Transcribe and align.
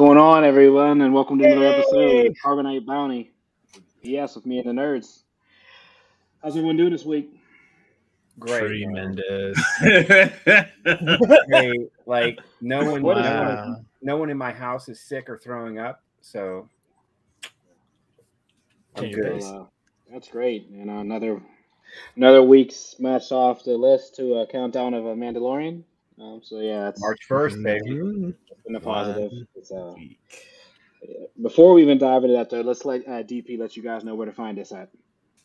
going 0.00 0.16
on, 0.16 0.44
everyone, 0.44 1.02
and 1.02 1.12
welcome 1.12 1.38
to 1.38 1.44
another 1.44 1.66
episode 1.66 2.24
of 2.28 2.34
Carbonite 2.42 2.86
Bounty. 2.86 3.32
Yes, 4.00 4.34
with 4.34 4.46
me 4.46 4.58
and 4.58 4.66
the 4.66 4.72
nerds. 4.72 5.24
How's 6.42 6.56
everyone 6.56 6.78
doing 6.78 6.90
this 6.92 7.04
week? 7.04 7.38
Great. 8.38 8.60
Tremendous. 8.60 9.62
Hey, 11.50 11.74
like 12.06 12.38
no 12.62 12.90
one, 12.90 13.02
What 13.02 13.18
is- 13.18 13.24
no, 13.26 13.42
one, 13.44 13.86
no 14.00 14.16
one 14.16 14.30
in 14.30 14.38
my 14.38 14.52
house 14.52 14.88
is 14.88 14.98
sick 15.02 15.28
or 15.28 15.36
throwing 15.36 15.78
up, 15.78 16.02
so 16.22 16.66
I'm 18.96 19.10
good. 19.10 19.34
base- 19.34 19.44
uh, 19.44 19.64
that's 20.10 20.28
great. 20.28 20.70
And 20.70 20.88
uh, 20.88 20.94
another 20.94 21.42
another 22.16 22.42
week 22.42 22.72
smashed 22.72 23.32
off 23.32 23.64
the 23.64 23.76
list 23.76 24.16
to 24.16 24.36
a 24.36 24.46
countdown 24.46 24.94
of 24.94 25.04
a 25.04 25.14
Mandalorian. 25.14 25.82
Um, 26.20 26.40
so 26.42 26.60
yeah, 26.60 26.88
it's 26.88 27.00
March 27.00 27.20
first, 27.26 27.62
baby. 27.62 27.90
Mhm. 27.90 28.34
been 28.66 28.76
a 28.76 28.80
positive. 28.80 29.30
One 29.32 29.46
It's, 29.56 29.72
uh, 29.72 29.94
week. 29.96 30.18
before 31.42 31.72
we 31.72 31.82
even 31.82 31.96
dive 31.98 32.24
into 32.24 32.36
that, 32.36 32.50
though, 32.50 32.60
let's 32.60 32.84
let 32.84 33.06
uh, 33.08 33.22
DP 33.22 33.58
let 33.58 33.76
you 33.76 33.82
guys 33.82 34.04
know 34.04 34.14
where 34.14 34.26
to 34.26 34.32
find 34.32 34.58
us 34.58 34.70
at. 34.72 34.90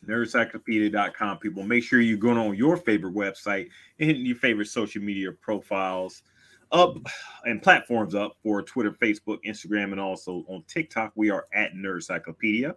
nerdcyclopedia.com 0.06 1.38
people 1.38 1.62
make 1.64 1.82
sure 1.82 2.00
you're 2.00 2.18
going 2.18 2.36
on 2.38 2.54
your 2.54 2.76
favorite 2.76 3.14
website 3.14 3.68
and 3.98 4.18
your 4.18 4.36
favorite 4.36 4.66
social 4.68 5.02
media 5.02 5.32
profiles 5.32 6.22
up 6.70 6.96
and 7.44 7.60
platforms 7.62 8.14
up 8.14 8.36
for 8.42 8.62
twitter 8.62 8.92
facebook 8.92 9.38
instagram 9.44 9.90
and 9.92 10.00
also 10.00 10.44
on 10.48 10.62
tiktok 10.68 11.10
we 11.16 11.30
are 11.30 11.46
at 11.54 11.72
nerdcyclopedia 11.74 12.72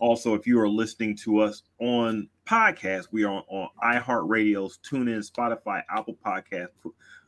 also 0.00 0.34
if 0.34 0.46
you 0.46 0.58
are 0.60 0.68
listening 0.68 1.16
to 1.16 1.38
us 1.38 1.62
on 1.80 2.28
podcast 2.46 3.06
we 3.12 3.24
are 3.24 3.32
on, 3.32 3.42
on 3.48 3.68
iheartradio's 3.84 4.78
tunein 4.78 5.20
spotify 5.30 5.82
apple 5.90 6.16
podcast 6.24 6.68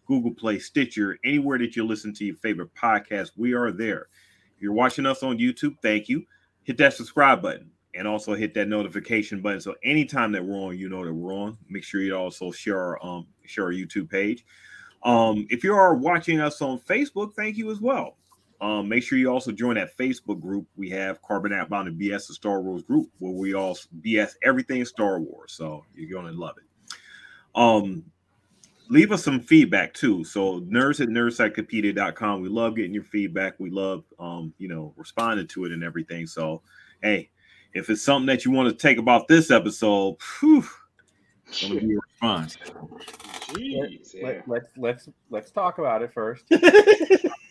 google 0.08 0.34
play 0.34 0.58
stitcher 0.58 1.18
anywhere 1.24 1.58
that 1.58 1.76
you 1.76 1.86
listen 1.86 2.12
to 2.12 2.24
your 2.24 2.36
favorite 2.36 2.74
podcast 2.74 3.30
we 3.36 3.52
are 3.52 3.70
there 3.70 4.08
if 4.56 4.60
you're 4.60 4.72
watching 4.72 5.06
us 5.06 5.22
on 5.22 5.38
youtube 5.38 5.76
thank 5.82 6.08
you 6.08 6.24
hit 6.64 6.76
that 6.76 6.92
subscribe 6.92 7.40
button 7.40 7.70
and 7.94 8.06
also 8.06 8.34
hit 8.34 8.54
that 8.54 8.68
notification 8.68 9.40
button. 9.40 9.60
So 9.60 9.74
anytime 9.82 10.32
that 10.32 10.44
we're 10.44 10.56
on, 10.56 10.78
you 10.78 10.88
know 10.88 11.04
that 11.04 11.12
we're 11.12 11.32
on. 11.32 11.58
Make 11.68 11.84
sure 11.84 12.00
you 12.00 12.14
also 12.16 12.50
share 12.52 12.78
our 12.78 13.04
um 13.04 13.26
share 13.44 13.64
our 13.64 13.72
YouTube 13.72 14.10
page. 14.10 14.44
Um, 15.02 15.46
if 15.50 15.64
you 15.64 15.74
are 15.74 15.94
watching 15.94 16.40
us 16.40 16.60
on 16.60 16.80
Facebook, 16.80 17.34
thank 17.34 17.56
you 17.56 17.70
as 17.70 17.80
well. 17.80 18.16
Um, 18.60 18.88
make 18.88 19.04
sure 19.04 19.16
you 19.16 19.30
also 19.30 19.52
join 19.52 19.76
that 19.76 19.96
Facebook 19.96 20.40
group. 20.40 20.66
We 20.76 20.90
have 20.90 21.22
Carbonite 21.22 21.68
Bounty 21.68 21.90
and 21.90 22.00
BS 22.00 22.26
the 22.26 22.34
Star 22.34 22.60
Wars 22.60 22.82
group 22.82 23.08
where 23.18 23.32
we 23.32 23.54
all 23.54 23.76
BS 24.00 24.32
everything 24.42 24.84
Star 24.84 25.20
Wars. 25.20 25.52
So 25.52 25.84
you're 25.94 26.10
gonna 26.10 26.36
love 26.36 26.56
it. 26.58 26.96
Um, 27.54 28.04
leave 28.88 29.12
us 29.12 29.22
some 29.22 29.40
feedback 29.40 29.94
too. 29.94 30.24
So 30.24 30.60
nerds 30.62 31.00
at 31.00 31.08
nerdcyclopedia.com. 31.08 32.42
We 32.42 32.48
love 32.48 32.76
getting 32.76 32.94
your 32.94 33.04
feedback. 33.04 33.54
We 33.58 33.70
love 33.70 34.04
um, 34.18 34.52
you 34.58 34.68
know, 34.68 34.94
responding 34.96 35.46
to 35.48 35.64
it 35.64 35.72
and 35.72 35.82
everything. 35.84 36.26
So 36.26 36.62
hey, 37.02 37.30
if 37.74 37.90
it's 37.90 38.02
something 38.02 38.26
that 38.26 38.44
you 38.44 38.50
want 38.50 38.68
to 38.68 38.74
take 38.74 38.98
about 38.98 39.28
this 39.28 39.50
episode, 39.50 40.16
whew, 40.40 40.64
it's 41.46 41.62
gonna 41.62 41.80
be 41.80 41.86
your 41.86 42.00
response. 42.10 42.56
Jeez, 43.48 44.14
yeah. 44.14 44.26
Let, 44.26 44.48
let's 44.48 44.68
let's 44.76 45.08
let's 45.30 45.50
talk 45.50 45.78
about 45.78 46.02
it 46.02 46.12
first 46.12 46.44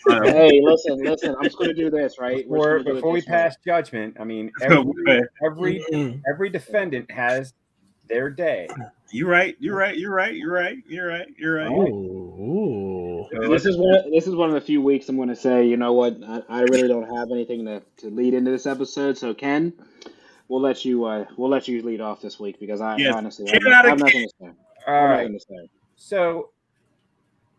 Hey, 0.10 0.62
listen, 0.64 1.04
listen. 1.04 1.36
I'm 1.36 1.44
just 1.44 1.58
going 1.58 1.70
to 1.70 1.74
do 1.74 1.90
this 1.90 2.18
right 2.18 2.48
We're 2.48 2.58
before 2.58 2.78
just 2.78 2.84
gonna 2.84 2.84
do 2.84 2.92
it 2.92 2.96
before 2.96 3.12
we 3.12 3.20
this 3.20 3.28
way. 3.28 3.34
pass 3.34 3.58
judgment. 3.66 4.18
I 4.20 4.24
mean, 4.24 4.52
every 4.62 5.22
every, 5.46 6.22
every 6.32 6.50
defendant 6.50 7.12
has 7.12 7.54
their 8.08 8.30
day. 8.30 8.68
You're 9.12 9.30
right. 9.30 9.56
You're 9.60 9.76
right. 9.76 9.98
You're 9.98 10.14
right. 10.14 10.36
You're 10.36 10.54
right. 10.54 10.78
You're 10.88 11.08
right. 11.08 11.28
You're 11.38 11.56
right. 11.56 11.72
Ooh, 11.72 13.30
ooh. 13.32 13.50
This 13.50 13.66
is 13.66 13.78
one. 13.78 14.12
This 14.12 14.28
is 14.28 14.36
one 14.36 14.50
of 14.50 14.56
the 14.56 14.62
few 14.62 14.82
weeks 14.82 15.10
I'm 15.10 15.16
going 15.16 15.30
to 15.30 15.36
say. 15.36 15.66
You 15.66 15.78
know 15.78 15.94
what? 15.94 16.18
I, 16.26 16.42
I 16.50 16.62
really 16.62 16.88
don't 16.88 17.04
have 17.16 17.30
anything 17.32 17.66
to, 17.66 17.82
to 17.98 18.10
lead 18.10 18.34
into 18.34 18.52
this 18.52 18.66
episode. 18.66 19.18
So 19.18 19.34
Ken, 19.34 19.74
we'll 20.48 20.62
let 20.62 20.86
you. 20.86 21.06
Uh, 21.06 21.26
we'll 21.38 21.50
let 21.50 21.68
you 21.68 21.82
lead 21.84 22.02
off 22.02 22.22
this 22.22 22.40
week 22.40 22.60
because 22.60 22.82
I 22.82 22.98
Yes, 22.98 23.14
honestly 23.14 23.46
get 23.46 23.54
have, 23.54 23.62
it 23.64 23.74
I 23.74 23.78
of 23.78 23.86
have 23.86 24.00
nothing 24.00 24.28
to 24.28 24.34
say. 24.42 24.52
I 24.88 24.92
All 24.92 25.06
right. 25.06 25.18
nothing 25.18 25.40
to 25.40 25.46
say. 25.46 25.70
So, 25.96 26.50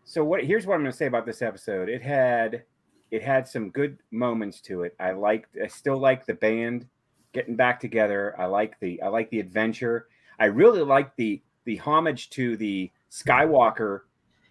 so 0.05 0.23
what? 0.23 0.43
Here's 0.43 0.65
what 0.65 0.75
I'm 0.75 0.81
going 0.81 0.91
to 0.91 0.97
say 0.97 1.07
about 1.07 1.25
this 1.25 1.41
episode. 1.41 1.89
It 1.89 2.01
had, 2.01 2.63
it 3.11 3.23
had 3.23 3.47
some 3.47 3.69
good 3.69 3.99
moments 4.11 4.61
to 4.61 4.83
it. 4.83 4.95
I 4.99 5.11
liked. 5.11 5.57
I 5.63 5.67
still 5.67 5.97
like 5.97 6.25
the 6.25 6.35
band 6.35 6.87
getting 7.33 7.55
back 7.55 7.79
together. 7.79 8.35
I 8.39 8.45
like 8.45 8.79
the. 8.79 9.01
I 9.01 9.07
like 9.07 9.29
the 9.29 9.39
adventure. 9.39 10.07
I 10.39 10.45
really 10.45 10.81
like 10.81 11.15
the 11.15 11.41
the 11.65 11.77
homage 11.77 12.29
to 12.31 12.57
the 12.57 12.91
Skywalker 13.11 14.01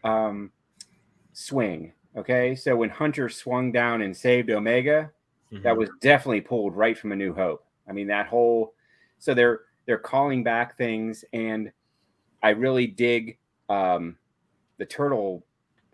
um, 0.05 0.51
swing. 1.33 1.93
Okay, 2.17 2.55
so 2.55 2.77
when 2.77 2.91
Hunter 2.91 3.29
swung 3.29 3.71
down 3.73 4.03
and 4.03 4.17
saved 4.17 4.51
Omega, 4.51 5.11
that 5.63 5.77
was 5.77 5.89
definitely 6.01 6.41
pulled 6.41 6.77
right 6.77 6.99
from 6.99 7.13
A 7.13 7.17
New 7.17 7.33
Hope. 7.33 7.65
I 7.89 7.93
mean, 7.93 8.07
that 8.09 8.27
whole 8.27 8.75
so 9.19 9.35
they're 9.35 9.61
they're 9.87 9.99
calling 9.99 10.45
back 10.45 10.77
things, 10.77 11.25
and 11.33 11.73
I 12.43 12.51
really 12.51 12.87
dig 12.87 13.39
um, 13.69 14.17
the 14.79 14.87
turtle, 14.87 15.45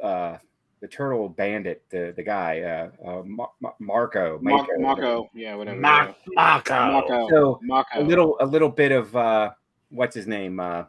uh, 0.03 0.38
the 0.81 0.88
turtle 0.88 1.28
bandit, 1.28 1.83
the 1.91 2.12
the 2.16 2.22
guy 2.22 2.60
uh, 2.60 3.09
uh, 3.09 3.22
Ma- 3.25 3.47
Ma- 3.60 3.72
Marco, 3.78 4.38
Mar- 4.43 4.59
Mako. 4.59 4.78
Marco, 4.81 5.31
yeah, 5.34 5.54
whatever. 5.54 5.81
Ma- 5.81 6.12
Marco. 6.34 6.75
Marco. 6.75 7.28
So 7.31 7.60
Marco. 7.62 8.00
a 8.00 8.03
little 8.03 8.37
a 8.41 8.47
little 8.47 8.69
bit 8.69 8.93
of 8.93 9.15
uh, 9.15 9.50
what's 9.94 10.15
his 10.15 10.27
name 10.27 10.60
uh, 10.60 10.84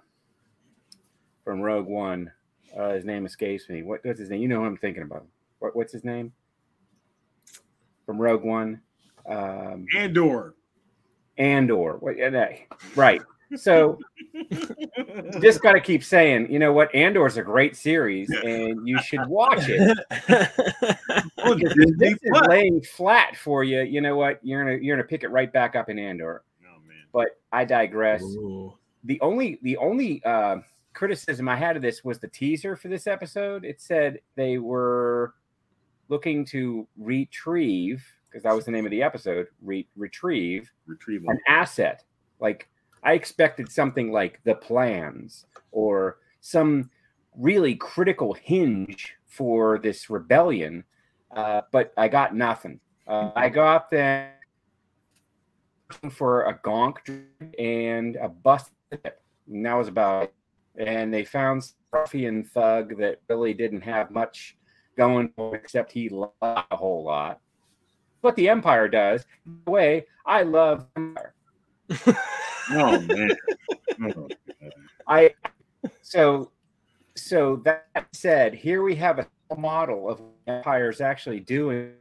from 1.44 1.62
Rogue 1.62 1.88
One. 1.88 2.32
Uh, 2.78 2.90
his 2.94 3.06
name 3.06 3.26
escapes 3.26 3.70
me. 3.70 3.84
What, 3.84 4.04
what's 4.04 4.20
his 4.20 4.30
name? 4.30 4.42
You 4.42 4.48
know 4.48 4.60
who 4.60 4.66
I'm 4.66 4.78
thinking 4.78 5.04
about. 5.04 5.26
What, 5.60 5.76
what's 5.76 5.94
his 5.94 6.04
name? 6.04 6.34
From 8.06 8.18
Rogue 8.20 8.44
One. 8.44 8.82
Um, 9.28 9.86
Andor. 9.96 10.56
Andor. 11.38 11.98
What, 11.98 12.18
yeah, 12.18 12.30
that- 12.30 12.54
right. 12.96 13.22
So 13.56 14.00
just 15.40 15.62
got 15.62 15.74
to 15.74 15.80
keep 15.80 16.04
saying, 16.04 16.52
you 16.52 16.60
know 16.60 16.74
what? 16.74 16.94
Andor 16.94 17.28
is 17.28 17.38
a 17.38 17.44
great 17.44 17.76
series, 17.78 18.30
and 18.30 18.88
you 18.88 19.00
should 19.04 19.26
watch 19.28 19.70
it. 19.70 19.98
Because 21.46 21.74
Disney 21.76 22.08
if 22.08 22.20
this 22.20 22.20
is 22.24 22.48
laying 22.48 22.82
flat 22.82 23.36
for 23.36 23.64
you. 23.64 23.82
You 23.82 24.02
know 24.02 24.16
what? 24.16 24.40
You're 24.42 24.64
gonna 24.64 24.78
you're 24.82 24.98
gonna 24.98 25.08
pick 25.08 25.24
it 25.24 25.28
right 25.30 25.52
back 25.54 25.76
up 25.76 25.90
in 25.90 26.00
Andor. 26.00 26.44
Oh, 26.64 26.80
man. 26.88 26.98
But 27.14 27.28
I 27.52 27.66
digress. 27.66 28.24
Ooh. 28.24 28.74
The 29.06 29.20
only 29.22 29.60
the 29.62 29.78
only 29.78 30.24
uh, 30.24 30.58
criticism 30.94 31.48
I 31.48 31.56
had 31.56 31.76
of 31.76 31.82
this 31.82 32.04
was 32.04 32.20
the 32.20 32.28
teaser 32.28 32.76
for 32.76 32.88
this 32.88 33.08
episode. 33.08 33.64
It 33.66 33.82
said 33.82 34.20
they 34.36 34.58
were 34.58 35.36
looking 36.10 36.46
to 36.46 36.88
retrieve 36.98 38.04
because 38.30 38.44
that 38.44 38.56
was 38.56 38.66
the 38.66 38.72
name 38.72 38.86
of 38.86 38.92
the 38.92 39.02
episode. 39.02 39.48
Re- 39.62 39.88
retrieve 39.96 40.72
Retrieval. 40.88 41.30
an 41.30 41.40
asset. 41.48 42.04
Like 42.40 42.68
I 43.04 43.14
expected 43.14 43.72
something 43.72 44.12
like 44.12 44.42
the 44.44 44.56
plans 44.56 45.46
or 45.72 46.18
some 46.42 46.90
really 47.38 47.76
critical 47.76 48.34
hinge 48.34 49.16
for 49.26 49.80
this 49.80 50.10
rebellion, 50.10 50.84
uh, 51.36 51.62
but 51.72 51.94
I 51.98 52.08
got 52.08 52.36
nothing. 52.36 52.80
Uh, 53.08 53.32
I 53.36 53.50
got 53.50 53.90
them 53.90 54.30
for 56.10 56.46
a 56.46 56.60
gonk 56.60 57.26
and 57.60 58.16
a 58.16 58.30
bust, 58.30 58.72
and 58.92 59.66
that 59.66 59.74
was 59.74 59.88
about 59.88 60.24
it. 60.24 60.34
And 60.78 61.14
they 61.14 61.24
found 61.24 61.72
ruffian 61.92 62.44
thug 62.44 62.98
that 62.98 63.22
really 63.30 63.54
didn't 63.54 63.82
have 63.82 64.12
much 64.12 64.58
going 64.98 65.32
for 65.36 65.56
except 65.56 65.92
he 65.92 66.10
lied 66.10 66.32
a 66.42 66.76
whole 66.76 67.04
lot. 67.04 67.40
What 68.22 68.36
the 68.36 68.50
Empire 68.50 68.88
does, 68.88 69.26
the 69.66 69.72
way, 69.72 70.06
I 70.26 70.44
love 70.44 70.88
Empire. 70.96 71.34
Oh 72.72 73.00
man. 73.00 73.30
Oh, 74.02 74.28
I 75.08 75.36
so 76.02 76.52
so 77.16 77.58
that 77.58 77.88
said, 78.12 78.56
here 78.56 78.82
we 78.82 78.96
have 78.96 79.20
a 79.20 79.56
model 79.56 80.10
of 80.10 80.20
what 80.20 80.34
Empire 80.48 80.90
is 80.90 81.00
actually 81.00 81.42
doing 81.42 81.94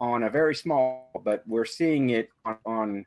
on 0.00 0.22
a 0.22 0.30
very 0.30 0.54
small, 0.54 1.10
but 1.24 1.42
we're 1.48 1.64
seeing 1.64 2.10
it 2.10 2.30
on 2.44 2.56
on, 2.64 3.06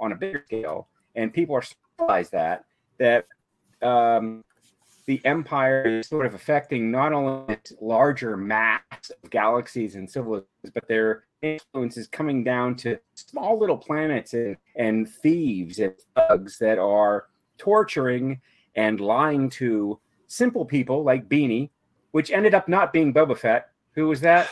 on 0.00 0.12
a 0.12 0.16
bigger 0.16 0.42
scale, 0.46 0.88
and 1.14 1.32
people 1.32 1.54
are 1.54 1.62
realize 1.98 2.30
that 2.30 2.64
that 2.98 3.26
um, 3.82 4.44
the 5.06 5.20
Empire 5.24 5.82
is 5.86 6.08
sort 6.08 6.26
of 6.26 6.34
affecting 6.34 6.90
not 6.90 7.12
only 7.12 7.54
its 7.54 7.72
larger 7.80 8.36
mass 8.36 8.82
of 9.22 9.30
galaxies 9.30 9.94
and 9.94 10.08
civilizations, 10.08 10.70
but 10.74 10.86
their 10.86 11.24
influence 11.42 11.96
is 11.96 12.06
coming 12.08 12.44
down 12.44 12.74
to 12.76 12.98
small 13.14 13.58
little 13.58 13.78
planets 13.78 14.34
and, 14.34 14.56
and 14.76 15.08
thieves 15.08 15.78
and 15.78 15.94
thugs 16.14 16.58
that 16.58 16.78
are 16.78 17.26
torturing 17.56 18.40
and 18.76 19.00
lying 19.00 19.48
to 19.48 19.98
simple 20.26 20.64
people 20.64 21.04
like 21.04 21.28
Beanie, 21.28 21.70
which 22.12 22.30
ended 22.30 22.54
up 22.54 22.68
not 22.68 22.92
being 22.92 23.14
Boba 23.14 23.36
Fett. 23.36 23.70
Who 23.92 24.08
was 24.08 24.20
that? 24.20 24.50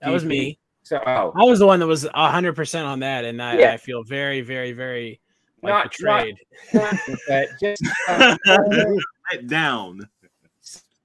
That 0.00 0.10
was 0.10 0.24
me. 0.24 0.58
So, 0.82 1.00
oh, 1.06 1.32
I 1.36 1.44
was 1.44 1.60
the 1.60 1.66
one 1.66 1.78
that 1.78 1.86
was 1.86 2.06
hundred 2.12 2.56
percent 2.56 2.86
on 2.86 3.00
that, 3.00 3.24
and 3.24 3.40
I, 3.40 3.58
Yeah. 3.58 3.72
I 3.72 3.76
feel 3.76 4.02
very, 4.02 4.40
very, 4.40 4.72
very 4.72 5.20
like 5.62 5.72
Not- 5.72 5.90
betrayed. 5.90 6.36
not 6.74 6.94
Boba 7.28 7.46
just 7.60 7.82
uh, 8.08 8.36
Let 9.32 9.46
down. 9.46 10.00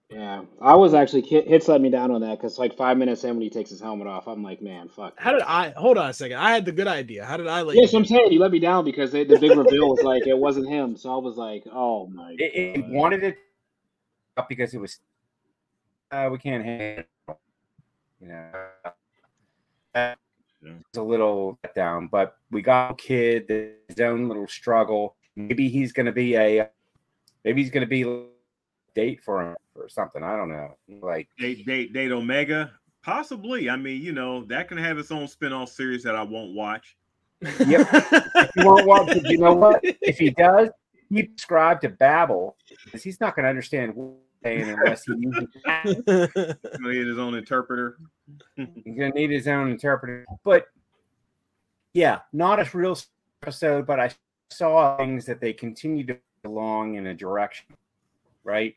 Yeah, 0.10 0.44
I 0.62 0.74
was 0.74 0.94
actually 0.94 1.22
Hit- 1.24 1.48
hits 1.48 1.68
let 1.68 1.82
me 1.82 1.90
down 1.90 2.12
on 2.12 2.22
that 2.22 2.38
because 2.38 2.58
like 2.58 2.76
five 2.78 2.98
minutes 2.98 3.24
in 3.26 3.32
when 3.32 3.42
he 3.42 3.50
takes 3.50 3.70
his 3.70 3.82
helmet 3.82 4.08
off, 4.08 4.28
I'm 4.28 4.42
like, 4.42 4.62
man, 4.62 4.88
fuck. 4.88 5.14
How 5.18 5.34
did 5.34 5.42
I 5.42 5.72
hold 5.76 5.98
on 5.98 6.10
a 6.10 6.14
second? 6.14 6.38
I 6.38 6.52
had 6.52 6.64
the 6.64 6.72
good 6.72 6.88
idea. 6.88 7.26
How 7.26 7.36
did 7.36 7.48
I 7.48 7.62
let 7.62 7.76
Yes, 7.76 7.92
you? 7.92 8.00
I'm 8.00 8.06
saying 8.06 8.32
he 8.32 8.38
let 8.40 8.52
me 8.52 8.60
down 8.60 8.86
because 8.86 9.12
they, 9.12 9.26
the 9.26 9.38
big 9.38 9.56
reveal 9.58 9.90
was 9.90 10.02
like 10.04 10.26
it 10.26 10.38
wasn't 10.38 10.70
him, 10.70 10.96
so 10.96 11.14
I 11.14 11.18
was 11.18 11.36
like, 11.36 11.66
oh 11.72 12.08
my. 12.08 12.36
It, 12.40 12.78
it 12.80 12.86
wanted 12.88 13.24
it 13.24 13.38
up 14.38 14.48
because 14.48 14.74
it 14.74 14.80
was. 14.80 14.98
Uh, 16.10 16.30
we 16.32 16.38
can't 16.38 16.64
handle. 16.64 17.04
You 18.22 18.28
know. 18.30 18.52
That 19.94 20.18
Yeah. 20.62 20.74
a 20.96 21.02
little 21.02 21.60
down, 21.76 22.08
but 22.08 22.38
we 22.50 22.62
got 22.62 22.92
a 22.92 22.96
kid 22.96 23.76
his 23.88 24.00
own 24.00 24.28
little 24.28 24.48
struggle. 24.48 25.16
Maybe 25.36 25.70
he's 25.70 25.92
going 25.92 26.08
to 26.08 26.12
be 26.12 26.36
a. 26.36 26.70
Maybe 27.46 27.62
he's 27.62 27.72
going 27.72 27.88
to 27.88 27.88
be 27.88 28.04
date 28.96 29.24
for 29.24 29.42
him 29.42 29.56
or 29.76 29.88
something. 29.88 30.24
I 30.24 30.36
don't 30.36 30.50
know. 30.50 30.76
Like 31.02 31.30
Date, 31.38 31.66
date, 31.66 31.94
date 31.94 32.12
Omega, 32.12 32.72
possibly. 33.04 33.70
I 33.70 33.76
mean, 33.76 34.02
you 34.02 34.12
know, 34.12 34.44
that 34.46 34.68
can 34.68 34.78
have 34.78 34.98
its 34.98 35.12
own 35.12 35.28
spin-off 35.28 35.70
series 35.70 36.04
that 36.04 36.16
I 36.16 36.24
won't 36.24 36.56
watch. 36.56 36.98
Yep. 37.42 37.88
you 38.56 38.66
won't 38.66 38.88
watch 38.88 39.14
to, 39.14 39.22
you 39.30 39.38
know 39.38 39.54
what? 39.54 39.80
If 39.84 40.18
he 40.18 40.32
does, 40.32 40.70
he 41.10 41.22
subscribe 41.22 41.80
to 41.82 41.90
Babel 41.90 42.58
because 42.84 43.04
he's 43.04 43.22
not 43.22 43.36
going 43.36 43.44
to 43.44 43.50
understand 43.50 43.94
saying 44.48 44.70
unless 44.70 45.04
he 45.04 45.14
uses 45.18 45.48
He's 45.84 46.78
gonna 46.78 46.94
his 46.94 47.18
own 47.18 47.36
interpreter. 47.36 47.98
He's 48.56 48.98
gonna 48.98 49.10
need 49.10 49.32
his 49.32 49.48
own 49.48 49.70
interpreter. 49.70 50.26
But 50.44 50.68
yeah, 51.94 52.20
not 52.34 52.60
a 52.60 52.78
real 52.78 52.98
episode, 53.42 53.86
but 53.86 54.00
I 54.00 54.12
saw 54.50 54.98
things 54.98 55.26
that 55.26 55.42
they 55.42 55.54
continue 55.54 56.06
to 56.06 56.18
along 56.46 56.96
in 56.96 57.08
a 57.08 57.14
direction, 57.14 57.68
right? 58.44 58.76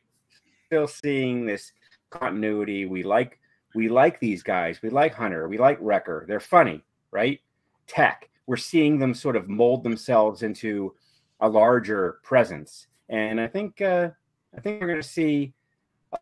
Still 0.66 0.88
seeing 0.88 1.46
this 1.46 1.72
continuity. 2.10 2.86
We 2.86 3.02
like 3.02 3.38
we 3.74 3.88
like 3.88 4.18
these 4.18 4.42
guys. 4.42 4.80
We 4.82 4.90
like 4.90 5.14
Hunter. 5.14 5.48
We 5.48 5.58
like 5.58 5.78
Wrecker. 5.80 6.24
They're 6.26 6.40
funny, 6.40 6.82
right? 7.12 7.40
Tech. 7.86 8.28
We're 8.46 8.56
seeing 8.56 8.98
them 8.98 9.14
sort 9.14 9.36
of 9.36 9.48
mold 9.48 9.84
themselves 9.84 10.42
into 10.42 10.94
a 11.40 11.48
larger 11.48 12.18
presence. 12.24 12.88
And 13.08 13.40
I 13.40 13.46
think 13.46 13.80
uh 13.80 14.10
I 14.56 14.60
think 14.60 14.80
we're 14.80 14.88
gonna 14.88 15.02
see 15.02 15.54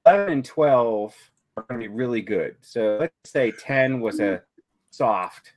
11 0.07 0.33
and 0.33 0.45
12 0.45 1.15
are 1.57 1.65
going 1.69 1.81
to 1.81 1.89
be 1.89 1.95
really 1.95 2.23
good. 2.23 2.57
So 2.61 2.99
let's 3.01 3.15
say 3.25 3.53
10 3.53 4.01
was 4.01 4.21
a 4.21 4.43
soft 4.91 5.53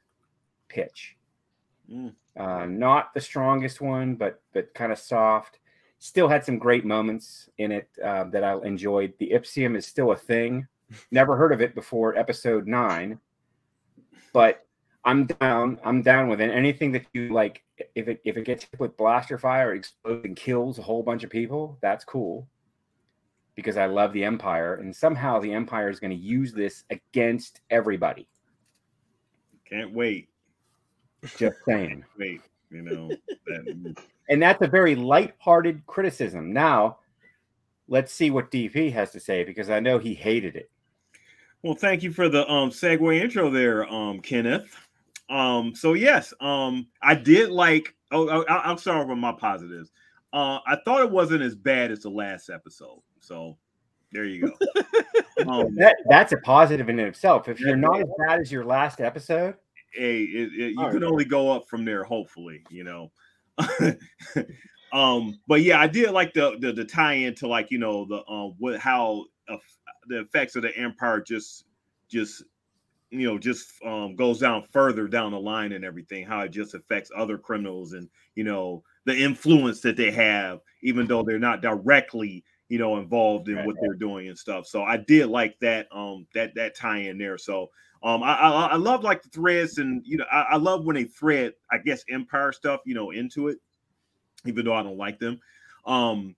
pitch. 0.68 1.18
Mm. 1.92 2.14
Uh, 2.38 2.66
not 2.66 3.14
the 3.14 3.22
strongest 3.22 3.82
one, 3.82 4.16
but 4.16 4.42
but 4.54 4.74
kind 4.74 4.92
of 4.92 4.98
soft. 4.98 5.60
Still 6.00 6.28
had 6.28 6.46
some 6.46 6.58
great 6.58 6.86
moments 6.86 7.50
in 7.58 7.72
it 7.72 7.90
uh, 8.04 8.24
that 8.26 8.44
I 8.44 8.58
enjoyed. 8.64 9.14
The 9.20 9.32
Ipsium 9.32 9.76
is 9.76 9.86
still 9.86 10.12
a 10.12 10.16
thing. 10.16 10.68
Never 11.12 11.36
heard 11.36 11.52
of 11.52 11.62
it 11.62 11.76
before 11.76 12.18
episode 12.18 12.68
nine, 12.68 13.20
but 14.34 14.66
I'm 15.04 15.26
down. 15.26 15.80
I'm 15.84 16.02
down 16.02 16.30
with 16.30 16.40
it. 16.40 16.50
Anything 16.50 16.94
that 16.94 17.06
you 17.14 17.34
like, 17.34 17.64
if 17.96 18.08
it 18.08 18.22
if 18.24 18.38
it 18.38 18.46
gets 18.46 18.64
hit 18.64 18.80
with 18.80 18.96
blaster 18.96 19.38
fire, 19.38 19.74
explodes 19.74 20.26
and 20.26 20.36
kills 20.36 20.80
a 20.80 20.84
whole 20.84 21.04
bunch 21.04 21.24
of 21.26 21.30
people, 21.30 21.78
that's 21.82 22.06
cool 22.06 22.48
because 23.56 23.78
I 23.78 23.86
love 23.86 24.14
the 24.14 24.24
Empire, 24.24 24.76
and 24.76 24.96
somehow 24.96 25.40
the 25.40 25.54
Empire 25.54 25.90
is 25.90 26.00
going 26.00 26.12
to 26.12 26.18
use 26.18 26.54
this 26.54 26.84
against 26.90 27.62
everybody. 27.70 28.28
Can't 29.70 29.94
wait. 29.94 30.30
Just 31.38 31.58
saying. 31.66 32.04
Wait, 32.18 32.42
you 32.70 32.82
know. 32.82 33.10
That, 33.48 33.96
And 34.30 34.42
that's 34.42 34.62
a 34.62 34.68
very 34.68 34.96
light-hearted 34.96 35.86
criticism. 35.88 36.54
Now, 36.54 37.00
let's 37.90 38.14
see 38.14 38.32
what 38.32 38.50
DP 38.50 38.92
has 38.94 39.12
to 39.12 39.20
say 39.20 39.44
because 39.44 39.70
I 39.70 39.82
know 39.82 39.98
he 40.00 40.14
hated 40.14 40.56
it. 40.56 40.72
well, 41.64 41.74
thank 41.74 42.02
you 42.02 42.14
for 42.14 42.30
the 42.30 42.50
um 42.50 42.70
segue 42.70 43.20
intro 43.20 43.50
there, 43.50 43.86
um, 43.92 44.22
Kenneth. 44.22 44.74
Um, 45.30 45.76
so 45.76 45.94
yes, 45.96 46.34
um, 46.40 46.88
I 47.02 47.14
did 47.16 47.50
like. 47.50 47.94
Oh, 48.12 48.28
I- 48.30 48.44
I'll, 48.54 48.62
I'll 48.72 48.78
start 48.78 49.08
with 49.10 49.18
my 49.18 49.34
positives. 49.34 49.92
Uh, 50.32 50.60
I 50.66 50.78
thought 50.86 51.02
it 51.02 51.12
wasn't 51.12 51.42
as 51.42 51.56
bad 51.56 51.92
as 51.92 52.00
the 52.00 52.10
last 52.10 52.50
episode. 52.50 53.02
So 53.22 53.58
there 54.12 54.26
you 54.26 54.42
go. 54.42 54.54
um, 55.48 55.76
That 55.76 55.96
that's 56.10 56.34
a 56.34 56.38
positive 56.38 56.90
in 56.90 57.00
itself. 57.00 57.48
If 57.48 57.60
you're 57.60 57.76
not 57.76 58.02
as 58.02 58.08
bad 58.18 58.42
as 58.42 58.52
your 58.52 58.66
last 58.66 59.00
episode, 59.00 59.56
hey, 59.94 60.24
it, 60.24 60.50
it, 60.54 60.72
you 60.72 60.76
can 60.76 60.86
right. 60.86 61.04
only 61.04 61.26
go 61.26 61.52
up 61.52 61.68
from 61.70 61.86
there, 61.86 62.04
hopefully, 62.04 62.64
you 62.70 62.84
know. 62.84 63.12
um, 64.94 65.40
but 65.48 65.62
yeah, 65.62 65.80
I 65.80 65.88
did 65.88 66.12
like 66.12 66.34
the 66.34 66.58
the, 66.60 66.74
the 66.74 66.86
tie 66.86 67.14
in 67.14 67.36
to 67.36 67.48
like 67.48 67.72
you 67.72 67.78
know 67.78 68.06
the 68.06 68.26
um 68.28 68.56
what 68.60 68.80
how 68.80 69.26
uh, 69.50 69.58
the 70.08 70.22
effects 70.22 70.56
of 70.56 70.64
the 70.64 70.76
empire 70.78 71.22
just 71.22 71.66
just 72.10 72.44
you 73.12 73.28
know 73.28 73.38
just 73.38 73.72
um 73.86 74.16
goes 74.16 74.40
down 74.40 74.64
further 74.72 75.08
down 75.08 75.32
the 75.32 75.40
line 75.40 75.74
and 75.74 75.84
everything 75.84 76.26
how 76.26 76.42
it 76.42 76.50
just 76.50 76.74
affects 76.74 77.12
other 77.16 77.38
criminals 77.38 77.94
and 77.94 78.10
you 78.36 78.44
know 78.44 78.84
the 79.06 79.16
influence 79.16 79.82
that 79.82 79.98
they 79.98 80.12
have 80.12 80.60
even 80.82 81.06
though 81.08 81.22
they're 81.22 81.38
not 81.38 81.62
directly 81.62 82.44
you 82.72 82.78
know 82.78 82.96
involved 82.96 83.50
in 83.50 83.66
what 83.66 83.76
they're 83.82 83.96
doing 83.96 84.30
and 84.30 84.38
stuff. 84.38 84.66
So 84.66 84.84
i 84.84 84.96
did 84.96 85.28
like 85.28 85.60
that 85.60 85.88
um 85.92 86.26
that 86.34 86.56
that 86.56 86.74
tie 86.74 87.00
in 87.00 87.18
there. 87.18 87.38
So 87.38 87.70
um 88.02 88.24
i 88.24 88.34
i, 88.34 88.66
I 88.68 88.76
love 88.78 89.04
like 89.04 89.22
the 89.22 89.30
threads 89.30 89.78
and 89.78 90.02
you 90.06 90.16
know 90.16 90.26
I, 90.32 90.42
I 90.52 90.56
love 90.56 90.86
when 90.86 90.96
they 90.96 91.04
thread 91.04 91.54
i 91.70 91.78
guess 91.78 92.04
empire 92.10 92.54
stuff 92.54 92.80
you 92.86 92.96
know 92.96 93.12
into 93.12 93.50
it 93.50 93.58
even 94.46 94.66
though 94.66 94.74
i 94.74 94.82
don't 94.82 94.98
like 94.98 95.20
them. 95.20 95.40
Um 95.86 96.36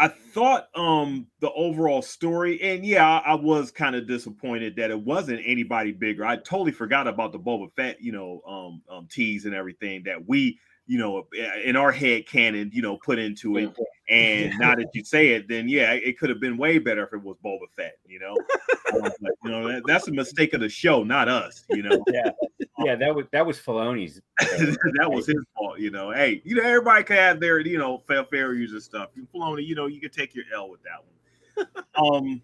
I 0.00 0.06
thought 0.06 0.68
um 0.76 1.26
the 1.40 1.50
overall 1.50 2.02
story, 2.02 2.62
and 2.62 2.86
yeah, 2.86 3.04
I, 3.04 3.32
I 3.32 3.34
was 3.34 3.72
kind 3.72 3.96
of 3.96 4.06
disappointed 4.06 4.76
that 4.76 4.92
it 4.92 5.00
wasn't 5.00 5.42
anybody 5.44 5.90
bigger. 5.90 6.24
I 6.24 6.36
totally 6.36 6.70
forgot 6.70 7.08
about 7.08 7.32
the 7.32 7.40
Boba 7.40 7.72
Fett, 7.74 8.00
you 8.00 8.12
know, 8.12 8.40
um, 8.46 8.82
um 8.88 9.08
tease 9.10 9.44
and 9.46 9.54
everything 9.56 10.04
that 10.04 10.28
we, 10.28 10.60
you 10.88 10.98
know, 10.98 11.26
in 11.62 11.76
our 11.76 11.92
head 11.92 12.26
canon, 12.26 12.70
you 12.72 12.80
know, 12.80 12.96
put 12.96 13.18
into 13.18 13.58
it. 13.58 13.70
And 14.08 14.52
now 14.58 14.74
that 14.74 14.86
you 14.94 15.04
say 15.04 15.28
it, 15.28 15.46
then 15.46 15.68
yeah, 15.68 15.92
it 15.92 16.18
could 16.18 16.30
have 16.30 16.40
been 16.40 16.56
way 16.56 16.78
better 16.78 17.04
if 17.06 17.12
it 17.12 17.22
was 17.22 17.36
Boba 17.44 17.66
Fett, 17.76 17.98
you 18.06 18.18
know. 18.18 18.34
But, 18.90 19.12
you 19.44 19.50
know, 19.50 19.68
that, 19.68 19.82
that's 19.86 20.08
a 20.08 20.12
mistake 20.12 20.54
of 20.54 20.60
the 20.60 20.68
show, 20.68 21.04
not 21.04 21.28
us, 21.28 21.64
you 21.68 21.82
know. 21.82 22.02
yeah, 22.08 22.30
yeah, 22.78 22.96
that 22.96 23.14
was 23.14 23.26
that 23.32 23.46
was 23.46 23.58
Filoni's. 23.60 24.22
that 24.40 25.10
was 25.10 25.26
his 25.26 25.44
fault, 25.54 25.78
you 25.78 25.90
know. 25.90 26.10
Hey, 26.10 26.40
you 26.42 26.56
know, 26.56 26.62
everybody 26.62 27.04
can 27.04 27.16
have 27.16 27.38
their, 27.38 27.60
you 27.60 27.76
know, 27.76 27.98
fair 28.08 28.24
failures 28.24 28.72
and 28.72 28.82
stuff. 28.82 29.10
You 29.14 29.28
Filoni, 29.34 29.66
you 29.66 29.74
know, 29.74 29.86
you 29.86 30.00
can 30.00 30.10
take 30.10 30.34
your 30.34 30.46
L 30.54 30.70
with 30.70 30.80
that 30.84 31.66
one. 31.94 32.22
um, 32.24 32.42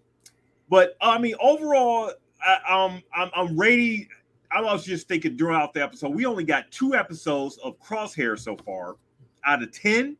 but 0.69 0.95
I 1.01 1.17
mean, 1.17 1.33
overall, 1.41 2.11
I, 2.45 2.59
um, 2.69 3.01
I'm 3.11 3.31
I'm 3.35 3.57
ready. 3.57 4.07
I 4.51 4.61
was 4.61 4.85
just 4.85 5.07
thinking 5.07 5.37
throughout 5.37 5.73
the 5.73 5.83
episode, 5.83 6.09
we 6.09 6.25
only 6.25 6.43
got 6.43 6.71
two 6.71 6.95
episodes 6.95 7.57
of 7.63 7.79
Crosshair 7.79 8.37
so 8.37 8.55
far 8.57 8.95
out 9.45 9.63
of 9.63 9.71
ten. 9.71 10.17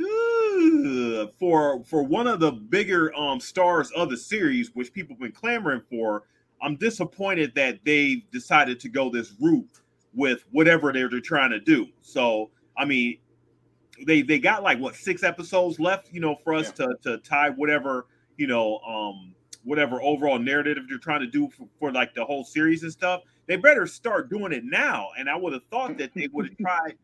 Ooh, 0.00 1.28
For 1.38 1.84
for 1.84 2.02
one 2.02 2.26
of 2.26 2.40
the 2.40 2.52
bigger 2.52 3.14
um 3.14 3.40
stars 3.40 3.90
of 3.92 4.10
the 4.10 4.16
series, 4.16 4.74
which 4.74 4.92
people 4.92 5.14
have 5.14 5.20
been 5.20 5.32
clamoring 5.32 5.82
for, 5.90 6.24
I'm 6.62 6.76
disappointed 6.76 7.54
that 7.54 7.80
they 7.84 8.24
decided 8.32 8.80
to 8.80 8.88
go 8.88 9.10
this 9.10 9.34
route 9.40 9.80
with 10.14 10.44
whatever 10.50 10.92
they're, 10.92 11.08
they're 11.08 11.20
trying 11.20 11.50
to 11.50 11.60
do. 11.60 11.86
So, 12.00 12.50
I 12.76 12.84
mean, 12.84 13.18
they 14.06 14.22
they 14.22 14.38
got 14.38 14.62
like 14.62 14.78
what 14.78 14.94
six 14.94 15.22
episodes 15.22 15.78
left, 15.78 16.12
you 16.12 16.20
know, 16.20 16.36
for 16.42 16.54
us 16.54 16.72
to 16.72 16.96
to 17.02 17.18
tie 17.18 17.50
whatever 17.50 18.06
you 18.40 18.46
know, 18.46 18.78
um, 18.78 19.34
whatever 19.64 20.00
overall 20.02 20.38
narrative 20.38 20.84
you're 20.88 20.98
trying 20.98 21.20
to 21.20 21.26
do 21.26 21.48
for, 21.48 21.68
for 21.78 21.92
like 21.92 22.14
the 22.14 22.24
whole 22.24 22.44
series 22.44 22.82
and 22.82 22.92
stuff. 22.92 23.22
They 23.46 23.56
better 23.56 23.86
start 23.86 24.30
doing 24.30 24.52
it 24.52 24.64
now. 24.64 25.08
And 25.18 25.28
I 25.28 25.36
would 25.36 25.52
have 25.52 25.64
thought 25.70 25.98
that 25.98 26.12
they 26.14 26.28
would 26.32 26.48
have 26.48 26.58
tried 26.60 26.96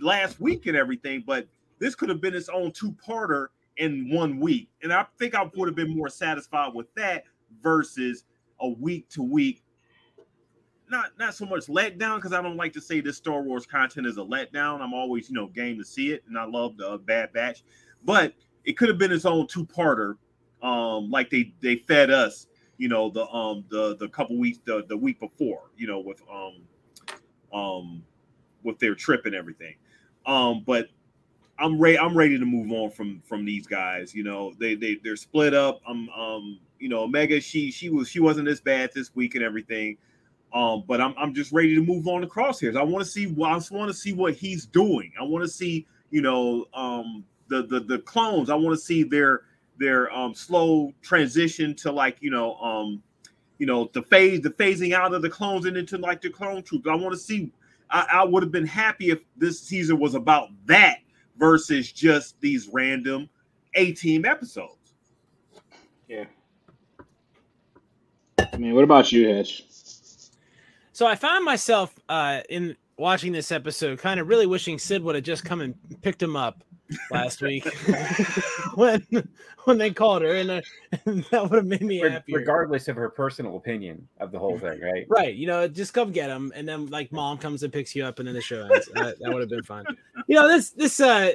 last 0.00 0.40
week 0.40 0.66
and 0.66 0.76
everything, 0.76 1.22
but 1.26 1.46
this 1.78 1.94
could 1.94 2.08
have 2.08 2.20
been 2.20 2.34
its 2.34 2.48
own 2.48 2.72
two-parter 2.72 3.48
in 3.76 4.10
one 4.10 4.38
week. 4.38 4.68
And 4.82 4.92
I 4.92 5.06
think 5.18 5.34
I 5.34 5.48
would 5.54 5.68
have 5.68 5.76
been 5.76 5.96
more 5.96 6.08
satisfied 6.08 6.74
with 6.74 6.92
that 6.94 7.24
versus 7.62 8.24
a 8.60 8.68
week 8.68 9.08
to 9.10 9.22
week 9.22 9.62
not 10.90 11.12
not 11.18 11.34
so 11.34 11.46
much 11.46 11.66
letdown 11.66 12.16
because 12.16 12.32
I 12.32 12.42
don't 12.42 12.56
like 12.56 12.72
to 12.74 12.80
say 12.80 13.00
this 13.00 13.16
Star 13.16 13.42
Wars 13.42 13.64
content 13.64 14.06
is 14.06 14.18
a 14.18 14.22
letdown. 14.22 14.80
I'm 14.80 14.92
always 14.92 15.30
you 15.30 15.36
know 15.36 15.46
game 15.46 15.78
to 15.78 15.84
see 15.84 16.10
it, 16.10 16.24
and 16.28 16.36
I 16.36 16.44
love 16.44 16.76
the 16.76 16.90
uh, 16.90 16.96
Bad 16.98 17.32
Batch, 17.32 17.62
but 18.04 18.34
it 18.64 18.76
could 18.76 18.88
have 18.88 18.98
been 18.98 19.12
its 19.12 19.24
own 19.24 19.46
two 19.46 19.64
parter, 19.64 20.16
um, 20.62 21.10
like 21.10 21.30
they 21.30 21.52
they 21.60 21.76
fed 21.76 22.10
us, 22.10 22.46
you 22.78 22.88
know, 22.88 23.10
the 23.10 23.26
um 23.28 23.64
the 23.70 23.96
the 23.96 24.08
couple 24.08 24.38
weeks 24.38 24.58
the 24.64 24.84
the 24.88 24.96
week 24.96 25.20
before, 25.20 25.62
you 25.76 25.86
know, 25.86 26.00
with 26.00 26.22
um 26.32 26.54
um 27.52 28.02
with 28.62 28.78
their 28.78 28.94
trip 28.94 29.26
and 29.26 29.34
everything, 29.34 29.74
um, 30.26 30.62
but. 30.66 30.88
I'm 31.58 31.78
ready. 31.78 31.98
I'm 31.98 32.16
ready 32.16 32.38
to 32.38 32.44
move 32.46 32.72
on 32.72 32.90
from 32.90 33.20
from 33.26 33.44
these 33.44 33.66
guys. 33.66 34.14
You 34.14 34.24
know, 34.24 34.54
they 34.58 34.74
they 34.74 34.96
they're 35.04 35.16
split 35.16 35.52
up. 35.54 35.82
I'm 35.86 36.08
um 36.10 36.58
you 36.78 36.88
know 36.88 37.00
Omega. 37.02 37.40
She 37.40 37.70
she 37.70 37.90
was 37.90 38.08
she 38.08 38.18
wasn't 38.18 38.48
as 38.48 38.60
bad 38.60 38.90
this 38.94 39.14
week 39.14 39.34
and 39.34 39.44
everything. 39.44 39.98
Um, 40.54 40.84
but 40.88 41.00
I'm 41.00 41.14
I'm 41.18 41.34
just 41.34 41.52
ready 41.52 41.74
to 41.74 41.82
move 41.82 42.08
on 42.08 42.22
to 42.22 42.26
crosshairs. 42.26 42.76
I 42.78 42.82
want 42.82 43.04
to 43.04 43.10
see 43.10 43.26
I 43.44 43.54
just 43.54 43.70
want 43.70 43.88
to 43.90 43.94
see 43.94 44.12
what 44.12 44.34
he's 44.34 44.66
doing. 44.66 45.12
I 45.20 45.24
want 45.24 45.44
to 45.44 45.50
see, 45.50 45.86
you 46.10 46.22
know, 46.22 46.66
um 46.74 47.24
the 47.48 47.62
the 47.62 47.80
the 47.80 47.98
clones. 48.00 48.50
I 48.50 48.54
want 48.54 48.74
to 48.76 48.82
see 48.82 49.02
their 49.02 49.42
their 49.80 50.12
um 50.14 50.34
slow 50.34 50.92
transition 51.02 51.74
to 51.74 51.90
like 51.90 52.18
you 52.20 52.30
know 52.30 52.54
um 52.56 53.02
you 53.58 53.66
know 53.66 53.90
the 53.94 54.02
phase 54.02 54.40
the 54.42 54.50
phasing 54.50 54.92
out 54.92 55.12
of 55.12 55.22
the 55.22 55.30
clones 55.30 55.64
and 55.64 55.76
into 55.76 55.98
like 55.98 56.20
the 56.20 56.30
clone 56.30 56.62
troops. 56.62 56.86
I 56.88 56.94
want 56.94 57.12
to 57.12 57.18
see. 57.18 57.50
I, 57.92 58.06
I 58.12 58.24
would 58.24 58.44
have 58.44 58.52
been 58.52 58.66
happy 58.66 59.10
if 59.10 59.18
this 59.36 59.60
season 59.60 59.98
was 59.98 60.14
about 60.14 60.50
that 60.66 60.98
versus 61.36 61.90
just 61.90 62.40
these 62.40 62.68
random 62.72 63.28
A 63.74 63.90
team 63.92 64.24
episodes. 64.24 64.94
Yeah. 66.06 66.26
I 68.38 68.56
mean, 68.56 68.74
what 68.74 68.84
about 68.84 69.10
you, 69.10 69.26
Hitch? 69.26 69.64
So 70.92 71.06
I 71.06 71.16
found 71.16 71.44
myself 71.44 71.98
uh, 72.08 72.42
in 72.48 72.76
watching 72.96 73.32
this 73.32 73.50
episode, 73.50 73.98
kind 73.98 74.20
of 74.20 74.28
really 74.28 74.46
wishing 74.46 74.78
Cid 74.78 75.02
would 75.02 75.16
have 75.16 75.24
just 75.24 75.44
come 75.44 75.60
and 75.60 75.74
picked 76.02 76.22
him 76.22 76.36
up 76.36 76.62
last 77.10 77.42
week 77.42 77.64
when 78.74 79.06
when 79.64 79.78
they 79.78 79.90
called 79.90 80.22
her, 80.22 80.34
and, 80.34 80.50
uh, 80.50 80.60
and 81.04 81.24
that 81.30 81.42
would 81.42 81.56
have 81.56 81.66
made 81.66 81.82
me 81.82 82.02
Re- 82.02 82.10
happy. 82.10 82.34
regardless 82.34 82.88
of 82.88 82.96
her 82.96 83.08
personal 83.10 83.56
opinion 83.56 84.06
of 84.18 84.32
the 84.32 84.38
whole 84.38 84.58
thing, 84.58 84.80
right? 84.80 85.06
Right, 85.08 85.34
you 85.34 85.46
know, 85.46 85.68
just 85.68 85.94
come 85.94 86.12
get 86.12 86.30
him, 86.30 86.52
and 86.54 86.68
then 86.68 86.86
like 86.86 87.12
mom 87.12 87.38
comes 87.38 87.62
and 87.62 87.72
picks 87.72 87.94
you 87.94 88.04
up, 88.04 88.18
and 88.18 88.28
then 88.28 88.34
the 88.34 88.40
show 88.40 88.62
ends. 88.62 88.88
that, 88.94 89.18
that 89.20 89.32
would 89.32 89.40
have 89.40 89.50
been 89.50 89.62
fun. 89.62 89.84
You 90.26 90.36
know, 90.36 90.48
this 90.48 90.70
this 90.70 91.00
uh, 91.00 91.32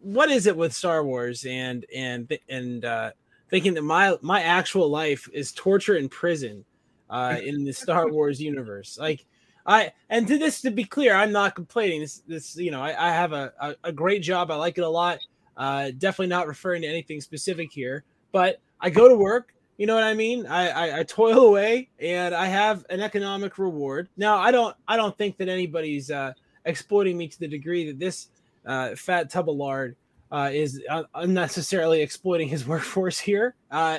what 0.00 0.30
is 0.30 0.46
it 0.46 0.56
with 0.56 0.72
Star 0.72 1.04
Wars 1.04 1.44
and 1.44 1.84
and 1.94 2.36
and 2.48 2.84
uh, 2.84 3.10
thinking 3.50 3.74
that 3.74 3.82
my 3.82 4.16
my 4.20 4.42
actual 4.42 4.88
life 4.88 5.28
is 5.32 5.52
torture 5.52 5.96
in 5.96 6.08
prison, 6.08 6.64
uh, 7.10 7.36
in 7.42 7.64
the 7.64 7.72
Star 7.72 8.10
Wars 8.10 8.40
universe, 8.40 8.98
like. 9.00 9.24
I 9.68 9.92
and 10.08 10.26
to 10.26 10.38
this 10.38 10.62
to 10.62 10.70
be 10.70 10.84
clear, 10.84 11.14
I'm 11.14 11.30
not 11.30 11.54
complaining. 11.54 12.00
This 12.00 12.22
this 12.26 12.56
you 12.56 12.70
know 12.70 12.82
I, 12.82 13.08
I 13.08 13.12
have 13.12 13.32
a, 13.32 13.52
a, 13.60 13.74
a 13.84 13.92
great 13.92 14.22
job. 14.22 14.50
I 14.50 14.56
like 14.56 14.78
it 14.78 14.84
a 14.84 14.88
lot. 14.88 15.18
Uh, 15.56 15.90
definitely 15.98 16.28
not 16.28 16.46
referring 16.46 16.82
to 16.82 16.88
anything 16.88 17.20
specific 17.20 17.70
here, 17.70 18.04
but 18.32 18.60
I 18.80 18.88
go 18.90 19.08
to 19.08 19.14
work. 19.14 19.54
You 19.76 19.86
know 19.86 19.94
what 19.94 20.04
I 20.04 20.14
mean? 20.14 20.46
I, 20.46 20.68
I 20.68 21.00
I 21.00 21.02
toil 21.02 21.40
away 21.40 21.90
and 22.00 22.34
I 22.34 22.46
have 22.46 22.86
an 22.88 23.00
economic 23.00 23.58
reward. 23.58 24.08
Now 24.16 24.38
I 24.38 24.50
don't 24.50 24.74
I 24.88 24.96
don't 24.96 25.16
think 25.16 25.36
that 25.36 25.50
anybody's 25.50 26.10
uh, 26.10 26.32
exploiting 26.64 27.18
me 27.18 27.28
to 27.28 27.38
the 27.38 27.48
degree 27.48 27.86
that 27.88 27.98
this 27.98 28.28
uh, 28.66 28.96
fat 28.96 29.28
tub 29.28 29.50
of 29.50 29.56
lard 29.56 29.96
uh, 30.32 30.48
is 30.50 30.82
uh, 30.88 31.02
unnecessarily 31.14 32.00
exploiting 32.00 32.48
his 32.48 32.66
workforce 32.66 33.18
here. 33.18 33.54
Uh, 33.70 33.98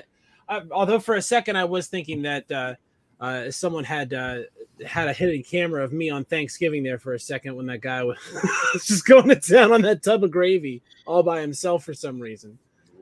I, 0.49 0.63
although 0.71 0.99
for 0.99 1.13
a 1.13 1.21
second 1.21 1.57
I 1.57 1.65
was 1.65 1.87
thinking 1.87 2.23
that 2.23 2.77
uh, 3.19 3.23
uh, 3.23 3.51
someone 3.51 3.83
had 3.83 4.13
uh, 4.13 4.39
had 4.85 5.07
a 5.07 5.13
hidden 5.13 5.43
camera 5.43 5.83
of 5.83 5.91
me 5.91 6.09
on 6.09 6.23
Thanksgiving 6.25 6.83
there 6.83 6.97
for 6.97 7.13
a 7.13 7.19
second 7.19 7.55
when 7.55 7.65
that 7.67 7.81
guy 7.81 8.03
was 8.03 8.17
just 8.85 9.05
going 9.05 9.27
to 9.29 9.35
town 9.35 9.71
on 9.71 9.81
that 9.81 10.03
tub 10.03 10.23
of 10.23 10.31
gravy 10.31 10.81
all 11.05 11.23
by 11.23 11.41
himself 11.41 11.83
for 11.83 11.93
some 11.93 12.19
reason, 12.19 12.57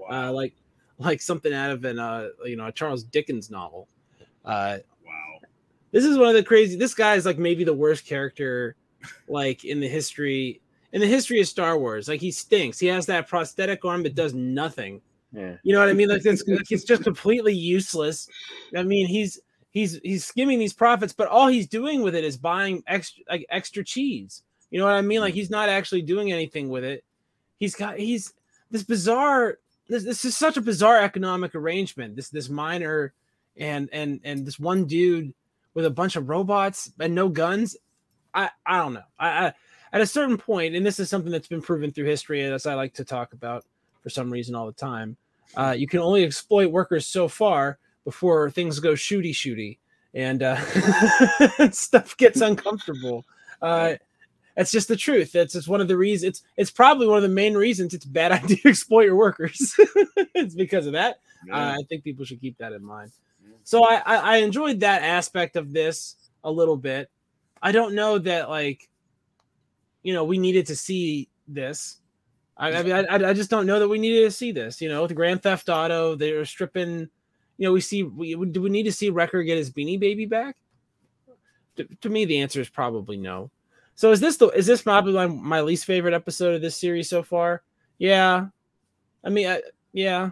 uh, 0.10 0.32
like 0.32 0.54
like 1.00 1.22
something 1.22 1.54
out 1.54 1.72
of 1.72 1.86
an 1.86 2.00
uh, 2.00 2.30
you 2.46 2.56
know 2.56 2.68
a 2.68 2.72
Charles 2.72 3.04
Dickens 3.04 3.52
novel. 3.52 3.88
Uh, 4.44 4.78
wow. 5.06 5.40
this 5.92 6.06
is 6.06 6.18
one 6.18 6.30
of 6.30 6.36
the 6.36 6.44
crazy. 6.44 6.78
This 6.78 6.94
guy 6.94 7.16
is 7.16 7.26
like 7.26 7.38
maybe 7.38 7.64
the 7.64 7.74
worst 7.74 8.06
character 8.06 8.76
like 9.28 9.66
in 9.66 9.80
the 9.80 9.88
history 9.88 10.62
in 10.94 11.02
the 11.02 11.08
history 11.08 11.40
of 11.40 11.48
Star 11.48 11.78
Wars. 11.78 12.08
Like 12.08 12.22
he 12.22 12.32
stinks. 12.32 12.80
He 12.80 12.88
has 12.88 13.06
that 13.08 13.28
prosthetic 13.28 13.86
arm 13.86 14.04
that 14.04 14.16
does 14.16 14.34
nothing. 14.34 15.02
Yeah. 15.34 15.58
You 15.64 15.74
know 15.74 15.80
what 15.80 15.90
I 15.90 15.94
mean? 15.94 16.10
Like 16.10 16.26
it's, 16.26 16.48
like 16.48 16.72
it's 16.72 16.86
just 16.86 17.04
completely 17.04 17.54
useless. 17.54 18.30
I 18.76 18.84
mean, 18.84 19.08
he's 19.08 19.40
he's 19.78 20.00
he's 20.04 20.26
skimming 20.26 20.60
these 20.60 20.74
profits, 20.74 21.14
but 21.14 21.28
all 21.28 21.48
he's 21.48 21.68
doing 21.68 22.02
with 22.02 22.16
it 22.16 22.24
is 22.24 22.38
buying 22.38 22.84
extra 22.88 23.24
like 23.30 23.46
extra 23.50 23.84
cheese. 23.84 24.44
You 24.72 24.80
know 24.80 24.86
what 24.86 24.96
I 24.96 25.02
mean? 25.02 25.22
Like 25.22 25.34
he's 25.34 25.50
not 25.50 25.70
actually 25.70 26.02
doing 26.02 26.32
anything 26.32 26.70
with 26.70 26.84
it. 26.84 27.04
He's 27.58 27.76
got 27.76 27.98
he's 27.98 28.34
this 28.72 28.84
bizarre. 28.84 29.60
This, 29.88 30.04
this 30.04 30.26
is 30.26 30.36
such 30.36 30.58
a 30.58 30.62
bizarre 30.62 31.02
economic 31.02 31.56
arrangement. 31.56 32.16
This 32.16 32.30
this 32.30 32.50
miner 32.50 33.14
and 33.56 33.90
and 33.94 34.20
and 34.24 34.46
this 34.46 34.60
one 34.60 34.86
dude 34.86 35.34
with 35.74 35.86
a 35.86 35.92
bunch 35.92 36.16
of 36.16 36.28
robots 36.28 36.92
and 37.00 37.14
no 37.14 37.30
guns. 37.30 37.78
I 38.34 38.50
I 38.66 38.80
don't 38.80 38.94
know. 38.94 39.04
I, 39.20 39.28
I 39.28 39.54
at 39.94 40.02
a 40.02 40.08
certain 40.08 40.38
point, 40.38 40.76
and 40.76 40.86
this 40.86 41.00
is 41.00 41.10
something 41.10 41.32
that's 41.32 41.48
been 41.48 41.62
proven 41.62 41.92
through 41.92 42.06
history, 42.06 42.44
as 42.44 42.66
I 42.66 42.74
like 42.74 42.96
to 42.96 43.06
talk 43.06 43.32
about 43.32 43.64
for 44.02 44.10
some 44.10 44.32
reason 44.32 44.56
all 44.56 44.66
the 44.66 44.74
time. 44.74 45.18
Uh, 45.56 45.74
you 45.78 45.88
can 45.88 46.02
only 46.02 46.26
exploit 46.26 46.70
workers 46.72 47.08
so 47.08 47.30
far 47.30 47.80
before 48.08 48.50
things 48.50 48.80
go 48.80 48.94
shooty 48.94 49.32
shooty 49.32 49.80
and 50.14 50.42
uh, 50.42 50.56
stuff 51.72 52.16
gets 52.16 52.40
uncomfortable. 52.40 53.26
Uh, 53.62 53.96
that's 54.56 54.72
just 54.72 54.88
the 54.88 54.96
truth. 54.96 55.34
That's 55.34 55.52
just 55.52 55.68
one 55.68 55.82
of 55.82 55.90
the 55.90 55.98
reasons. 55.98 56.30
It's 56.30 56.44
it's 56.56 56.72
probably 56.72 57.06
one 57.06 57.18
of 57.18 57.24
the 57.24 57.28
main 57.28 57.56
reasons 57.56 57.94
it's 57.94 58.06
a 58.06 58.10
bad 58.10 58.32
idea 58.44 58.56
to 58.60 58.70
exploit 58.70 59.04
your 59.04 59.18
workers. 59.18 59.76
it's 60.34 60.56
because 60.56 60.88
of 60.88 60.94
that. 60.94 61.20
Uh, 61.52 61.76
I 61.78 61.84
think 61.90 62.06
people 62.06 62.24
should 62.24 62.40
keep 62.40 62.58
that 62.60 62.72
in 62.72 62.82
mind. 62.82 63.12
So 63.66 63.84
I, 63.84 64.02
I 64.06 64.16
I 64.16 64.38
enjoyed 64.38 64.80
that 64.80 65.02
aspect 65.02 65.58
of 65.58 65.74
this 65.74 66.16
a 66.46 66.50
little 66.50 66.78
bit. 66.78 67.12
I 67.62 67.74
don't 67.74 67.94
know 67.94 68.20
that 68.20 68.50
like, 68.50 68.88
you 70.02 70.14
know, 70.14 70.24
we 70.24 70.38
needed 70.38 70.68
to 70.68 70.78
see 70.78 71.28
this. 71.46 71.98
I, 72.56 72.72
I 72.72 72.84
mean, 72.84 72.94
I, 72.94 73.30
I 73.30 73.34
just 73.34 73.50
don't 73.50 73.68
know 73.68 73.80
that 73.80 73.90
we 73.90 74.00
needed 74.00 74.24
to 74.24 74.32
see 74.32 74.54
this. 74.54 74.80
You 74.80 74.88
know, 74.88 75.02
with 75.02 75.14
Grand 75.14 75.44
Theft 75.44 75.68
Auto, 75.68 76.16
they're 76.16 76.46
stripping. 76.46 77.10
You 77.58 77.68
know, 77.68 77.74
we 77.74 77.82
see. 77.82 78.04
We 78.04 78.36
do 78.36 78.62
we 78.62 78.70
need 78.70 78.84
to 78.84 78.92
see 78.92 79.10
Wrecker 79.10 79.44
get 79.44 79.58
his 79.58 79.72
Beanie 79.72 80.00
Baby 80.00 80.26
back? 80.26 80.58
To, 81.78 81.84
to 82.02 82.10
me, 82.10 82.26
the 82.26 82.40
answer 82.40 82.62
is 82.62 82.70
probably 82.70 83.18
no. 83.18 83.52
So 83.96 84.12
is 84.12 84.20
this 84.20 84.38
the 84.38 84.50
is 84.50 84.68
this 84.68 84.84
probably 84.84 85.14
my, 85.14 85.28
my 85.28 85.62
least 85.62 85.86
favorite 85.86 86.14
episode 86.14 86.54
of 86.54 86.62
this 86.62 86.76
series 86.76 87.10
so 87.10 87.24
far? 87.24 87.64
Yeah, 87.98 88.48
I 89.24 89.30
mean, 89.30 89.48
I, 89.48 89.62
yeah, 89.92 90.32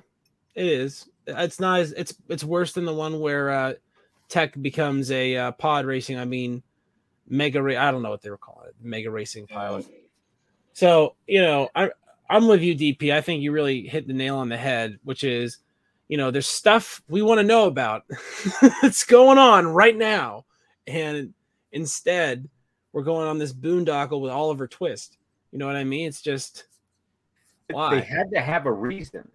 it 0.53 0.67
is. 0.67 1.09
It's 1.25 1.59
not 1.59 1.79
as 1.79 1.91
it's 1.93 2.13
it's 2.29 2.43
worse 2.43 2.73
than 2.73 2.85
the 2.85 2.93
one 2.93 3.19
where 3.19 3.49
uh, 3.49 3.73
Tech 4.29 4.59
becomes 4.61 5.09
a 5.09 5.35
uh, 5.35 5.51
pod 5.53 5.85
racing. 5.85 6.19
I 6.19 6.25
mean, 6.25 6.61
mega. 7.27 7.61
Ra- 7.61 7.87
I 7.87 7.89
don't 7.89 8.03
know 8.03 8.11
what 8.11 8.21
they 8.21 8.29
were 8.29 8.37
calling 8.37 8.67
it. 8.67 8.75
Mega 8.79 9.09
racing 9.09 9.47
pilot. 9.47 9.87
So 10.73 11.15
you 11.25 11.41
know, 11.41 11.69
I 11.73 11.89
I'm 12.29 12.47
with 12.47 12.61
you, 12.61 12.75
DP. 12.75 13.13
I 13.13 13.21
think 13.21 13.41
you 13.41 13.51
really 13.51 13.87
hit 13.87 14.07
the 14.07 14.13
nail 14.13 14.37
on 14.37 14.49
the 14.49 14.57
head, 14.57 14.99
which 15.03 15.23
is, 15.23 15.57
you 16.07 16.17
know, 16.17 16.31
there's 16.31 16.47
stuff 16.47 17.01
we 17.07 17.21
want 17.21 17.39
to 17.39 17.43
know 17.43 17.65
about 17.65 18.03
that's 18.81 19.03
going 19.05 19.37
on 19.37 19.67
right 19.67 19.95
now, 19.95 20.45
and 20.87 21.33
instead 21.71 22.49
we're 22.93 23.03
going 23.03 23.27
on 23.27 23.37
this 23.37 23.53
boondoggle 23.53 24.21
with 24.21 24.31
Oliver 24.31 24.67
Twist. 24.67 25.17
You 25.51 25.59
know 25.59 25.67
what 25.67 25.75
I 25.75 25.83
mean? 25.83 26.07
It's 26.07 26.21
just 26.21 26.65
why 27.69 27.95
They 27.95 28.01
had 28.01 28.29
to 28.31 28.41
have 28.41 28.65
a 28.65 28.71
reason. 28.71 29.29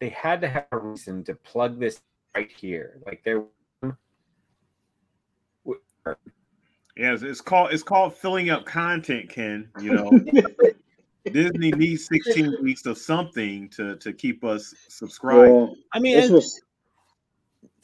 They 0.00 0.08
had 0.08 0.40
to 0.40 0.48
have 0.48 0.66
a 0.72 0.78
reason 0.78 1.24
to 1.24 1.34
plug 1.34 1.78
this 1.78 2.00
right 2.34 2.50
here. 2.50 3.00
Like 3.06 3.22
there 3.24 3.44
Yeah, 6.96 7.12
it's, 7.12 7.22
it's 7.22 7.40
called 7.40 7.72
it's 7.72 7.82
called 7.82 8.14
filling 8.14 8.50
up 8.50 8.64
content, 8.64 9.28
Ken. 9.28 9.68
You 9.80 9.94
know, 9.94 10.10
Disney 11.32 11.70
needs 11.72 12.06
16 12.26 12.62
weeks 12.62 12.86
of 12.86 12.98
something 12.98 13.68
to 13.70 13.96
to 13.96 14.12
keep 14.12 14.44
us 14.44 14.74
subscribed. 14.88 15.52
Well, 15.52 15.76
I 15.92 15.98
mean, 15.98 16.16
this 16.16 16.26
and, 16.26 16.34
was 16.34 16.62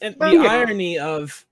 and 0.01 0.15
the 0.19 0.43
yeah. 0.43 0.51
irony 0.51 0.99
of 0.99 1.45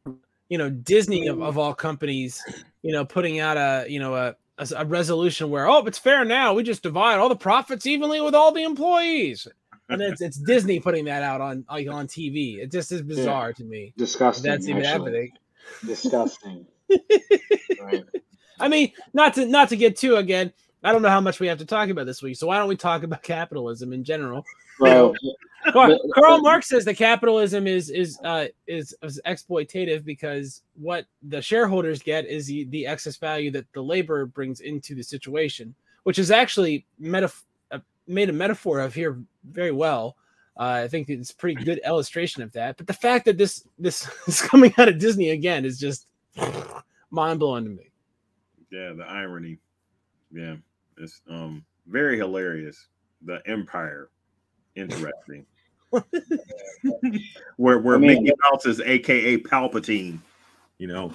you 0.50 0.58
know 0.58 0.70
Disney 0.70 1.28
of, 1.28 1.42
of 1.42 1.58
all 1.58 1.74
companies, 1.74 2.42
you 2.82 2.92
know, 2.92 3.06
putting 3.06 3.40
out 3.40 3.58
a 3.58 3.90
you 3.90 4.00
know 4.00 4.16
a, 4.16 4.36
a 4.58 4.68
a 4.78 4.86
resolution 4.86 5.50
where 5.50 5.68
oh 5.68 5.86
it's 5.86 5.98
fair 5.98 6.26
now 6.26 6.54
we 6.54 6.64
just 6.64 6.84
divide 6.84 7.18
all 7.18 7.30
the 7.30 7.36
profits 7.36 7.86
evenly 7.86 8.22
with 8.22 8.36
all 8.36 8.52
the 8.52 8.64
employees, 8.64 9.48
and 9.90 10.02
it's 10.02 10.22
it's 10.22 10.38
Disney 10.38 10.80
putting 10.80 11.06
that 11.06 11.24
out 11.24 11.42
on 11.42 11.66
like 11.70 11.88
on 11.90 12.08
TV. 12.08 12.60
It 12.60 12.72
just 12.72 12.92
is 12.92 13.02
bizarre 13.02 13.54
to 13.54 13.64
me. 13.64 13.94
disgusting. 13.98 14.50
That's 14.50 14.68
even 14.68 14.86
actually. 14.86 14.92
happening. 14.92 15.32
Disgusting. 15.86 16.66
right. 17.82 18.04
I 18.60 18.68
mean, 18.68 18.92
not 19.14 19.36
to 19.36 19.46
not 19.46 19.70
to 19.70 19.76
get 19.76 19.98
too 19.98 20.18
again. 20.18 20.52
I 20.84 20.92
don't 20.92 21.02
know 21.02 21.10
how 21.10 21.22
much 21.22 21.40
we 21.40 21.48
have 21.48 21.58
to 21.58 21.66
talk 21.66 21.90
about 21.90 22.06
this 22.06 22.22
week, 22.22 22.38
so 22.38 22.48
why 22.48 22.58
don't 22.58 22.70
we 22.70 22.78
talk 22.78 23.04
about 23.04 23.22
capitalism 23.22 23.92
in 23.92 24.04
general? 24.04 24.46
Well, 24.80 25.14
Karl, 25.74 25.90
But- 25.90 26.02
Karl 26.16 26.42
Marx 26.42 26.70
says 26.70 26.86
that 26.86 26.96
capitalism 26.96 27.68
is 27.68 27.90
is 27.90 28.18
uh, 28.24 28.48
is 28.66 28.96
is 29.04 29.20
exploitative 29.26 30.06
because 30.06 30.62
what 30.76 31.06
the 31.24 31.42
shareholders 31.42 32.02
get 32.02 32.26
is 32.26 32.48
the, 32.48 32.64
the 32.66 32.88
excess 32.88 33.18
value 33.18 33.52
that 33.52 33.66
the 33.74 33.82
labor 33.82 34.26
brings 34.26 34.62
into 34.62 34.96
the 34.96 35.04
situation, 35.04 35.76
which 36.04 36.18
is 36.18 36.32
actually 36.32 36.86
metaf- 37.02 37.44
uh, 37.72 37.80
made 38.08 38.30
a 38.30 38.34
metaphor 38.34 38.80
of 38.80 38.94
here 38.94 39.20
very 39.52 39.72
well. 39.74 40.16
Uh, 40.58 40.82
I 40.84 40.88
think 40.88 41.10
it's 41.10 41.32
a 41.32 41.36
pretty 41.36 41.62
good 41.64 41.82
illustration 41.86 42.42
of 42.42 42.52
that. 42.54 42.78
But 42.78 42.88
the 42.88 42.94
fact 42.94 43.26
that 43.26 43.38
this 43.38 43.68
this 43.78 44.10
is 44.28 44.42
coming 44.42 44.74
out 44.78 44.88
of 44.88 44.98
Disney 44.98 45.32
again 45.32 45.66
is 45.66 45.78
just 45.78 46.08
mind 47.12 47.40
blowing 47.40 47.66
to 47.66 47.70
me. 47.70 47.92
Yeah, 48.72 48.94
the 48.94 49.04
irony. 49.04 49.58
Yeah, 50.32 50.56
it's 51.00 51.22
um 51.30 51.66
very 51.88 52.18
hilarious. 52.18 52.88
The 53.26 53.42
Empire, 53.46 54.10
interesting. 54.76 55.46
where 57.58 57.80
where 57.80 57.96
I 57.96 57.98
mean- 57.98 58.24
Mickey 58.24 58.36
Mouse 58.52 58.66
is 58.66 58.80
AKA 58.82 59.40
Palpatine. 59.40 60.20
You 60.78 60.88
know. 60.88 61.12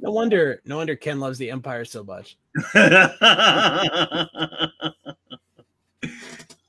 No 0.00 0.12
wonder 0.12 0.62
no 0.64 0.76
wonder 0.76 0.94
Ken 0.96 1.18
loves 1.18 1.38
the 1.38 1.50
Empire 1.50 1.84
so 1.84 2.04
much. 2.04 2.36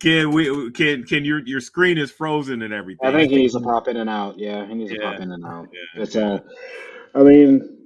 Can 0.01 0.31
we? 0.31 0.71
Can 0.71 1.03
can 1.03 1.23
your 1.23 1.45
your 1.45 1.61
screen 1.61 1.99
is 1.99 2.11
frozen 2.11 2.63
and 2.63 2.73
everything? 2.73 3.07
I 3.07 3.11
think 3.11 3.29
he 3.29 3.37
needs 3.37 3.53
to 3.53 3.59
pop 3.59 3.87
in 3.87 3.97
and 3.97 4.09
out. 4.09 4.39
Yeah, 4.39 4.65
he 4.65 4.73
needs 4.73 4.91
to 4.91 4.99
pop 4.99 5.19
in 5.19 5.31
and 5.31 5.45
out. 5.45 5.67
Yeah. 5.71 6.01
It's 6.01 6.15
uh, 6.15 6.39
I 7.13 7.21
mean, 7.21 7.80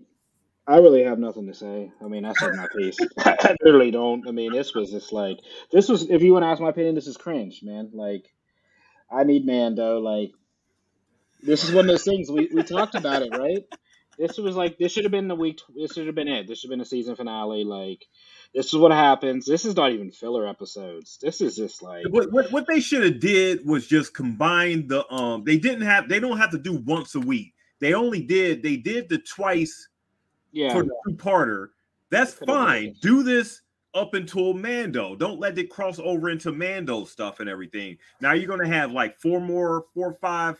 I 0.67 0.77
really 0.77 1.03
have 1.03 1.19
nothing 1.19 1.47
to 1.47 1.53
say. 1.53 1.91
I 2.03 2.07
mean, 2.07 2.25
I 2.25 2.33
said 2.33 2.55
my 2.55 2.67
piece. 2.75 2.97
I 3.19 3.55
really 3.61 3.91
don't. 3.91 4.27
I 4.27 4.31
mean, 4.31 4.51
this 4.51 4.73
was 4.73 4.91
just 4.91 5.13
like 5.13 5.37
this 5.71 5.87
was. 5.87 6.09
If 6.09 6.23
you 6.23 6.33
want 6.33 6.43
to 6.43 6.47
ask 6.47 6.61
my 6.61 6.69
opinion, 6.69 6.95
this 6.95 7.07
is 7.07 7.17
cringe, 7.17 7.61
man. 7.61 7.91
Like, 7.93 8.33
I 9.11 9.23
need 9.23 9.45
Mando. 9.45 9.99
Like, 9.99 10.31
this 11.43 11.63
is 11.63 11.71
one 11.71 11.85
of 11.85 11.91
those 11.91 12.03
things 12.03 12.31
we 12.31 12.49
we 12.51 12.63
talked 12.63 12.95
about 12.95 13.21
it, 13.21 13.31
right? 13.31 13.63
This 14.17 14.37
was 14.37 14.55
like 14.55 14.77
this 14.79 14.91
should 14.91 15.03
have 15.03 15.11
been 15.11 15.27
the 15.27 15.35
week. 15.35 15.61
This 15.75 15.93
should 15.93 16.07
have 16.07 16.15
been 16.15 16.27
it. 16.27 16.47
This 16.47 16.59
should 16.59 16.69
have 16.69 16.77
been 16.77 16.81
a 16.81 16.85
season 16.85 17.15
finale. 17.15 17.63
Like, 17.63 18.03
this 18.53 18.67
is 18.67 18.75
what 18.75 18.91
happens. 18.91 19.45
This 19.45 19.65
is 19.65 19.75
not 19.75 19.91
even 19.91 20.11
filler 20.11 20.47
episodes. 20.47 21.19
This 21.21 21.41
is 21.41 21.55
just 21.57 21.83
like 21.83 22.05
What, 22.09 22.31
what 22.31 22.51
what 22.51 22.65
they 22.67 22.79
should 22.79 23.03
have 23.03 23.19
did 23.19 23.67
was 23.67 23.85
just 23.85 24.15
combine 24.15 24.87
the 24.87 25.07
um. 25.13 25.43
They 25.43 25.57
didn't 25.57 25.81
have. 25.85 26.09
They 26.09 26.19
don't 26.19 26.39
have 26.39 26.51
to 26.51 26.57
do 26.57 26.73
once 26.73 27.13
a 27.13 27.19
week. 27.19 27.53
They 27.81 27.93
only 27.93 28.23
did. 28.23 28.63
They 28.63 28.77
did 28.77 29.09
the 29.09 29.19
twice 29.19 29.89
yeah. 30.55 30.73
for 30.73 30.83
the 30.83 30.95
two 31.07 31.15
parter. 31.15 31.67
That's 32.09 32.33
fine. 32.33 32.95
Do 33.01 33.21
this 33.23 33.61
up 33.93 34.13
until 34.13 34.53
Mando. 34.53 35.15
Don't 35.15 35.39
let 35.39 35.57
it 35.57 35.69
cross 35.69 35.99
over 35.99 36.29
into 36.29 36.51
Mando 36.51 37.05
stuff 37.05 37.39
and 37.39 37.49
everything. 37.49 37.97
Now 38.21 38.33
you're 38.33 38.47
gonna 38.47 38.67
have 38.67 38.91
like 38.91 39.19
four 39.19 39.39
more, 39.39 39.85
four, 39.93 40.13
five, 40.13 40.57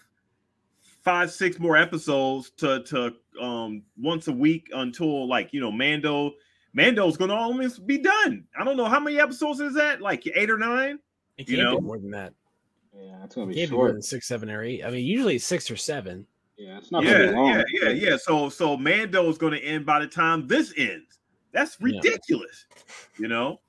five, 1.04 1.32
six 1.32 1.60
more 1.60 1.78
episodes 1.78 2.52
to 2.58 2.84
to 2.84 3.14
um 3.42 3.84
once 3.98 4.28
a 4.28 4.32
week 4.32 4.70
until 4.74 5.28
like 5.28 5.54
you 5.54 5.60
know 5.62 5.72
Mando. 5.72 6.32
Mando's 6.74 7.16
gonna 7.16 7.34
almost 7.36 7.88
be 7.88 7.98
done. 8.00 8.44
I 8.60 8.66
don't 8.66 8.76
know 8.76 8.86
how 8.86 9.00
many 9.00 9.18
episodes 9.20 9.62
is 9.62 9.76
that, 9.76 10.02
like 10.02 10.28
eight 10.36 10.50
or 10.50 10.58
nine. 10.58 11.00
It 11.38 11.48
You 11.50 11.58
can't 11.58 11.70
know? 11.70 11.80
be 11.80 11.86
more 11.86 12.00
than 12.00 12.12
that. 12.12 12.34
Yeah, 12.94 13.24
it's 13.24 13.36
gonna 13.36 13.48
It 13.48 13.54
be 13.54 13.56
can't 13.60 13.70
be 13.70 13.76
more 13.78 13.86
short. 13.88 13.94
than 13.96 14.02
six, 14.02 14.28
seven, 14.28 14.50
or 14.50 14.62
eight. 14.64 14.84
I 14.84 14.90
mean, 14.90 15.06
usually 15.06 15.36
it's 15.36 15.46
six 15.46 15.70
or 15.72 15.78
seven. 15.78 16.26
Yeah, 16.58 16.78
it's 16.78 16.92
not 16.92 17.04
yeah, 17.04 17.32
yeah, 17.32 17.64
yeah, 17.74 17.90
yeah. 17.90 18.18
So 18.18 18.50
so 18.50 18.78
Mando 18.78 19.30
is 19.30 19.38
going 19.38 19.54
to 19.54 19.60
end 19.60 19.86
by 19.86 20.00
the 20.00 20.08
time 20.08 20.48
this 20.48 20.74
ends. 20.78 21.20
That's 21.52 21.78
Yeah. 21.80 21.98
ridiculous. 21.98 22.66
You 23.18 23.28
know, 23.28 23.60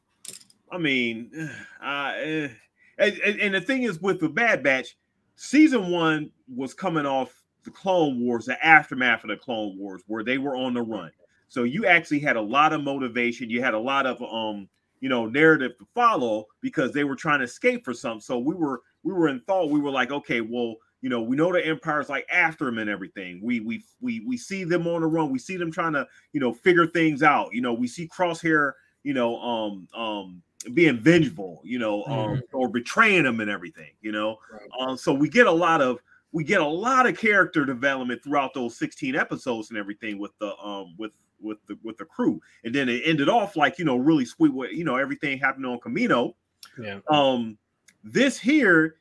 I 0.71 0.79
mean, 0.79 1.31
uh, 1.83 2.13
and, 2.19 2.51
and, 2.99 3.41
and 3.41 3.55
the 3.55 3.61
thing 3.61 3.83
is 3.83 4.01
with 4.01 4.21
the 4.21 4.29
Bad 4.29 4.63
Batch, 4.63 4.97
season 5.35 5.91
one 5.91 6.31
was 6.55 6.75
coming 6.75 7.07
off 7.07 7.43
the 7.65 7.71
Clone 7.71 8.21
Wars, 8.21 8.47
the 8.47 8.65
aftermath 8.65 9.25
of 9.25 9.31
the 9.31 9.37
Clone 9.37 9.77
Wars, 9.77 10.03
where 10.07 10.23
they 10.23 10.39
were 10.39 10.57
on 10.57 10.73
the 10.75 10.83
run. 10.83 11.11
So 11.49 11.65
you 11.65 11.87
actually 11.87 12.21
had 12.21 12.37
a 12.37 12.41
lot 12.41 12.73
of 12.73 12.83
motivation. 12.83 13.51
You 13.51 13.63
had 13.63 13.75
a 13.75 13.79
lot 13.79 14.07
of 14.07 14.23
um, 14.23 14.69
you 15.01 15.09
know, 15.09 15.27
narrative 15.27 15.77
to 15.79 15.87
follow 15.95 16.47
because 16.61 16.93
they 16.93 17.05
were 17.05 17.17
trying 17.17 17.41
to 17.41 17.45
escape 17.45 17.85
for 17.85 17.95
something. 17.95 18.21
So 18.21 18.39
we 18.39 18.55
were 18.55 18.83
we 19.03 19.13
were 19.13 19.29
in 19.29 19.41
thought. 19.41 19.71
We 19.71 19.81
were 19.81 19.91
like, 19.91 20.11
okay, 20.11 20.41
well, 20.41 20.77
you 21.03 21.09
know, 21.11 21.21
we 21.21 21.37
know 21.37 21.53
the 21.53 21.65
empire's 21.65 22.09
like 22.09 22.27
after 22.33 22.65
them 22.65 22.79
and 22.79 22.91
everything. 22.91 23.41
We 23.43 23.61
we 23.61 23.83
we 24.01 24.21
we 24.27 24.37
see 24.37 24.65
them 24.65 24.87
on 24.87 25.03
the 25.03 25.07
run. 25.07 25.31
We 25.31 25.39
see 25.39 25.57
them 25.57 25.71
trying 25.71 25.93
to, 25.93 26.07
you 26.33 26.41
know, 26.41 26.53
figure 26.53 26.87
things 26.87 27.23
out. 27.23 27.55
You 27.55 27.61
know, 27.61 27.75
we 27.75 27.87
see 27.87 28.09
Crosshair, 28.09 28.73
you 29.03 29.15
know, 29.15 29.39
um 29.41 29.89
um 29.95 30.43
being 30.75 30.99
vengeful, 30.99 31.61
you 31.65 31.79
know, 31.79 32.05
um 32.07 32.43
or 32.53 32.69
betraying 32.69 33.25
them 33.25 33.41
and 33.41 33.51
everything, 33.51 33.93
you 34.01 34.11
know. 34.13 34.39
Right. 34.51 34.69
Um, 34.81 34.97
so 34.97 35.13
we 35.13 35.29
get 35.29 35.47
a 35.47 35.53
lot 35.53 35.81
of 35.81 35.99
we 36.33 36.45
get 36.45 36.61
a 36.61 36.67
lot 36.67 37.07
of 37.07 37.17
character 37.17 37.65
development 37.65 38.23
throughout 38.25 38.53
those 38.53 38.77
16 38.77 39.15
episodes 39.15 39.71
and 39.71 39.79
everything 39.79 40.19
with 40.19 40.33
the 40.39 40.57
um 40.59 40.95
with 40.99 41.13
with 41.41 41.59
the 41.67 41.79
with 41.83 41.97
the 41.99 42.05
crew. 42.05 42.41
And 42.65 42.75
then 42.75 42.89
it 42.89 43.03
ended 43.05 43.29
off 43.29 43.55
like, 43.57 43.79
you 43.79 43.85
know, 43.85 43.97
really 43.97 44.25
sweet 44.25 44.53
with 44.53 44.73
you 44.73 44.85
know 44.85 44.97
everything 44.97 45.39
happened 45.39 45.67
on 45.67 45.79
Camino 45.79 46.35
Yeah. 46.79 47.01
um 47.11 47.59
this 48.03 48.39
here 48.39 48.97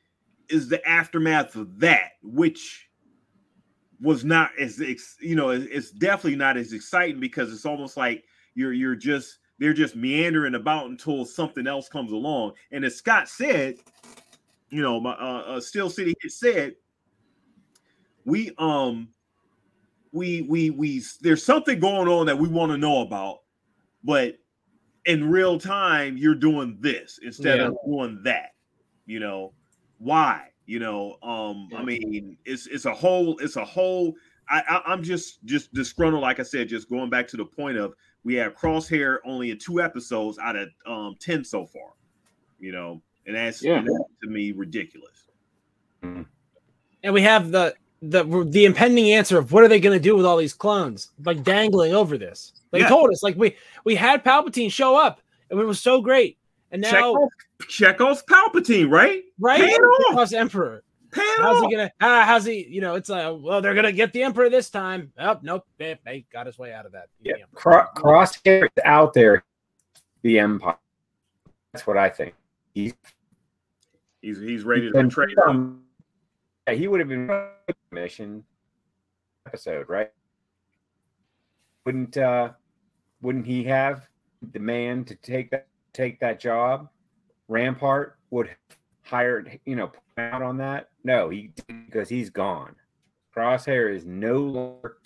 is 0.48 0.68
the 0.68 0.86
aftermath 0.88 1.54
of 1.56 1.78
that 1.80 2.12
which 2.22 2.88
was 4.00 4.24
not 4.24 4.50
as 4.58 4.78
you 5.20 5.34
know 5.34 5.50
it's- 5.50 5.68
it's 5.70 5.90
definitely 5.90 6.36
not 6.36 6.56
as 6.56 6.72
exciting 6.72 7.18
because 7.20 7.52
it's 7.52 7.66
almost 7.66 7.96
like 7.96 8.24
you're 8.54 8.72
you're 8.72 8.96
just 8.96 9.38
they're 9.58 9.72
just 9.72 9.96
meandering 9.96 10.54
about 10.54 10.86
until 10.90 11.24
something 11.24 11.66
else 11.66 11.88
comes 11.88 12.12
along 12.12 12.52
and 12.72 12.84
as 12.84 12.96
scott 12.96 13.28
said 13.28 13.76
you 14.70 14.82
know 14.82 15.00
my 15.00 15.12
uh, 15.12 15.42
uh 15.46 15.60
steel 15.60 15.88
city 15.88 16.14
said 16.28 16.74
we 18.24 18.52
um 18.58 19.08
we 20.12 20.42
we 20.42 20.70
we 20.70 21.02
there's 21.22 21.42
something 21.44 21.78
going 21.80 22.08
on 22.08 22.26
that 22.26 22.38
we 22.38 22.48
want 22.48 22.70
to 22.70 22.78
know 22.78 23.00
about 23.00 23.38
but 24.04 24.36
in 25.06 25.30
real 25.30 25.58
time 25.58 26.16
you're 26.18 26.34
doing 26.34 26.76
this 26.80 27.18
instead 27.22 27.60
Yeah. 27.60 27.68
of 27.68 27.76
doing 27.86 28.20
that 28.24 28.50
you 29.06 29.20
know 29.20 29.54
why 29.98 30.48
you 30.66 30.78
know 30.78 31.16
um 31.22 31.68
i 31.76 31.82
mean 31.82 32.36
it's 32.44 32.66
it's 32.66 32.84
a 32.84 32.92
whole 32.94 33.38
it's 33.38 33.56
a 33.56 33.64
whole 33.64 34.14
I, 34.48 34.62
I 34.68 34.82
i'm 34.92 35.02
just 35.02 35.44
just 35.44 35.72
disgruntled 35.72 36.22
like 36.22 36.40
i 36.40 36.42
said 36.42 36.68
just 36.68 36.88
going 36.88 37.10
back 37.10 37.26
to 37.28 37.36
the 37.36 37.44
point 37.44 37.78
of 37.78 37.94
we 38.24 38.34
have 38.34 38.54
crosshair 38.54 39.18
only 39.24 39.50
in 39.50 39.58
two 39.58 39.80
episodes 39.80 40.38
out 40.38 40.56
of 40.56 40.68
um 40.86 41.14
10 41.20 41.44
so 41.44 41.66
far 41.66 41.90
you 42.58 42.72
know 42.72 43.00
and 43.26 43.34
that's, 43.34 43.62
Yeah. 43.62 43.78
and 43.78 43.86
that's 43.86 44.04
to 44.22 44.28
me 44.30 44.52
ridiculous 44.52 45.28
And 46.02 47.14
we 47.14 47.22
have 47.22 47.50
the 47.50 47.74
the 48.02 48.24
the 48.50 48.64
impending 48.66 49.10
answer 49.12 49.38
of 49.38 49.52
what 49.52 49.64
are 49.64 49.68
they 49.68 49.80
going 49.80 49.96
to 49.96 50.02
do 50.02 50.16
with 50.16 50.26
all 50.26 50.36
these 50.36 50.52
clones, 50.54 51.10
like 51.24 51.42
dangling 51.42 51.94
over 51.94 52.18
this. 52.18 52.52
They 52.70 52.80
Yeah. 52.80 52.88
told 52.88 53.10
us, 53.10 53.22
like 53.22 53.36
we 53.36 53.56
we 53.84 53.94
had 53.94 54.24
Palpatine 54.24 54.70
show 54.70 54.96
up, 54.96 55.20
and 55.50 55.58
it 55.58 55.64
was 55.64 55.80
so 55.80 56.00
great. 56.00 56.38
And 56.76 56.82
now, 56.82 56.90
Chekhov's, 56.90 57.32
Chekhov's 57.68 58.22
palpatine 58.30 58.90
right 58.90 59.22
right, 59.40 59.60
Pay 59.60 59.72
off. 59.74 60.12
Plus 60.12 60.32
Emperor. 60.34 60.82
Pay 61.10 61.22
it 61.22 61.40
How's 61.40 61.62
off. 61.62 61.70
he 61.70 61.74
gonna? 61.74 61.90
Ah, 62.02 62.24
how's 62.26 62.44
he? 62.44 62.66
You 62.68 62.82
know, 62.82 62.96
it's 62.96 63.08
like, 63.08 63.34
well, 63.40 63.62
they're 63.62 63.74
gonna 63.74 63.92
get 63.92 64.12
the 64.12 64.22
Emperor 64.22 64.50
this 64.50 64.68
time. 64.68 65.10
Oh, 65.18 65.38
nope, 65.40 65.64
they, 65.78 65.98
they 66.04 66.26
got 66.30 66.44
his 66.44 66.58
way 66.58 66.74
out 66.74 66.84
of 66.84 66.92
that. 66.92 67.06
Yeah, 67.22 67.36
Cro- 67.54 67.86
Crosshair 67.96 68.64
is 68.64 68.82
out 68.84 69.14
there. 69.14 69.42
The 70.20 70.38
Empire. 70.38 70.76
That's 71.72 71.86
what 71.86 71.96
I 71.96 72.10
think. 72.10 72.34
He's 72.74 72.92
he's 74.20 74.38
he's 74.38 74.64
ready 74.64 74.88
to 74.88 74.92
been 74.92 75.08
betray 75.08 75.32
them. 75.46 75.84
Yeah, 76.68 76.74
he 76.74 76.88
would 76.88 77.00
have 77.00 77.08
been 77.08 77.30
mission 77.90 78.44
episode, 79.46 79.88
right? 79.88 80.10
Wouldn't 81.86 82.18
uh 82.18 82.50
wouldn't 83.22 83.46
he 83.46 83.64
have 83.64 84.06
the 84.52 84.58
man 84.58 85.04
to 85.06 85.14
take 85.14 85.50
that 85.52 85.68
take 85.96 86.20
that 86.20 86.38
job? 86.40 86.88
Rampart 87.48 88.18
would 88.30 88.50
hired, 89.02 89.58
you 89.64 89.76
know, 89.76 89.88
put 89.88 90.02
out 90.18 90.42
on 90.42 90.56
that. 90.58 90.90
No, 91.04 91.30
he 91.30 91.50
because 91.68 92.08
he's 92.08 92.30
gone. 92.30 92.74
Crosshair 93.34 93.94
is 93.94 94.04
no 94.04 94.38
longer. 94.38 94.98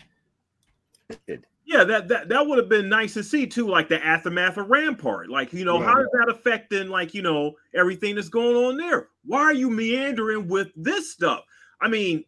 Yeah, 1.66 1.85
that 1.85 2.09
that 2.09 2.29
that 2.29 2.46
would 2.46 2.59
have 2.59 2.68
been 2.68 2.88
nice 2.88 3.14
to 3.14 3.22
see 3.22 3.46
too, 3.46 3.68
like 3.68 3.88
the 3.88 4.05
aftermath 4.05 4.57
of 4.57 4.68
Rampart. 4.70 5.29
Like, 5.29 5.53
you 5.53 5.64
know, 5.64 5.79
Yeah. 5.79 5.87
how 5.87 6.00
is 6.00 6.09
that 6.12 6.29
affecting 6.29 6.88
like 6.88 7.14
you 7.14 7.22
know 7.22 7.55
everything 7.74 8.14
that's 8.14 8.29
going 8.29 8.57
on 8.57 8.76
there? 8.76 9.09
Why 9.24 9.42
are 9.42 9.55
you 9.55 9.70
meandering 9.70 10.48
with 10.48 10.72
this 10.74 11.12
stuff? 11.12 11.44
I 11.81 11.88
mean, 11.88 12.24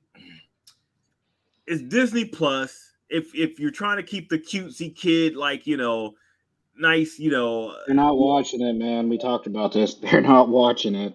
it's 1.67 1.83
Disney 1.83 2.25
Plus. 2.25 2.93
If 3.09 3.35
if 3.35 3.59
you're 3.59 3.71
trying 3.71 3.97
to 3.97 4.03
keep 4.03 4.29
the 4.29 4.39
cutesy 4.39 4.95
kid 4.95 5.37
like 5.37 5.67
you 5.67 5.77
know, 5.77 6.15
nice, 6.83 7.19
you 7.19 7.31
know, 7.31 7.75
They're 7.87 7.97
not 7.97 8.19
watching 8.19 8.61
it, 8.61 8.75
man. 8.75 9.09
We 9.09 9.17
talked 9.17 9.47
about 9.47 9.73
this. 9.73 9.95
They're 10.03 10.21
not 10.21 10.51
watching 10.51 10.95
it. 10.95 11.15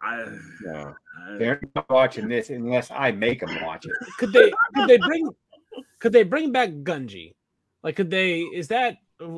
I, 0.00 0.24
No, 0.62 0.94
I 1.28 1.38
they're 1.38 1.60
not 1.76 1.88
watching 1.88 2.26
this 2.28 2.50
unless 2.50 2.90
I 2.90 3.12
make 3.12 3.40
them 3.40 3.56
watch 3.62 3.86
it. 3.86 3.92
Could 4.18 4.32
they? 4.32 4.52
Could 4.74 4.88
they 4.88 4.98
bring? 4.98 5.30
Could 6.00 6.12
they 6.12 6.24
bring 6.24 6.50
back 6.50 6.70
Gunji? 6.70 7.34
Like, 7.84 7.94
could 7.96 8.10
they? 8.10 8.40
Is 8.40 8.68
that? 8.68 8.96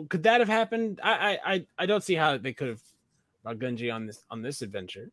Could 0.09 0.23
that 0.23 0.41
have 0.41 0.49
happened? 0.49 1.01
I 1.03 1.13
I 1.13 1.53
I, 1.53 1.67
I 1.81 1.87
don't 1.87 2.03
see 2.03 2.15
how 2.15 2.39
they 2.39 2.55
could 2.55 2.69
have 2.69 2.81
brought 3.43 3.59
Gunji 3.59 3.93
on 3.95 4.07
this 4.07 4.25
on 4.31 4.41
this 4.41 4.63
adventure, 4.63 5.11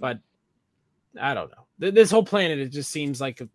but 0.00 0.18
I 1.20 1.34
don't 1.34 1.50
know. 1.50 1.90
This 1.90 2.10
whole 2.10 2.24
planet 2.24 2.58
it 2.58 2.70
just 2.70 2.90
seems 2.90 3.20
like 3.20 3.42
a 3.42 3.48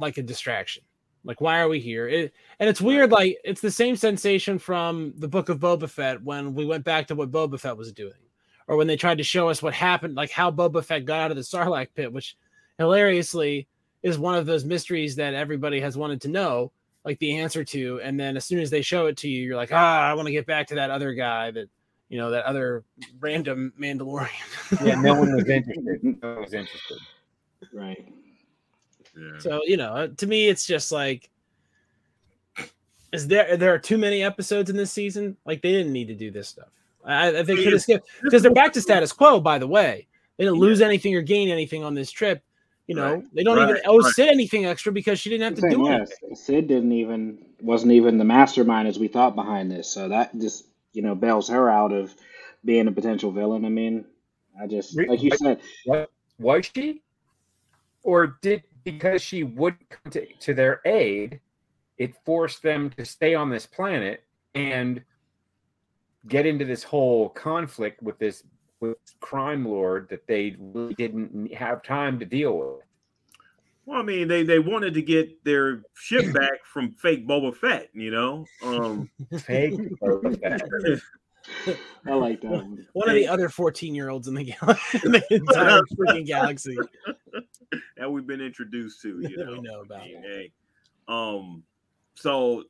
like 0.00 0.18
a 0.18 0.22
distraction. 0.22 0.84
Like, 1.24 1.40
why 1.40 1.60
are 1.60 1.68
we 1.68 1.80
here? 1.80 2.08
It, 2.08 2.32
and 2.58 2.68
it's 2.68 2.80
weird. 2.80 3.10
Like, 3.10 3.38
it's 3.44 3.60
the 3.60 3.70
same 3.70 3.96
sensation 3.96 4.58
from 4.58 5.14
the 5.16 5.28
Book 5.28 5.48
of 5.48 5.58
Boba 5.58 5.88
Fett 5.88 6.22
when 6.22 6.54
we 6.54 6.66
went 6.66 6.84
back 6.84 7.06
to 7.08 7.14
what 7.14 7.30
Boba 7.30 7.60
Fett 7.60 7.76
was 7.76 7.92
doing, 7.92 8.12
or 8.66 8.76
when 8.76 8.86
they 8.86 8.96
tried 8.96 9.18
to 9.18 9.24
show 9.24 9.48
us 9.48 9.62
what 9.62 9.74
happened, 9.74 10.14
like 10.14 10.30
how 10.30 10.50
Boba 10.50 10.84
Fett 10.84 11.04
got 11.04 11.20
out 11.20 11.30
of 11.30 11.36
the 11.36 11.42
Sarlacc 11.42 11.88
pit, 11.94 12.12
which 12.12 12.36
hilariously 12.78 13.68
is 14.02 14.18
one 14.18 14.34
of 14.34 14.46
those 14.46 14.64
mysteries 14.64 15.16
that 15.16 15.34
everybody 15.34 15.80
has 15.80 15.96
wanted 15.96 16.20
to 16.22 16.28
know, 16.28 16.72
like 17.04 17.18
the 17.20 17.38
answer 17.38 17.64
to. 17.64 18.00
And 18.02 18.18
then 18.18 18.36
as 18.36 18.44
soon 18.44 18.58
as 18.58 18.70
they 18.70 18.82
show 18.82 19.06
it 19.06 19.16
to 19.18 19.28
you, 19.28 19.42
you're 19.42 19.56
like, 19.56 19.72
ah, 19.72 20.02
I 20.02 20.14
want 20.14 20.26
to 20.26 20.32
get 20.32 20.46
back 20.46 20.66
to 20.68 20.74
that 20.76 20.90
other 20.90 21.14
guy 21.14 21.52
that, 21.52 21.68
you 22.08 22.18
know, 22.18 22.30
that 22.30 22.44
other 22.44 22.84
random 23.20 23.72
Mandalorian. 23.78 24.28
Yeah, 24.84 25.00
no 25.00 25.14
one 25.14 25.34
was 25.34 25.44
interested. 25.48 26.02
No 26.02 26.32
one 26.32 26.42
was 26.42 26.52
interested. 26.52 26.98
Right. 27.72 28.12
Yeah. 29.16 29.38
So 29.38 29.60
you 29.64 29.76
know, 29.76 29.92
uh, 29.92 30.08
to 30.16 30.26
me, 30.26 30.48
it's 30.48 30.66
just 30.66 30.92
like, 30.92 31.30
is 33.12 33.28
there 33.28 33.56
there 33.56 33.74
are 33.74 33.78
too 33.78 33.98
many 33.98 34.22
episodes 34.22 34.70
in 34.70 34.76
this 34.76 34.92
season? 34.92 35.36
Like 35.44 35.62
they 35.62 35.72
didn't 35.72 35.92
need 35.92 36.08
to 36.08 36.14
do 36.14 36.30
this 36.30 36.48
stuff. 36.48 36.68
I, 37.04 37.28
I 37.28 37.44
think 37.44 37.60
could 37.60 37.72
have 37.72 37.82
skipped 37.82 38.08
because 38.22 38.42
they're 38.42 38.52
back 38.52 38.72
to 38.74 38.80
status 38.80 39.12
quo. 39.12 39.40
By 39.40 39.58
the 39.58 39.66
way, 39.66 40.06
they 40.36 40.44
didn't 40.44 40.58
lose 40.58 40.80
anything 40.80 41.14
or 41.14 41.22
gain 41.22 41.48
anything 41.48 41.84
on 41.84 41.94
this 41.94 42.10
trip. 42.10 42.42
You 42.86 42.96
know, 42.96 43.14
Right, 43.14 43.24
they 43.34 43.44
don't 43.44 43.58
right, 43.58 43.70
even 43.70 43.82
owe 43.86 43.98
right. 43.98 44.12
Cid 44.12 44.28
anything 44.28 44.66
extra 44.66 44.92
because 44.92 45.18
she 45.18 45.30
didn't 45.30 45.44
have 45.44 45.54
to 45.54 45.60
Saying, 45.62 45.72
do 45.72 45.84
yes, 45.84 46.10
anything. 46.22 46.36
Cid 46.36 46.68
didn't 46.68 46.92
even 46.92 47.44
wasn't 47.60 47.92
even 47.92 48.18
the 48.18 48.24
mastermind 48.24 48.88
as 48.88 48.98
we 48.98 49.08
thought 49.08 49.34
behind 49.36 49.70
this. 49.70 49.88
So 49.88 50.08
that 50.08 50.36
just 50.38 50.66
you 50.92 51.02
know 51.02 51.14
bails 51.14 51.48
her 51.48 51.70
out 51.70 51.92
of 51.92 52.14
being 52.64 52.88
a 52.88 52.92
potential 52.92 53.30
villain. 53.30 53.64
I 53.64 53.68
mean, 53.68 54.04
I 54.60 54.66
just 54.66 54.96
like 54.96 55.22
you 55.22 55.30
said, 55.36 55.60
What 55.84 56.10
was 56.38 56.70
she? 56.74 57.02
Or 58.02 58.38
did 58.42 58.64
because 58.84 59.22
she 59.22 59.42
would 59.42 59.76
come 59.88 60.12
to, 60.12 60.26
to 60.26 60.54
their 60.54 60.80
aid, 60.84 61.40
it 61.98 62.14
forced 62.24 62.62
them 62.62 62.90
to 62.90 63.04
stay 63.04 63.34
on 63.34 63.50
this 63.50 63.66
planet 63.66 64.24
and 64.54 65.02
get 66.28 66.46
into 66.46 66.64
this 66.64 66.82
whole 66.82 67.28
conflict 67.30 68.02
with 68.02 68.18
this 68.18 68.44
with 68.80 68.96
crime 69.20 69.64
lord 69.64 70.08
that 70.08 70.26
they 70.26 70.56
really 70.58 70.94
didn't 70.94 71.52
have 71.54 71.82
time 71.82 72.18
to 72.18 72.26
deal 72.26 72.58
with. 72.58 72.84
Well, 73.86 74.00
I 74.00 74.02
mean, 74.02 74.28
they 74.28 74.42
they 74.42 74.58
wanted 74.58 74.94
to 74.94 75.02
get 75.02 75.44
their 75.44 75.82
ship 75.94 76.32
back 76.34 76.64
from 76.64 76.92
fake 76.92 77.26
Boba 77.26 77.54
Fett, 77.54 77.88
you 77.92 78.10
know. 78.10 78.46
Um, 78.64 79.10
Fake 79.40 79.74
Boba 80.00 80.40
Fett. 80.40 81.00
I 82.06 82.14
like 82.14 82.40
that 82.42 82.50
one. 82.50 82.86
One 82.92 83.08
of 83.08 83.16
the 83.16 83.26
other 83.26 83.48
14 83.48 83.94
year 83.94 84.10
olds 84.10 84.28
in 84.28 84.34
the, 84.34 84.44
gal- 84.44 84.78
in 85.04 85.12
the 85.12 85.24
entire 85.28 85.80
freaking 85.98 86.24
galaxy. 86.24 86.76
that 87.96 88.10
we've 88.10 88.26
been 88.26 88.40
introduced 88.40 89.02
to, 89.02 89.20
you 89.20 89.36
know. 89.36 89.52
we 89.52 89.60
know 89.60 89.80
about. 89.82 90.02
I 90.02 90.04
mean, 90.06 90.22
hey, 90.22 90.52
um, 91.08 91.62
so 92.14 92.64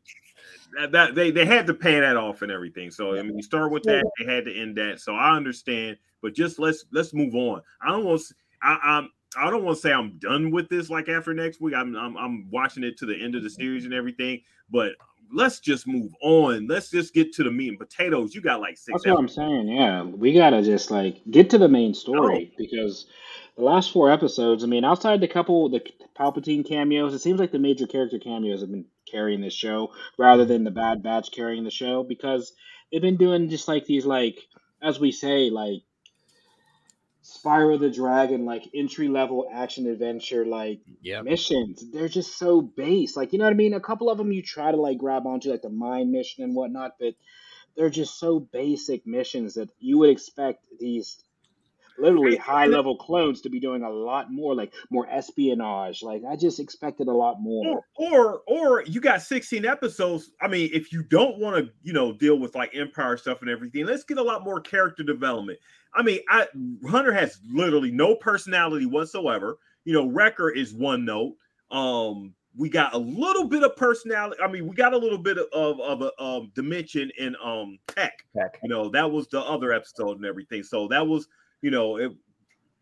that, 0.78 0.92
that 0.92 1.14
they 1.14 1.30
they 1.30 1.44
had 1.44 1.66
to 1.66 1.74
pay 1.74 2.00
that 2.00 2.16
off 2.16 2.42
and 2.42 2.50
everything. 2.50 2.90
So 2.90 3.16
I 3.16 3.22
mean, 3.22 3.36
you 3.36 3.42
start 3.42 3.70
with 3.70 3.82
that, 3.84 4.04
they 4.18 4.32
had 4.32 4.44
to 4.46 4.54
end 4.54 4.76
that. 4.76 5.00
So 5.00 5.14
I 5.14 5.36
understand, 5.36 5.96
but 6.20 6.34
just 6.34 6.58
let's 6.58 6.84
let's 6.92 7.12
move 7.12 7.34
on. 7.34 7.62
I 7.80 7.90
don't 7.90 8.04
want 8.04 8.20
to. 8.22 8.34
I, 8.62 8.78
I'm. 8.82 9.10
I 9.34 9.48
don't 9.50 9.64
want 9.64 9.78
to 9.78 9.80
say 9.80 9.92
I'm 9.92 10.18
done 10.18 10.50
with 10.50 10.68
this. 10.68 10.90
Like 10.90 11.08
after 11.08 11.32
next 11.32 11.60
week, 11.60 11.74
I'm, 11.74 11.96
I'm 11.96 12.16
I'm 12.18 12.50
watching 12.50 12.84
it 12.84 12.98
to 12.98 13.06
the 13.06 13.16
end 13.16 13.34
of 13.34 13.42
the 13.42 13.50
series 13.50 13.86
and 13.86 13.94
everything. 13.94 14.42
But 14.70 14.92
let's 15.32 15.58
just 15.58 15.86
move 15.86 16.14
on. 16.22 16.66
Let's 16.66 16.90
just 16.90 17.14
get 17.14 17.32
to 17.34 17.42
the 17.42 17.50
meat 17.50 17.68
and 17.68 17.78
potatoes. 17.78 18.34
You 18.34 18.40
got 18.40 18.60
like 18.60 18.76
six. 18.76 19.02
That's 19.02 19.06
what 19.06 19.18
I'm 19.18 19.28
saying. 19.28 19.68
Yeah, 19.68 20.02
we 20.02 20.32
gotta 20.32 20.62
just 20.62 20.90
like 20.90 21.22
get 21.30 21.50
to 21.50 21.58
the 21.58 21.68
main 21.68 21.94
story 21.94 22.52
because 22.58 23.06
the 23.56 23.64
last 23.64 23.92
four 23.92 24.10
episodes. 24.10 24.64
I 24.64 24.66
mean, 24.66 24.84
outside 24.84 25.20
the 25.20 25.28
couple 25.28 25.68
the 25.68 25.80
Palpatine 26.18 26.66
cameos, 26.66 27.14
it 27.14 27.20
seems 27.20 27.38
like 27.40 27.52
the 27.52 27.58
major 27.58 27.86
character 27.86 28.18
cameos 28.18 28.60
have 28.60 28.70
been 28.70 28.86
carrying 29.10 29.40
this 29.40 29.54
show 29.54 29.92
rather 30.18 30.44
than 30.44 30.64
the 30.64 30.70
Bad 30.70 31.02
Batch 31.02 31.32
carrying 31.32 31.64
the 31.64 31.70
show 31.70 32.02
because 32.02 32.52
they've 32.90 33.02
been 33.02 33.16
doing 33.16 33.48
just 33.48 33.68
like 33.68 33.84
these 33.86 34.06
like 34.06 34.38
as 34.82 34.98
we 34.98 35.12
say 35.12 35.50
like 35.50 35.82
Spyro 37.22 37.78
the 37.78 37.90
Dragon 37.90 38.44
like 38.44 38.68
entry 38.74 39.08
level 39.08 39.48
action 39.52 39.86
adventure 39.86 40.44
like 40.44 40.80
Yeah. 41.02 41.22
missions. 41.22 41.84
They're 41.92 42.08
just 42.08 42.36
so 42.38 42.60
base. 42.62 43.16
Like, 43.16 43.32
you 43.32 43.38
know 43.38 43.44
what 43.44 43.52
I 43.52 43.56
mean? 43.56 43.74
A 43.74 43.80
couple 43.80 44.10
of 44.10 44.18
them 44.18 44.32
you 44.32 44.42
try 44.42 44.70
to 44.70 44.76
like 44.76 44.98
grab 44.98 45.26
onto, 45.26 45.50
like 45.50 45.62
the 45.62 45.70
mine 45.70 46.10
mission 46.10 46.42
and 46.42 46.54
whatnot, 46.54 46.92
but 46.98 47.14
they're 47.76 47.90
just 47.90 48.18
so 48.18 48.40
basic 48.40 49.06
missions 49.06 49.54
that 49.54 49.68
you 49.78 49.98
would 49.98 50.10
expect 50.10 50.66
these 50.78 51.22
literally 51.98 52.36
high 52.36 52.66
level 52.66 52.96
clones 52.96 53.40
to 53.42 53.50
be 53.50 53.60
doing 53.60 53.82
a 53.82 53.90
lot 53.90 54.32
more, 54.32 54.54
like 54.54 54.72
more 54.90 55.08
espionage. 55.10 56.02
Like, 56.02 56.22
I 56.28 56.36
just 56.36 56.60
expected 56.60 57.08
a 57.08 57.12
lot 57.12 57.40
more. 57.40 57.84
or 57.96 58.12
or 58.12 58.42
or 58.46 58.82
you 58.82 59.00
got 59.00 59.22
16 59.22 59.64
episodes. 59.64 60.30
I 60.40 60.48
mean 60.48 60.70
if 60.72 60.92
you 60.92 61.02
don't 61.02 61.38
want 61.38 61.56
to 61.56 61.72
you 61.82 61.92
know 61.92 62.12
deal 62.12 62.38
with 62.38 62.54
like 62.54 62.74
empire 62.74 63.16
stuff 63.16 63.40
and 63.40 63.50
everything 63.50 63.86
let's 63.86 64.04
get 64.04 64.18
a 64.18 64.22
lot 64.22 64.44
more 64.44 64.60
character 64.60 65.02
development. 65.02 65.58
I 65.94 66.02
mean 66.02 66.20
i 66.28 66.46
hunter 66.88 67.12
has 67.12 67.38
literally 67.50 67.90
no 67.90 68.16
personality 68.16 68.86
whatsoever. 68.86 69.58
You 69.84 69.94
know 69.94 70.06
wrecker 70.06 70.50
is 70.50 70.72
one 70.72 71.04
note. 71.04 71.34
Um 71.70 72.34
we 72.54 72.68
got 72.68 72.92
a 72.92 72.98
little 72.98 73.48
bit 73.48 73.62
of 73.62 73.74
personality 73.76 74.38
i 74.44 74.46
mean 74.46 74.66
we 74.68 74.76
got 74.76 74.92
a 74.92 74.98
little 74.98 75.16
bit 75.16 75.38
of 75.38 75.80
of 75.80 76.02
a 76.02 76.22
um, 76.22 76.52
dimension 76.54 77.10
in 77.16 77.34
um 77.42 77.78
tech 77.88 78.26
Heck, 78.36 78.58
you 78.62 78.68
know 78.68 78.90
that 78.90 79.10
was 79.10 79.26
the 79.28 79.40
other 79.40 79.72
episode 79.72 80.18
and 80.18 80.26
everything. 80.26 80.62
So 80.62 80.86
that 80.88 81.06
was 81.06 81.28
you 81.62 81.70
know 81.70 81.96
it, 81.96 82.12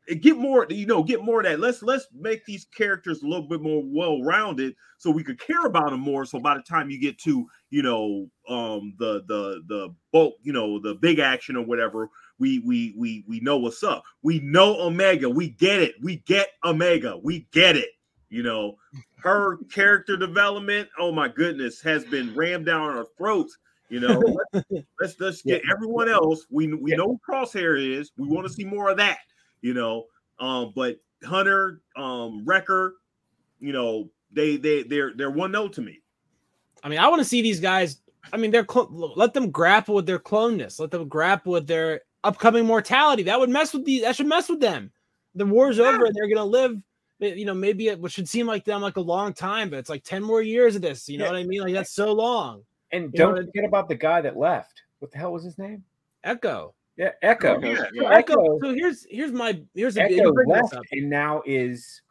it 0.08 0.22
get 0.22 0.36
more 0.36 0.66
you 0.68 0.86
know 0.86 1.02
get 1.04 1.22
more 1.22 1.40
of 1.40 1.46
that. 1.46 1.60
Let's 1.60 1.82
let's 1.82 2.08
make 2.12 2.44
these 2.44 2.66
characters 2.76 3.22
a 3.22 3.26
little 3.26 3.46
bit 3.46 3.60
more 3.60 3.82
well-rounded 3.84 4.74
so 4.98 5.10
we 5.10 5.22
could 5.22 5.38
care 5.38 5.66
about 5.66 5.90
them 5.90 6.00
more. 6.00 6.24
So 6.24 6.40
by 6.40 6.54
the 6.54 6.62
time 6.62 6.90
you 6.90 7.00
get 7.00 7.18
to 7.20 7.46
you 7.70 7.82
know 7.82 8.28
um 8.48 8.94
the 8.98 9.22
the 9.28 9.62
the 9.68 9.94
bulk 10.12 10.34
you 10.42 10.52
know 10.52 10.80
the 10.80 10.96
big 10.96 11.20
action 11.20 11.56
or 11.56 11.64
whatever 11.64 12.08
we 12.38 12.58
we 12.60 12.94
we 12.96 13.24
we 13.28 13.38
know 13.40 13.58
what's 13.58 13.84
up. 13.84 14.02
We 14.22 14.40
know 14.40 14.80
omega. 14.80 15.30
We 15.30 15.50
get 15.50 15.80
it. 15.80 15.94
We 16.02 16.16
get 16.26 16.48
omega. 16.64 17.16
We 17.22 17.46
get 17.52 17.76
it. 17.76 17.90
You 18.30 18.42
know 18.42 18.76
her 19.22 19.58
character 19.70 20.16
development 20.16 20.88
oh 20.98 21.12
my 21.12 21.28
goodness 21.28 21.82
has 21.82 22.04
been 22.04 22.34
rammed 22.34 22.66
down 22.66 22.96
our 22.96 23.06
throats 23.18 23.58
you 23.90 24.00
know 24.00 24.22
let's 24.52 24.86
let's, 25.00 25.20
let's 25.20 25.42
get 25.42 25.62
everyone 25.70 26.08
else 26.08 26.46
we 26.50 26.72
we 26.72 26.92
Yeah. 26.92 26.98
know 26.98 27.06
who 27.08 27.20
crosshair 27.28 27.76
is 27.98 28.12
we 28.16 28.28
want 28.28 28.46
to 28.46 28.52
see 28.52 28.64
more 28.64 28.88
of 28.90 28.96
that 28.96 29.18
you 29.60 29.74
know 29.74 30.04
um 30.38 30.72
but 30.74 30.96
hunter 31.24 31.82
um 31.96 32.44
wrecker 32.46 32.94
you 33.58 33.72
know 33.72 34.08
they 34.32 34.56
they 34.56 34.84
they're 34.84 35.12
they're 35.14 35.30
one 35.30 35.52
note 35.52 35.72
to 35.74 35.82
me 35.82 36.00
I 36.82 36.88
mean, 36.88 36.98
I 36.98 37.08
want 37.08 37.20
to 37.20 37.28
see 37.28 37.42
these 37.42 37.60
guys. 37.60 38.00
I 38.32 38.38
mean, 38.38 38.50
they're 38.50 38.64
cl- 38.66 38.88
let 39.14 39.34
them 39.34 39.50
grapple 39.50 39.94
with 39.94 40.06
their 40.06 40.18
cloneness. 40.18 40.80
Let 40.80 40.90
them 40.90 41.08
grapple 41.08 41.52
with 41.52 41.66
their 41.66 42.00
upcoming 42.24 42.64
mortality. 42.64 43.22
That 43.24 43.38
would 43.38 43.50
mess 43.50 43.74
with 43.74 43.84
the. 43.84 44.00
That 44.00 44.16
should 44.16 44.28
mess 44.28 44.48
with 44.48 44.60
them. 44.60 44.90
The 45.34 45.44
war's 45.44 45.78
over, 45.78 46.06
and 46.06 46.14
they're 46.14 46.26
gonna 46.28 46.42
live. 46.46 46.78
You 47.18 47.44
know, 47.44 47.52
maybe 47.52 47.88
it 47.88 48.00
what 48.00 48.12
should 48.12 48.26
seem 48.26 48.46
like 48.46 48.64
them 48.64 48.80
like 48.80 48.96
a 48.96 49.00
long 49.02 49.34
time, 49.34 49.68
but 49.68 49.78
it's 49.78 49.90
like 49.90 50.04
ten 50.04 50.22
more 50.22 50.40
years 50.40 50.74
of 50.74 50.80
this. 50.80 51.06
You 51.06 51.18
know 51.18 51.26
Yeah. 51.26 51.32
what 51.32 51.38
I 51.40 51.44
mean? 51.44 51.60
Like 51.60 51.74
that's 51.74 51.92
so 51.92 52.14
long. 52.14 52.62
And 52.92 53.04
You 53.04 53.10
don't 53.10 53.32
what 53.32 53.42
I- 53.42 53.46
forget 53.46 53.64
about 53.64 53.88
the 53.88 53.94
guy 53.94 54.20
that 54.20 54.36
left. 54.36 54.82
What 54.98 55.10
the 55.12 55.18
hell 55.18 55.32
was 55.32 55.44
his 55.44 55.58
name? 55.58 55.84
Echo. 56.24 56.74
Yeah, 56.96 57.12
Echo. 57.22 57.54
Okay, 57.56 57.72
yeah. 57.74 57.84
yeah. 57.94 58.10
Echo. 58.10 58.58
So 58.60 58.74
here's 58.74 59.06
here's 59.08 59.32
my 59.32 59.58
here's 59.74 59.96
a 59.96 60.02
Echo 60.02 60.14
you 60.14 60.32
bring 60.34 60.48
this 60.48 60.62
left 60.62 60.74
up. 60.74 60.82
and 60.92 61.08
now 61.08 61.42
is 61.46 62.02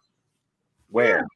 where? 0.89 1.27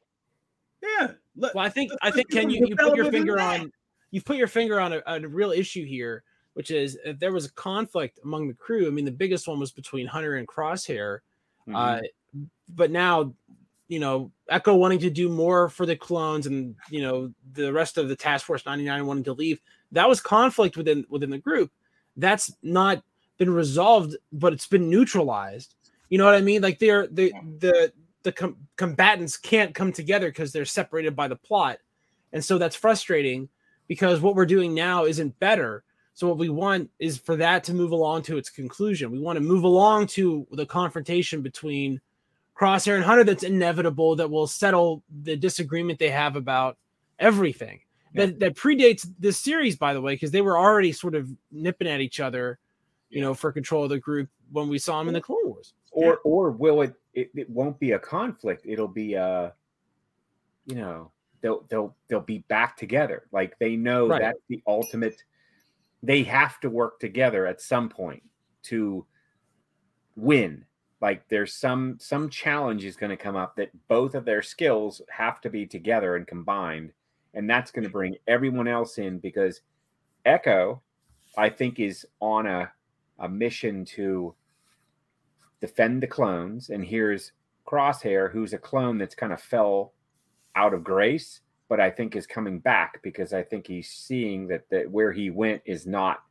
yeah 0.82 1.12
let- 1.36 1.54
Well, 1.54 1.64
I 1.64 1.68
think 1.68 1.92
I 2.02 2.10
think 2.10 2.28
get 2.30 2.40
Ken, 2.42 2.50
you, 2.50 2.66
you 2.66 2.74
put 2.76 2.96
your 2.96 3.10
finger 3.12 3.38
on 3.40 3.70
you've 4.10 4.24
put 4.24 4.36
your 4.36 4.48
finger 4.48 4.80
on 4.80 4.92
a, 4.94 5.02
on 5.06 5.24
a 5.24 5.28
real 5.28 5.52
issue 5.52 5.84
here, 5.84 6.24
which 6.54 6.70
is 6.72 6.98
if 7.04 7.18
there 7.20 7.32
was 7.32 7.44
a 7.46 7.52
conflict 7.52 8.18
among 8.24 8.48
the 8.48 8.54
crew. 8.54 8.86
I 8.86 8.90
mean, 8.90 9.04
the 9.04 9.10
biggest 9.12 9.46
one 9.46 9.60
was 9.60 9.70
between 9.72 10.06
Hunter 10.06 10.34
and 10.36 10.48
Crosshair. 10.48 11.18
Mhm. 11.68 11.74
Uh, 11.76 12.00
but 12.74 12.90
now, 12.90 13.32
you 13.94 14.00
know, 14.00 14.32
Echo 14.48 14.74
wanting 14.74 14.98
to 14.98 15.08
do 15.08 15.28
more 15.28 15.68
for 15.68 15.86
the 15.86 15.94
clones, 15.94 16.48
and 16.48 16.74
you 16.90 17.00
know, 17.00 17.32
the 17.52 17.72
rest 17.72 17.96
of 17.96 18.08
the 18.08 18.16
Task 18.16 18.44
Force 18.44 18.66
99 18.66 19.06
wanting 19.06 19.22
to 19.22 19.32
leave. 19.32 19.60
That 19.92 20.08
was 20.08 20.20
conflict 20.20 20.76
within 20.76 21.06
within 21.08 21.30
the 21.30 21.38
group. 21.38 21.70
That's 22.16 22.52
not 22.60 23.04
been 23.38 23.50
resolved, 23.50 24.16
but 24.32 24.52
it's 24.52 24.66
been 24.66 24.90
neutralized. 24.90 25.76
You 26.08 26.18
know 26.18 26.24
what 26.24 26.34
I 26.34 26.40
mean? 26.40 26.60
Like 26.60 26.80
they're 26.80 27.06
the 27.06 27.32
the 27.60 27.92
the 28.24 28.32
com- 28.32 28.56
combatants 28.74 29.36
can't 29.36 29.76
come 29.76 29.92
together 29.92 30.28
because 30.28 30.50
they're 30.50 30.64
separated 30.64 31.14
by 31.14 31.28
the 31.28 31.36
plot, 31.36 31.78
and 32.32 32.44
so 32.44 32.58
that's 32.58 32.74
frustrating 32.74 33.48
because 33.86 34.20
what 34.20 34.34
we're 34.34 34.44
doing 34.44 34.74
now 34.74 35.04
isn't 35.04 35.38
better. 35.38 35.84
So 36.14 36.26
what 36.26 36.38
we 36.38 36.48
want 36.48 36.90
is 36.98 37.16
for 37.16 37.36
that 37.36 37.62
to 37.64 37.74
move 37.74 37.92
along 37.92 38.22
to 38.22 38.38
its 38.38 38.50
conclusion. 38.50 39.12
We 39.12 39.20
want 39.20 39.36
to 39.36 39.44
move 39.44 39.62
along 39.62 40.08
to 40.08 40.48
the 40.50 40.66
confrontation 40.66 41.42
between 41.42 42.00
Crosshair 42.58 42.96
and 42.96 43.04
Hunter 43.04 43.24
that's 43.24 43.42
inevitable 43.42 44.16
that 44.16 44.30
will 44.30 44.46
settle 44.46 45.02
the 45.22 45.36
disagreement 45.36 45.98
they 45.98 46.10
have 46.10 46.36
about 46.36 46.76
everything. 47.18 47.80
That 48.14 48.38
that 48.38 48.54
predates 48.54 49.08
this 49.18 49.38
series, 49.38 49.76
by 49.76 49.92
the 49.92 50.00
way, 50.00 50.14
because 50.14 50.30
they 50.30 50.40
were 50.40 50.56
already 50.56 50.92
sort 50.92 51.16
of 51.16 51.28
nipping 51.50 51.88
at 51.88 52.00
each 52.00 52.20
other, 52.20 52.60
you 53.10 53.20
know, 53.20 53.34
for 53.34 53.50
control 53.50 53.82
of 53.84 53.90
the 53.90 53.98
group 53.98 54.28
when 54.52 54.68
we 54.68 54.78
saw 54.78 54.98
them 55.00 55.08
in 55.08 55.14
the 55.14 55.20
Clone 55.20 55.44
Wars. 55.48 55.74
or 55.90 56.18
or 56.22 56.52
will 56.52 56.82
it, 56.82 56.94
it 57.12 57.30
it 57.34 57.50
won't 57.50 57.78
be 57.80 57.92
a 57.92 57.98
conflict 57.98 58.66
it'll 58.66 58.86
be 58.86 59.14
a 59.14 59.52
you 60.66 60.76
know 60.76 61.10
they'll 61.40 61.64
they'll 61.68 61.96
they'll 62.08 62.20
be 62.20 62.38
back 62.48 62.76
together 62.76 63.24
like 63.32 63.58
they 63.58 63.74
know 63.74 64.06
Right. 64.06 64.20
that's 64.20 64.38
the 64.48 64.62
ultimate 64.66 65.22
they 66.02 66.22
have 66.22 66.60
to 66.60 66.70
work 66.70 67.00
together 67.00 67.46
at 67.46 67.60
some 67.60 67.88
point 67.88 68.22
to 68.64 69.04
win 70.14 70.64
like 71.04 71.28
there's 71.28 71.54
some 71.54 71.98
some 72.00 72.30
challenge 72.30 72.82
is 72.82 72.96
going 72.96 73.10
to 73.10 73.24
come 73.24 73.36
up 73.36 73.54
that 73.56 73.68
both 73.88 74.14
of 74.14 74.24
their 74.24 74.40
skills 74.40 75.02
have 75.10 75.38
to 75.38 75.50
be 75.50 75.66
together 75.66 76.16
and 76.16 76.26
combined 76.26 76.92
and 77.34 77.48
that's 77.48 77.70
going 77.70 77.84
to 77.84 77.90
bring 77.90 78.16
everyone 78.26 78.66
else 78.66 78.96
in 78.96 79.18
because 79.18 79.60
echo 80.24 80.80
i 81.36 81.46
think 81.46 81.78
is 81.78 82.06
on 82.20 82.46
a 82.46 82.72
a 83.18 83.28
mission 83.28 83.84
to 83.84 84.34
defend 85.60 86.02
the 86.02 86.06
clones 86.06 86.70
and 86.70 86.82
here's 86.82 87.32
crosshair 87.68 88.32
who's 88.32 88.54
a 88.54 88.58
clone 88.58 88.96
that's 88.96 89.14
kind 89.14 89.32
of 89.34 89.42
fell 89.42 89.92
out 90.56 90.72
of 90.72 90.82
grace 90.82 91.40
but 91.68 91.80
i 91.80 91.90
think 91.90 92.16
is 92.16 92.26
coming 92.26 92.58
back 92.58 92.98
because 93.02 93.34
i 93.34 93.42
think 93.42 93.66
he's 93.66 93.90
seeing 93.90 94.48
that, 94.48 94.64
that 94.70 94.90
where 94.90 95.12
he 95.12 95.28
went 95.28 95.60
is 95.66 95.86
not 95.86 96.22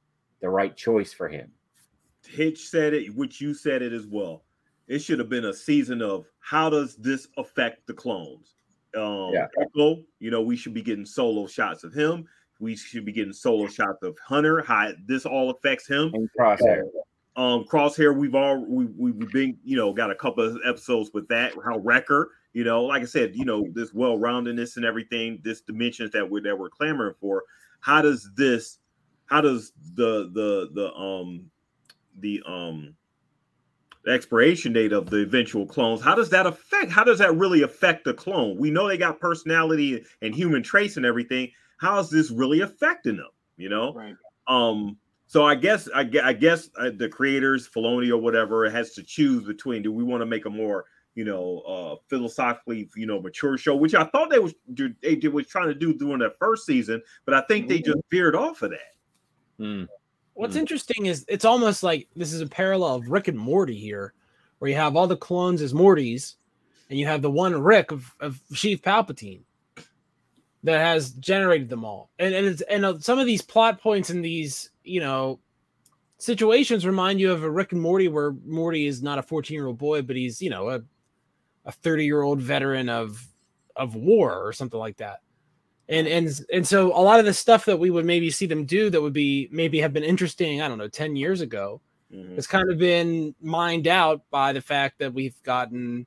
the 0.42 0.50
right 0.50 0.76
choice 0.76 1.14
for 1.14 1.30
him 1.30 1.52
Hitch 2.26 2.70
said 2.70 2.94
it, 2.94 3.14
which 3.14 3.42
you 3.42 3.54
said 3.54 3.82
it 3.82 3.92
as 3.92 4.08
well. 4.08 4.44
It 4.88 5.00
should 5.00 5.20
have 5.20 5.30
been 5.30 5.46
a 5.46 5.54
season 5.54 6.02
of 6.02 6.26
how 6.40 6.70
does 6.70 6.96
this 6.96 7.28
affect 7.38 7.88
the 7.88 7.94
clones? 7.94 8.56
Um, 8.96 9.32
Yeah. 9.34 9.48
Echo, 9.60 10.04
you 10.20 10.32
know, 10.32 10.42
we 10.42 10.56
should 10.56 10.74
be 10.74 10.82
getting 10.82 11.06
solo 11.06 11.48
shots 11.48 11.84
of 11.84 11.94
him. 11.94 12.26
We 12.60 12.76
should 12.76 13.06
be 13.06 13.12
getting 13.12 13.34
solo 13.34 13.68
shots 13.68 14.04
of 14.04 14.18
Hunter. 14.20 14.62
How 14.62 14.92
this 15.06 15.26
all 15.26 15.50
affects 15.50 15.88
him. 15.88 16.12
And 16.14 16.30
crosshair. 16.40 16.84
Um, 17.36 17.66
Crosshair, 17.66 18.16
we've 18.16 18.36
all 18.36 18.64
we 18.64 18.86
we've 18.86 19.32
been, 19.32 19.58
you 19.64 19.76
know, 19.76 19.92
got 19.92 20.12
a 20.12 20.16
couple 20.16 20.46
of 20.46 20.58
episodes 20.66 21.10
with 21.14 21.28
that. 21.30 21.54
How 21.66 21.80
Wrecker, 21.80 22.30
you 22.54 22.64
know, 22.64 22.84
like 22.84 23.02
I 23.02 23.06
said, 23.06 23.36
you 23.36 23.44
know, 23.44 23.66
this 23.74 23.92
well-roundedness 23.92 24.76
and 24.76 24.86
everything, 24.86 25.40
this 25.44 25.62
dimensions 25.62 26.12
that 26.12 26.30
we're 26.30 26.44
that 26.44 26.58
we're 26.58 26.70
clamoring 26.70 27.16
for. 27.20 27.44
How 27.80 28.04
does 28.04 28.30
this? 28.36 28.78
How 29.26 29.42
does 29.42 29.74
the 29.96 30.30
the 30.34 30.70
the 30.74 30.94
um 30.94 31.50
the 32.20 32.44
um 32.46 32.96
expiration 34.08 34.74
date 34.74 34.92
of 34.92 35.10
the 35.10 35.22
eventual 35.22 35.66
clones 35.66 36.02
how 36.02 36.14
does 36.14 36.30
that 36.30 36.46
affect 36.46 36.92
how 36.92 37.04
does 37.04 37.20
that 37.20 37.36
really 37.36 37.62
affect 37.62 38.04
the 38.04 38.14
clone? 38.14 38.58
We 38.58 38.70
know 38.70 38.88
they 38.88 38.98
got 38.98 39.20
personality 39.20 40.04
and 40.22 40.36
human 40.36 40.62
traits 40.62 40.98
and 40.98 41.06
everything. 41.06 41.52
How 41.78 42.00
is 42.00 42.10
this 42.10 42.30
really 42.32 42.62
affecting 42.62 43.18
them 43.18 43.30
you 43.58 43.70
know? 43.70 43.94
Right. 43.94 44.16
um 44.48 44.98
so 45.28 45.46
i 45.46 45.56
guess 45.56 45.88
i, 45.96 46.10
I 46.24 46.34
guess 46.34 46.70
uh, 46.78 46.92
the 46.96 47.08
creators 47.08 47.70
Filoni 47.70 48.10
or 48.10 48.18
whatever 48.18 48.70
has 48.70 48.94
to 48.96 49.04
choose 49.04 49.46
between 49.46 49.82
do 49.82 49.92
we 49.92 50.04
want 50.04 50.22
to 50.22 50.26
make 50.26 50.46
a 50.46 50.50
more 50.50 50.86
you 51.16 51.24
know 51.24 51.60
uh 51.60 51.96
philosophically 52.10 52.90
you 52.96 53.06
know 53.06 53.22
mature 53.22 53.58
show 53.58 53.76
which 53.76 53.96
i 53.96 54.04
thought 54.04 54.30
they 54.30 54.40
was 54.40 54.54
they 54.68 55.16
did 55.16 55.32
was 55.32 55.48
trying 55.48 55.68
to 55.68 55.76
do 55.76 55.94
during 55.94 56.20
that 56.20 56.38
first 56.40 56.66
season 56.66 57.02
but 57.26 57.34
i 57.34 57.42
think 57.48 57.68
they 57.68 57.80
just 57.80 58.00
veered 58.12 58.36
off 58.36 58.62
of 58.62 58.72
that. 58.72 58.80
Hmm. 59.58 59.84
What's 60.36 60.56
Hmm. 60.56 60.62
interesting 60.62 61.06
is 61.06 61.26
it's 61.28 61.46
almost 61.46 61.84
like 61.84 62.08
this 62.16 62.34
is 62.34 62.42
a 62.42 62.48
parallel 62.48 62.96
of 62.96 63.10
Rick 63.10 63.28
and 63.28 63.38
Morty 63.38 63.78
here, 63.78 64.14
where 64.60 64.70
you 64.70 64.76
have 64.76 64.96
all 64.96 65.08
the 65.08 65.18
clones 65.18 65.62
as 65.62 65.74
Mortys, 65.74 66.36
and 66.90 66.98
you 67.00 67.06
have 67.06 67.22
the 67.22 67.32
one 67.32 67.62
Rick 67.62 67.92
of, 67.92 68.12
of 68.20 68.40
Chief 68.54 68.82
Palpatine 68.82 69.42
that 70.64 70.80
has 70.80 71.12
generated 71.12 71.70
them 71.70 71.84
all. 71.86 72.10
And 72.20 72.34
and 72.34 72.48
it's 72.48 72.62
and 72.64 72.86
uh, 72.86 73.00
some 73.00 73.20
of 73.20 73.26
these 73.28 73.42
plot 73.42 73.82
points 73.82 74.10
in 74.10 74.22
these 74.22 74.72
you 74.84 75.00
know 75.00 75.40
situations 76.18 76.86
remind 76.86 77.20
you 77.20 77.32
of 77.32 77.44
a 77.44 77.50
Rick 77.52 77.74
and 77.74 77.82
Morty, 77.82 78.08
where 78.08 78.32
Morty 78.46 78.88
is 78.88 79.04
not 79.04 79.20
a 79.20 79.24
fourteen 79.24 79.56
year 79.56 79.68
old 79.68 79.78
boy, 79.78 80.02
but 80.02 80.16
he's 80.16 80.42
you 80.42 80.50
know 80.50 80.70
a 80.70 80.82
a 81.66 81.72
thirty 81.72 82.06
year 82.06 82.22
old 82.22 82.42
veteran 82.42 82.90
of 82.90 83.28
of 83.76 83.96
war 83.96 84.46
or 84.46 84.54
something 84.54 84.80
like 84.80 84.98
that 84.98 85.20
and 85.90 86.08
and 86.08 86.42
and 86.54 86.68
so 86.68 86.88
a 86.98 87.02
lot 87.02 87.20
of 87.20 87.26
the 87.26 87.34
stuff 87.34 87.66
that 87.66 87.78
we 87.78 87.90
would 87.90 88.06
maybe 88.06 88.30
see 88.32 88.46
them 88.46 88.66
do 88.66 88.90
that 88.90 89.02
would 89.02 89.14
be 89.14 89.50
maybe 89.52 89.80
have 89.80 89.92
been 89.94 90.04
interesting 90.04 90.62
i 90.62 90.68
don't 90.68 90.78
know 90.78 90.88
10 90.88 91.16
years 91.16 91.42
ago 91.42 91.82
Mhm. 92.14 92.36
has 92.36 92.46
kind 92.46 92.70
of 92.72 92.78
been 92.78 93.34
mined 93.42 93.88
out 93.88 94.22
by 94.30 94.54
the 94.54 94.62
fact 94.62 95.00
that 95.00 95.12
we've 95.14 95.42
gotten 95.44 96.06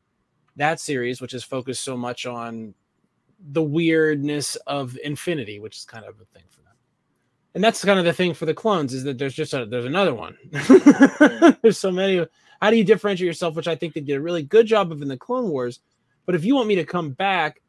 that 0.55 0.79
series 0.81 1.21
which 1.21 1.35
is 1.35 1.43
focused 1.43 1.83
so 1.83 1.97
much 1.97 2.27
on 2.27 2.73
the 3.53 3.63
weirdness 3.63 4.55
of 4.69 4.97
infinity 5.03 5.59
which 5.59 5.77
is 5.79 5.85
kind 5.85 6.05
of 6.05 6.15
a 6.21 6.25
thing 6.27 6.45
for 6.49 6.61
them. 6.63 6.75
And 7.57 7.65
that's 7.65 7.85
kind 7.85 7.99
of 7.99 8.05
the 8.05 8.13
thing 8.13 8.35
for 8.35 8.47
the 8.47 8.55
clones 8.55 8.95
is 8.95 9.03
that 9.05 9.19
there's 9.19 9.35
just 9.35 9.53
a 9.53 9.67
there's 9.67 9.85
another 9.85 10.15
one. 10.15 10.37
There's 11.63 11.79
so 11.79 11.91
many 11.91 12.25
how 12.63 12.71
do 12.71 12.77
you 12.77 12.85
differentiate 12.85 13.27
yourself 13.27 13.57
which 13.57 13.67
i 13.69 13.75
think 13.75 13.93
they 13.95 14.01
did 14.01 14.17
a 14.17 14.21
really 14.21 14.43
good 14.45 14.67
job 14.67 14.93
of 14.93 15.03
in 15.03 15.09
the 15.09 15.17
clone 15.17 15.51
wars. 15.51 15.81
But 16.25 16.35
if 16.37 16.45
you 16.45 16.55
want 16.55 16.69
me 16.69 16.77
to 16.77 16.85
come 16.85 17.11
back 17.11 17.61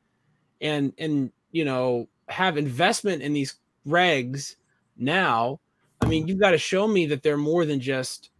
and 0.62 0.94
and 1.00 1.32
you 1.52 1.66
know 1.66 2.08
have 2.28 2.58
investment 2.58 3.22
in 3.22 3.34
these 3.34 3.56
regs 3.88 4.56
now 4.98 5.60
i 6.02 6.06
mean 6.06 6.28
you've 6.28 6.40
got 6.40 6.52
to 6.52 6.58
show 6.58 6.88
me 6.88 7.06
that 7.06 7.24
they're 7.24 7.38
more 7.38 7.66
than 7.66 7.80
just 7.80 8.32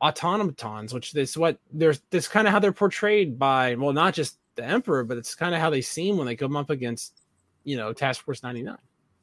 automatons 0.00 0.92
which 0.94 1.14
is 1.14 1.36
what 1.36 1.58
there's 1.72 2.00
that's 2.10 2.28
kind 2.28 2.46
of 2.46 2.52
how 2.52 2.58
they're 2.58 2.72
portrayed 2.72 3.38
by 3.38 3.74
well 3.74 3.92
not 3.92 4.14
just 4.14 4.38
the 4.56 4.64
emperor 4.64 5.04
but 5.04 5.16
it's 5.18 5.34
kind 5.34 5.54
of 5.54 5.60
how 5.60 5.70
they 5.70 5.80
seem 5.82 6.16
when 6.16 6.26
they 6.26 6.34
come 6.36 6.56
up 6.56 6.70
against 6.70 7.20
you 7.64 7.76
know 7.76 7.92
task 7.92 8.24
force 8.24 8.42
99 8.42 8.76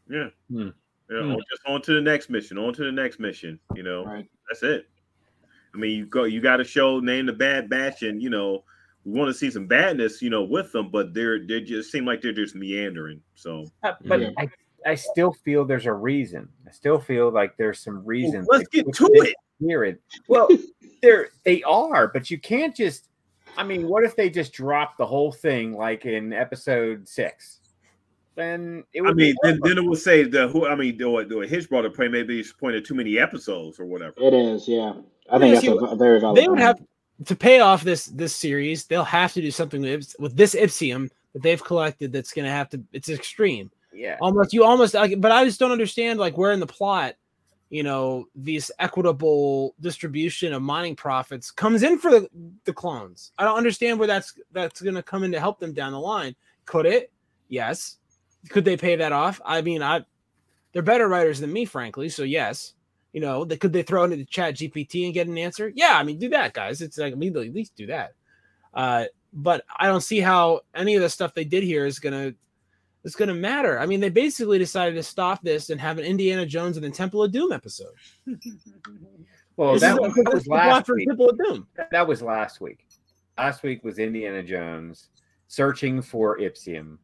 Yeah. 0.10 0.28
Hmm. 0.52 0.70
Yeah, 1.10 1.22
Hmm. 1.22 1.32
on- 1.32 1.44
just 1.50 1.62
on 1.66 1.82
to 1.84 1.94
the 1.94 2.02
next 2.02 2.30
mission, 2.30 2.58
on 2.58 2.74
to 2.76 2.84
the 2.86 2.92
next 2.92 3.20
mission. 3.20 3.60
You 3.76 3.84
know, 3.84 4.06
Right. 4.06 4.28
that's 4.48 4.64
it. 4.64 4.88
I 5.74 5.78
mean, 5.78 5.98
you 5.98 6.06
go, 6.06 6.24
you 6.24 6.40
got 6.40 6.58
to 6.58 6.64
show 6.64 7.00
name 7.02 7.26
the 7.26 7.34
bad 7.34 7.70
batch, 7.70 8.04
and 8.04 8.22
you 8.22 8.30
know, 8.30 8.64
we 9.06 9.20
want 9.20 9.30
to 9.30 9.34
see 9.34 9.52
some 9.52 9.68
badness, 9.68 10.22
you 10.22 10.30
know, 10.30 10.44
with 10.44 10.72
them, 10.72 10.90
but 10.90 11.14
they're 11.14 11.46
they 11.46 11.62
just 11.62 11.92
seem 11.92 12.06
like 12.06 12.22
they're 12.22 12.32
just 12.34 12.56
meandering. 12.56 13.22
So 13.36 13.66
Uh, 13.84 13.94
But 14.06 14.22
Yeah. 14.22 14.30
I, 14.38 14.48
I 14.86 14.96
still 14.96 15.34
feel 15.46 15.66
there's 15.66 15.86
a 15.86 15.94
reason. 15.94 16.50
I 16.68 16.72
still 16.72 17.00
feel 17.00 17.32
like 17.32 17.56
there's 17.58 17.80
some 17.80 18.06
reason. 18.06 18.46
let's 18.50 18.68
get 18.70 18.86
put 18.86 18.96
to 18.96 19.10
this 19.14 19.34
it. 19.62 20.00
Well, 20.28 20.50
they're 21.02 21.30
they 21.44 21.64
are, 21.64 22.08
but 22.08 22.30
you 22.30 22.40
can't 22.40 22.76
just. 22.76 23.10
I 23.56 23.64
mean, 23.64 23.88
what 23.88 24.04
if 24.04 24.16
they 24.16 24.30
just 24.30 24.52
drop 24.52 24.98
the 24.98 25.06
whole 25.06 25.32
thing 25.32 25.74
like 25.74 26.06
in 26.06 26.34
episode 26.34 27.08
six? 27.08 27.60
Then 28.36 28.84
it 28.94 29.02
would. 29.02 29.12
I 29.12 29.14
mean, 29.14 29.36
be 29.36 29.38
then, 29.44 29.60
then 29.64 29.78
it 29.78 29.86
would 29.86 30.00
say 30.00 30.24
the 30.24 30.48
who. 30.48 30.66
I 30.68 30.76
mean, 30.76 30.98
do 30.98 31.24
do 31.26 31.44
a 31.44 31.48
Hitch 31.48 31.70
brought 31.70 31.86
up 31.86 31.96
point 31.96 32.12
maybe 32.12 32.38
he's 32.38 32.52
pointed 32.52 32.84
too 32.84 32.96
many 32.96 33.20
episodes 33.20 33.80
or 33.80 33.86
whatever. 33.86 34.14
It 34.18 34.34
is, 34.34 34.68
yeah. 34.68 34.94
I 35.30 35.36
Yeah, 35.36 35.40
think 35.40 35.54
that's 35.54 35.62
see, 35.62 35.72
a, 35.72 35.76
a 35.76 35.96
very 35.96 36.20
valid. 36.20 36.38
they 36.38 36.48
would 36.48 36.58
point. 36.58 36.62
have 36.62 36.80
to 37.26 37.36
pay 37.36 37.60
off 37.60 37.84
this 37.84 38.06
this 38.06 38.36
series 38.36 38.86
they'll 38.86 39.04
have 39.04 39.34
to 39.34 39.42
do 39.42 39.52
something 39.52 39.82
with, 39.82 40.16
with 40.20 40.36
this 40.36 40.56
ipsium 40.56 41.10
that 41.34 41.42
they've 41.42 41.64
collected 41.64 42.12
that's 42.12 42.34
going 42.34 42.46
to 42.46 42.52
have 42.52 42.70
to 42.70 42.82
it's 42.92 43.10
extreme. 43.10 43.72
Yeah. 43.96 44.18
almost 44.22 44.54
you 44.54 44.64
almost 44.64 44.96
like, 44.96 45.22
but 45.22 45.32
i 45.32 45.46
just 45.46 45.60
don't 45.60 45.72
understand 45.72 46.20
like 46.20 46.38
where 46.38 46.52
in 46.52 46.60
the 46.60 46.66
plot 46.66 47.16
you 47.74 47.82
know 47.82 48.28
these 48.36 48.70
equitable 48.78 49.74
distribution 49.82 50.54
of 50.54 50.62
mining 50.62 50.96
profits 50.96 51.50
comes 51.50 51.82
in 51.82 51.98
for 51.98 52.12
the, 52.12 52.30
the 52.66 52.74
clones. 52.74 53.32
I 53.40 53.46
don't 53.46 53.58
understand 53.58 53.98
where 53.98 54.08
that's 54.08 54.36
that's 54.52 54.80
going 54.80 54.94
to 54.94 55.02
come 55.02 55.24
in 55.24 55.32
to 55.32 55.40
help 55.40 55.60
them 55.60 55.74
down 55.74 55.92
the 55.92 56.00
line. 56.00 56.36
Could 56.66 56.86
it? 56.86 57.12
Yes. 57.50 57.98
Could 58.50 58.64
they 58.64 58.78
pay 58.78 58.96
that 58.98 59.12
off? 59.12 59.42
I 59.44 59.64
mean 59.64 59.82
i 59.82 60.06
they're 60.72 60.84
better 60.84 61.08
writers 61.08 61.40
than 61.40 61.52
me 61.52 61.66
frankly 61.66 62.10
so 62.10 62.22
yes 62.22 62.74
you 63.14 63.22
know 63.22 63.46
they, 63.46 63.58
could 63.58 63.72
they 63.72 63.84
throw 63.84 64.04
into 64.04 64.18
the 64.18 64.26
chat 64.26 64.56
gpt 64.56 65.06
and 65.06 65.14
get 65.14 65.28
an 65.28 65.38
answer 65.38 65.72
yeah 65.76 65.98
i 65.98 66.04
mean 66.04 66.20
do 66.20 66.30
that 66.30 66.54
guys 66.54 66.82
it's 66.82 66.98
like 66.98 67.14
I 67.14 67.16
mean, 67.16 67.36
at 67.38 67.54
least 67.54 67.76
do 67.76 67.88
that 67.88 68.12
uh 68.74 69.06
but 69.32 69.64
i 69.80 69.88
don't 69.88 70.02
see 70.02 70.20
how 70.20 70.62
any 70.76 70.96
of 70.96 71.02
the 71.02 71.10
stuff 71.10 71.34
they 71.34 71.46
did 71.46 71.64
here 71.64 71.86
is 71.86 72.00
gonna 72.00 72.34
is 73.04 73.16
gonna 73.16 73.34
matter 73.34 73.80
i 73.80 73.86
mean 73.86 74.00
they 74.00 74.10
basically 74.10 74.58
decided 74.58 74.96
to 74.96 75.04
stop 75.04 75.42
this 75.44 75.70
and 75.70 75.80
have 75.80 75.98
an 76.00 76.06
indiana 76.06 76.46
jones 76.46 76.76
and 76.78 76.86
the 76.86 76.90
temple 76.90 77.24
of 77.24 77.32
doom 77.32 77.52
episode 77.52 77.94
Well, 79.56 79.78
that 79.80 80.00
was, 80.00 80.14
that 80.16 80.34
was 80.34 80.48
last 80.48 80.90
week. 80.90 81.08
temple 81.08 81.30
of 81.30 81.38
doom 81.38 81.68
That 81.92 82.08
was 82.08 82.22
last 82.22 82.62
week. 82.62 82.86
Last 83.38 83.64
week 83.64 83.84
was 83.84 84.00
Indiana 84.00 84.44
Jones 84.44 85.10
searching 85.48 86.02
for 86.02 86.40
Ipsium. 86.40 86.98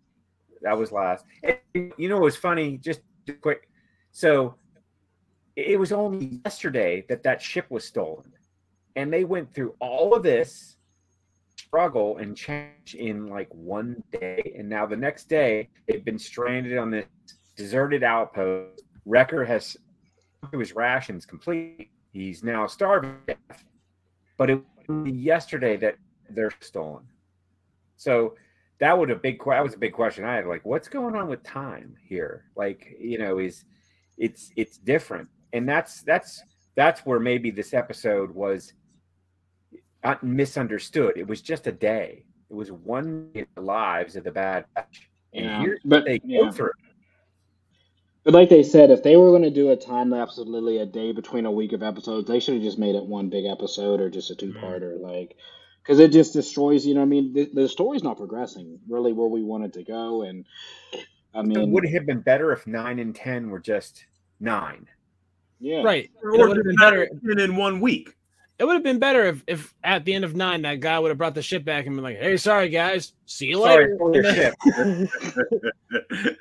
That 0.62 0.78
was 0.78 0.92
last. 0.92 1.26
And 1.44 1.94
you 1.98 2.10
know 2.10 2.18
it 2.18 2.24
was 2.24 2.36
funny? 2.36 2.78
Just 2.78 3.02
quick. 3.42 3.70
So 4.12 4.56
it 5.60 5.80
was 5.80 5.92
only 5.92 6.42
yesterday 6.46 7.06
that 7.10 7.24
that 7.24 7.42
ship 7.42 7.66
was 7.70 7.84
stolen, 7.84 8.32
and 8.96 9.12
they 9.12 9.24
went 9.24 9.54
through 9.54 9.76
all 9.80 10.14
of 10.14 10.24
this 10.24 10.78
struggle 11.56 12.18
and 12.18 12.36
change 12.36 12.96
in 12.96 13.28
like 13.28 13.50
one 13.54 14.02
day, 14.12 14.54
and 14.58 14.68
now 14.68 14.86
the 14.86 14.96
next 14.96 15.30
day 15.30 15.70
they've 15.88 16.06
been 16.06 16.20
stranded 16.20 16.78
on 16.78 16.90
this 16.90 17.06
deserted 17.56 18.04
outpost. 18.04 18.84
Wrecker 19.06 19.44
has 19.44 19.76
his 20.52 20.74
rations 20.76 21.26
complete. 21.26 21.90
He's 22.14 22.44
now 22.44 22.68
starving. 22.68 23.18
But 24.38 24.50
it 24.50 24.62
was 24.88 25.12
yesterday 25.12 25.76
that 25.78 25.96
they're 26.30 26.54
stolen. 26.62 27.04
So 27.98 28.36
that 28.80 28.98
would 28.98 29.12
a 29.12 29.16
big 29.16 29.44
that 29.46 29.64
was 29.64 29.74
a 29.74 29.78
big 29.78 29.94
question 29.94 30.24
I 30.24 30.36
had. 30.36 30.48
Like, 30.48 30.66
what's 30.66 30.88
going 30.88 31.16
on 31.16 31.28
with 31.28 31.44
time 31.44 31.96
here? 32.08 32.46
Like, 32.56 32.96
you 33.00 33.18
know, 33.18 33.40
is 33.40 33.66
it's 34.18 34.52
it's 34.56 34.78
different, 34.78 35.28
and 35.54 35.68
that's 35.68 36.02
that's 36.04 36.44
that's 36.76 37.02
where 37.02 37.20
maybe 37.20 37.52
this 37.52 37.74
episode 37.74 38.32
was 38.32 38.74
uh, 40.04 40.16
misunderstood. 40.22 41.14
It 41.18 41.28
was 41.28 41.42
just 41.42 41.68
a 41.68 41.72
day. 41.72 42.26
It 42.50 42.54
was 42.56 42.72
one 42.72 43.30
in 43.34 43.46
the 43.56 43.62
lives 43.62 44.16
of 44.16 44.24
the 44.24 44.32
bad 44.32 44.66
batch, 44.76 45.10
and 45.34 45.46
Yeah, 45.46 45.62
here's 45.62 45.80
but- 45.84 45.98
what 46.00 46.06
they 46.06 46.22
yeah. 46.24 46.42
go 46.44 46.52
through. 46.52 46.72
But 48.26 48.34
like 48.34 48.50
they 48.50 48.64
said, 48.64 48.92
if 48.92 49.02
they 49.02 49.16
were 49.16 49.30
going 49.30 49.44
to 49.44 49.50
do 49.50 49.72
a 49.72 49.78
time 49.78 50.10
lapse 50.10 50.38
of 50.38 50.48
literally 50.48 50.80
a 50.80 50.86
day 50.86 51.14
between 51.14 51.46
a 51.46 51.52
week 51.52 51.72
of 51.72 51.82
episodes, 51.82 52.28
they 52.28 52.40
should 52.40 52.56
have 52.56 52.64
just 52.64 52.78
made 52.78 52.96
it 52.96 53.06
one 53.06 53.30
big 53.30 53.46
episode 53.46 54.02
or 54.02 54.10
just 54.10 54.30
a 54.30 54.36
two 54.36 54.54
parter, 54.54 55.00
like 55.00 55.36
because 55.82 56.00
it 56.00 56.12
just 56.12 56.34
destroys. 56.34 56.86
You 56.86 56.94
know, 56.96 57.00
what 57.00 57.06
I 57.06 57.10
mean, 57.10 57.34
the, 57.34 57.50
the 57.54 57.70
story's 57.70 58.04
not 58.04 58.18
progressing 58.18 58.78
really 58.90 59.14
where 59.14 59.28
we 59.30 59.42
wanted 59.42 59.74
to 59.74 59.84
go, 59.84 60.24
and 60.24 60.46
I 61.34 61.42
mean, 61.44 61.58
It 61.58 61.60
mean, 61.62 61.72
would 61.72 61.88
have 61.88 62.06
been 62.06 62.20
better 62.20 62.52
if 62.52 62.68
nine 62.68 63.00
and 63.00 63.16
ten 63.16 63.50
were 63.50 63.60
just 63.60 64.06
nine. 64.40 64.86
Yeah, 65.60 65.82
right 65.84 66.06
it 66.06 66.12
Or 66.24 66.32
would 66.48 66.58
have 66.58 66.66
been 66.66 66.76
better 66.76 67.10
not 67.22 67.40
in 67.40 67.56
one 67.56 67.80
week. 67.80 68.16
it 68.58 68.66
would 68.66 68.74
have 68.74 68.84
been 68.84 69.00
better 69.00 69.24
if 69.26 69.44
if 69.48 69.74
at 69.84 70.06
the 70.06 70.14
end 70.14 70.24
of 70.26 70.36
nine 70.36 70.62
that 70.64 70.80
guy 70.80 70.98
would 71.00 71.10
have 71.10 71.18
brought 71.18 71.36
the 71.36 71.42
ship 71.42 71.64
back 71.66 71.86
and 71.86 71.96
been 71.96 72.04
like 72.04 72.18
hey 72.18 72.38
sorry 72.38 72.70
guys 72.70 73.14
see 73.26 73.48
you 73.48 73.58
Sorry 73.62 73.86
later 73.86 73.98
for 73.98 74.14
your 74.16 74.26
And 74.26 74.36
then- 74.38 75.08
ship. 75.08 75.74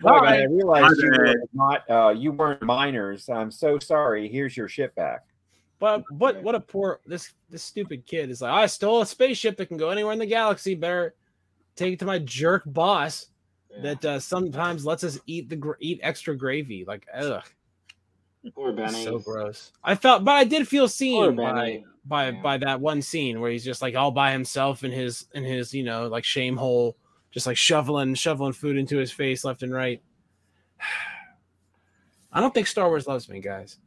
Look, 0.03 0.23
I 0.23 0.45
realized 0.45 1.01
you 1.01 1.11
were 1.11 1.35
not 1.53 1.91
uh, 1.91 2.11
you 2.17 2.33
weren't 2.33 2.63
minors. 2.63 3.29
I'm 3.29 3.51
so 3.51 3.79
sorry. 3.79 4.29
Here's 4.29 4.57
your 4.57 4.69
ship 4.69 4.95
back. 4.95 5.25
But 5.79 6.03
what 6.13 6.43
what 6.43 6.55
a 6.55 6.61
poor 6.61 7.01
this 7.07 7.33
this 7.51 7.63
stupid 7.63 8.05
kid 8.07 8.31
is 8.31 8.43
like. 8.43 8.53
I 8.53 8.67
stole 8.67 9.01
a 9.03 9.07
spaceship 9.07 9.57
that 9.57 9.67
can 9.67 9.77
go 9.77 9.91
anywhere 9.91 10.13
in 10.13 10.19
the 10.19 10.27
galaxy. 10.27 10.75
Better 10.75 11.15
take 11.77 11.95
it 11.95 11.99
to 12.01 12.05
my 12.05 12.19
jerk 12.19 12.63
boss 12.67 13.27
Yeah. 13.71 13.83
that 13.83 14.05
uh, 14.05 14.21
sometimes 14.21 14.85
lets 14.85 15.05
us 15.05 15.19
eat 15.27 15.49
the 15.49 15.75
eat 15.81 16.01
extra 16.03 16.37
gravy. 16.37 16.85
Like 16.85 17.07
ugh, 17.15 17.43
Poor 18.55 18.72
Benny. 18.72 19.05
so 19.05 19.18
gross. 19.18 19.72
I 19.85 19.94
felt, 19.94 20.24
but 20.24 20.33
I 20.33 20.44
did 20.44 20.66
feel 20.68 20.88
seen 20.88 21.37
by 21.37 21.85
by 22.05 22.31
Yeah. 22.31 22.42
by 22.42 22.59
that 22.59 22.81
one 22.81 23.03
scene 23.03 23.40
where 23.40 23.51
he's 23.51 23.64
just 23.64 23.83
like 23.83 23.94
all 23.96 24.11
by 24.11 24.33
himself 24.33 24.85
in 24.85 24.92
his 24.92 25.27
in 25.35 25.44
his 25.44 25.74
you 25.74 25.85
know 25.85 26.09
like 26.09 26.24
shame 26.24 26.57
hole, 26.57 26.96
just 27.31 27.46
like 27.46 27.57
shoveling 27.57 28.14
shoveling 28.14 28.53
food 28.53 28.77
into 28.77 28.98
his 28.98 29.11
face 29.12 29.44
left 29.44 29.62
and 29.62 29.72
right. 29.72 30.03
I 32.33 32.40
don't 32.40 32.53
think 32.53 32.66
Star 32.66 32.88
Wars 32.88 33.07
loves 33.07 33.29
me, 33.29 33.40
guys. 33.40 33.79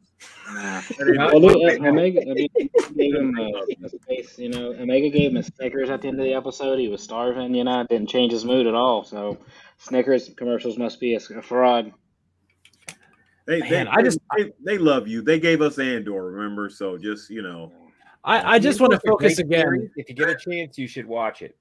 Nah. 0.52 0.82
Nah. 1.00 1.32
Well, 1.38 1.66
uh, 1.66 1.88
Omega, 1.88 2.20
I 2.22 2.32
mean, 2.34 2.48
gave 2.96 3.14
him 3.14 3.36
a, 3.38 3.84
a 3.84 3.88
space, 3.88 4.38
you 4.38 4.48
know. 4.50 4.72
Omega 4.74 5.08
gave 5.10 5.30
him 5.30 5.36
a 5.36 5.42
Snickers 5.42 5.90
at 5.90 6.02
the 6.02 6.08
end 6.08 6.20
of 6.20 6.26
the 6.26 6.34
episode. 6.34 6.78
He 6.78 6.88
was 6.88 7.02
starving, 7.02 7.54
you 7.54 7.64
know. 7.64 7.80
It 7.80 7.88
didn't 7.88 8.08
change 8.08 8.32
his 8.32 8.44
mood 8.44 8.66
at 8.66 8.74
all. 8.74 9.04
So, 9.04 9.38
Snickers 9.78 10.30
commercials 10.36 10.76
must 10.78 11.00
be 11.00 11.14
a, 11.14 11.20
a 11.36 11.42
fraud. 11.42 11.92
They, 13.46 13.60
Man, 13.60 13.70
they, 13.70 13.90
I 13.90 14.02
just- 14.02 14.18
they, 14.36 14.52
they 14.64 14.78
love 14.78 15.08
you. 15.08 15.22
They 15.22 15.40
gave 15.40 15.60
us 15.62 15.78
Andor, 15.78 16.24
remember? 16.32 16.68
So 16.70 16.96
just 16.96 17.28
you 17.30 17.42
know, 17.42 17.72
I, 18.24 18.54
I 18.54 18.58
just 18.58 18.80
want 18.80 18.92
to 18.92 18.96
It's 18.96 19.04
a 19.04 19.08
great 19.08 19.12
focus 19.12 19.38
again. 19.38 19.60
series. 19.62 19.90
If 19.96 20.08
you 20.08 20.14
get 20.14 20.28
a 20.28 20.36
chance, 20.36 20.78
you 20.78 20.86
should 20.86 21.06
watch 21.06 21.42
it. 21.42 21.56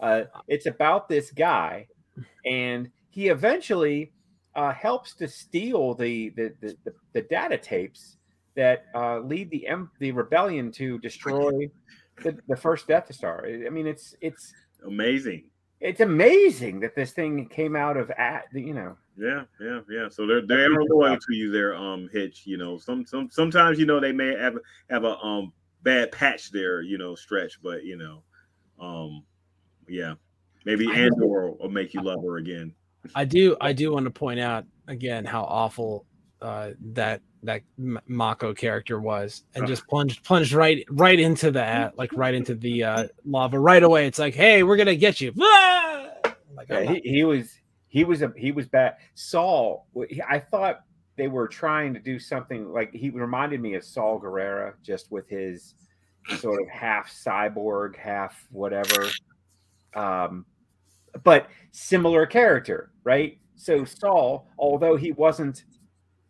Uh, 0.00 0.24
it's 0.48 0.66
about 0.66 1.08
this 1.08 1.30
guy, 1.30 1.86
and 2.44 2.90
he 3.10 3.28
eventually 3.28 4.12
uh, 4.54 4.72
helps 4.72 5.14
to 5.14 5.28
steal 5.28 5.94
the 5.94 6.30
the, 6.30 6.52
the, 6.60 6.76
the, 6.84 6.92
the 7.12 7.22
data 7.22 7.56
tapes 7.56 8.16
that 8.56 8.86
uh, 8.94 9.20
lead 9.20 9.50
the 9.50 9.66
em- 9.66 9.90
the 10.00 10.10
rebellion 10.12 10.72
to 10.72 10.98
destroy 10.98 11.70
the, 12.24 12.36
the 12.48 12.56
first 12.56 12.88
Death 12.88 13.14
Star. 13.14 13.46
I 13.46 13.68
mean, 13.70 13.86
it's 13.86 14.14
it's 14.20 14.52
amazing. 14.84 15.44
it's 15.80 16.00
amazing 16.00 16.80
that 16.80 16.94
this 16.96 17.12
thing 17.12 17.48
came 17.48 17.76
out 17.76 17.96
of 17.96 18.10
at 18.10 18.46
you 18.52 18.74
know. 18.74 18.96
Yeah, 19.18 19.44
yeah, 19.60 19.80
yeah. 19.88 20.08
So 20.10 20.26
they're 20.26 20.46
they 20.46 20.54
are 20.64 20.84
loyal 20.90 21.16
to 21.16 21.34
you 21.34 21.50
there, 21.50 21.74
um, 21.74 22.08
Hitch. 22.12 22.42
You 22.46 22.58
know, 22.58 22.76
some 22.76 23.06
some 23.06 23.30
sometimes 23.30 23.78
you 23.78 23.86
know 23.86 23.98
they 23.98 24.12
may 24.12 24.36
have 24.36 24.56
have 24.90 25.04
a 25.04 25.16
um 25.18 25.52
bad 25.82 26.12
patch 26.12 26.50
there, 26.50 26.82
you 26.82 26.98
know, 26.98 27.14
stretch, 27.14 27.62
but 27.62 27.84
you 27.84 27.96
know, 27.96 28.22
um, 28.78 29.24
yeah, 29.88 30.14
maybe 30.64 30.86
I 30.86 31.00
Andor 31.00 31.52
will 31.52 31.70
make 31.70 31.94
you 31.94 32.02
love 32.02 32.20
her 32.22 32.36
again. 32.36 32.74
I 33.14 33.24
do 33.24 33.56
I 33.60 33.72
do 33.72 33.92
want 33.92 34.04
to 34.04 34.10
point 34.10 34.40
out 34.40 34.64
again 34.88 35.24
how 35.24 35.44
awful 35.44 36.04
uh, 36.42 36.72
that 36.92 37.22
that 37.44 37.62
Mako 37.78 38.52
character 38.52 39.00
was, 39.00 39.44
and 39.54 39.66
just 39.66 39.86
plunged 39.86 40.24
plunged 40.24 40.52
right 40.52 40.84
right 40.90 41.18
into 41.18 41.52
that 41.52 41.96
like 41.96 42.12
right 42.14 42.34
into 42.34 42.54
the 42.54 42.84
uh, 42.84 43.06
lava 43.24 43.58
right 43.58 43.82
away. 43.82 44.06
It's 44.06 44.18
like, 44.18 44.34
hey, 44.34 44.62
we're 44.62 44.76
gonna 44.76 44.96
get 44.96 45.20
you. 45.20 45.32
Ah! 45.40 46.02
Like, 46.56 46.70
Yeah, 46.70 46.84
he, 46.84 47.00
he 47.04 47.22
was 47.22 47.50
he 47.96 48.04
was 48.04 48.20
a 48.20 48.30
he 48.36 48.52
was 48.52 48.66
bad. 48.66 48.96
Saw, 49.14 49.80
I 50.28 50.38
thought 50.38 50.80
they 51.16 51.28
were 51.28 51.48
trying 51.48 51.94
to 51.94 52.00
do 52.00 52.18
something 52.18 52.70
like 52.70 52.92
he 52.92 53.08
reminded 53.08 53.58
me 53.62 53.72
of 53.72 53.84
Saw 53.84 54.20
Gerrera, 54.20 54.74
just 54.82 55.10
with 55.10 55.26
his 55.30 55.72
sort 56.36 56.60
of 56.60 56.68
half 56.68 57.10
cyborg, 57.10 57.96
half 57.96 58.46
whatever, 58.50 59.08
um, 59.94 60.44
but 61.24 61.48
similar 61.72 62.26
character, 62.26 62.90
right? 63.02 63.38
So 63.54 63.86
Saw, 63.86 64.42
although 64.58 64.96
he 64.96 65.12
wasn't, 65.12 65.64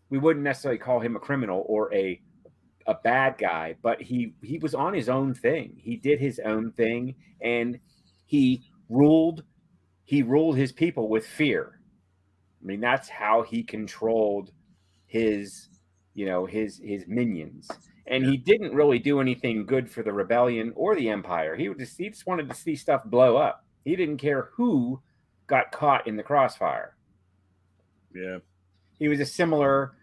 we 0.09 0.19
wouldn't 0.19 0.45
necessarily 0.45 0.79
call 0.79 1.01
him 1.01 1.17
a 1.17 1.19
criminal 1.19 1.65
or 1.67 1.93
a 1.93 2.21
a 2.87 2.95
bad 2.95 3.39
guy, 3.39 3.75
but 3.83 4.01
he 4.01 4.35
he 4.41 4.59
was 4.59 4.73
on 4.73 4.95
his 4.95 5.09
own 5.09 5.35
thing. 5.35 5.75
He 5.83 5.97
did 5.97 6.21
his 6.21 6.39
own 6.45 6.71
thing, 6.71 7.17
and 7.41 7.81
he 8.25 8.63
ruled 8.89 9.43
he 10.07 10.23
ruled 10.23 10.57
his 10.57 10.73
people 10.73 11.09
with 11.09 11.27
fear. 11.27 11.81
I 12.63 12.65
mean, 12.67 12.81
that's 12.81 13.09
how 13.09 13.43
he 13.43 13.63
controlled 13.63 14.53
his, 15.07 15.69
you 16.15 16.27
know, 16.27 16.47
his 16.47 16.81
his 16.83 17.05
minions. 17.07 17.69
And 18.07 18.25
he 18.25 18.37
didn't 18.37 18.73
really 18.75 19.01
do 19.01 19.21
anything 19.21 19.67
good 19.67 19.91
for 19.91 20.03
the 20.05 20.13
rebellion 20.13 20.73
or 20.77 20.95
the 20.95 21.09
empire. 21.11 21.57
He 21.57 21.69
just 21.75 21.99
he 21.99 22.09
just 22.09 22.27
wanted 22.27 22.49
to 22.49 22.55
see 22.55 22.77
stuff 22.77 23.05
blow 23.05 23.37
up. 23.37 23.67
He 23.85 23.97
didn't 23.97 24.19
care 24.19 24.51
who 24.55 25.03
got 25.49 25.73
caught 25.73 26.07
in 26.07 26.17
the 26.17 26.23
crossfire. 26.23 26.97
Yeah, 28.15 28.39
He 28.99 29.09
was 29.09 29.21
a 29.21 29.27
similar 29.27 29.97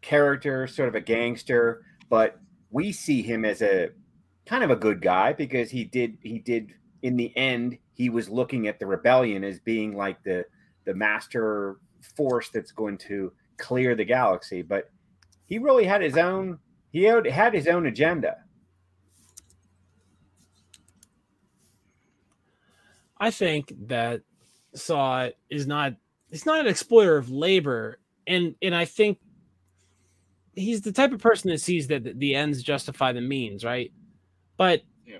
character, 0.00 0.66
sort 0.66 0.88
of 0.88 0.94
a 0.94 1.00
gangster, 1.00 1.84
but 2.08 2.40
we 2.70 2.92
see 2.92 3.22
him 3.22 3.44
as 3.44 3.62
a 3.62 3.90
kind 4.46 4.64
of 4.64 4.70
a 4.70 4.76
good 4.76 5.00
guy 5.02 5.32
because 5.32 5.70
he 5.70 5.84
did 5.84 6.18
he 6.22 6.38
did 6.38 6.74
in 7.02 7.16
the 7.16 7.36
end 7.36 7.78
he 8.00 8.08
was 8.08 8.30
looking 8.30 8.66
at 8.66 8.78
the 8.78 8.86
rebellion 8.86 9.44
as 9.44 9.60
being 9.60 9.94
like 9.94 10.22
the 10.22 10.42
the 10.86 10.94
master 10.94 11.76
force 12.16 12.48
that's 12.48 12.72
going 12.72 12.96
to 12.96 13.30
clear 13.58 13.94
the 13.94 14.06
galaxy, 14.06 14.62
but 14.62 14.90
he 15.44 15.58
really 15.58 15.84
had 15.84 16.00
his 16.00 16.16
own 16.16 16.58
he 16.92 17.02
had 17.02 17.26
had 17.26 17.52
his 17.52 17.66
own 17.68 17.84
agenda. 17.84 18.38
I 23.18 23.30
think 23.30 23.74
that 23.88 24.22
Saw 24.74 25.28
is 25.50 25.66
not 25.66 25.92
he's 26.30 26.46
not 26.46 26.60
an 26.60 26.68
exploiter 26.68 27.18
of 27.18 27.28
labor, 27.28 27.98
and 28.26 28.54
and 28.62 28.74
I 28.74 28.86
think 28.86 29.18
he's 30.54 30.80
the 30.80 30.92
type 30.92 31.12
of 31.12 31.20
person 31.20 31.50
that 31.50 31.60
sees 31.60 31.88
that 31.88 32.04
the- 32.04 32.14
the 32.14 32.34
ends 32.34 32.62
justify 32.62 33.12
the 33.12 33.20
means, 33.20 33.62
right? 33.62 33.92
But 34.56 34.84
Yeah. 35.04 35.18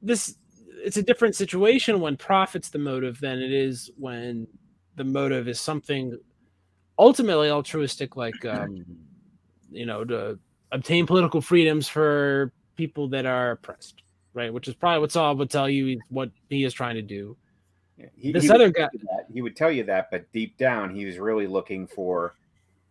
this 0.00 0.38
it's 0.84 0.96
a 0.96 1.02
different 1.02 1.34
situation 1.36 2.00
when 2.00 2.16
profit's 2.16 2.68
the 2.70 2.78
motive 2.78 3.20
than 3.20 3.40
it 3.40 3.52
is 3.52 3.90
when 3.96 4.46
the 4.96 5.04
motive 5.04 5.48
is 5.48 5.60
something 5.60 6.18
ultimately 6.98 7.50
altruistic, 7.50 8.16
like 8.16 8.44
um, 8.44 8.84
you 9.70 9.86
know, 9.86 10.04
to 10.04 10.38
obtain 10.72 11.06
political 11.06 11.40
freedoms 11.40 11.88
for 11.88 12.52
people 12.76 13.08
that 13.08 13.26
are 13.26 13.52
oppressed, 13.52 14.02
right? 14.34 14.52
Which 14.52 14.68
is 14.68 14.74
probably 14.74 15.00
what 15.00 15.12
Saw 15.12 15.32
would 15.32 15.50
tell 15.50 15.68
you 15.68 16.00
what 16.08 16.30
he 16.48 16.64
is 16.64 16.72
trying 16.74 16.96
to 16.96 17.02
do. 17.02 17.36
He, 18.16 18.32
This 18.32 18.44
he 18.44 18.50
other 18.50 18.70
guy- 18.70 18.88
he 19.32 19.42
would 19.42 19.54
tell 19.56 19.70
you 19.70 19.84
that, 19.84 20.10
but 20.10 20.30
deep 20.32 20.56
down, 20.58 20.94
he 20.94 21.04
was 21.04 21.18
really 21.18 21.46
looking 21.46 21.86
for 21.86 22.34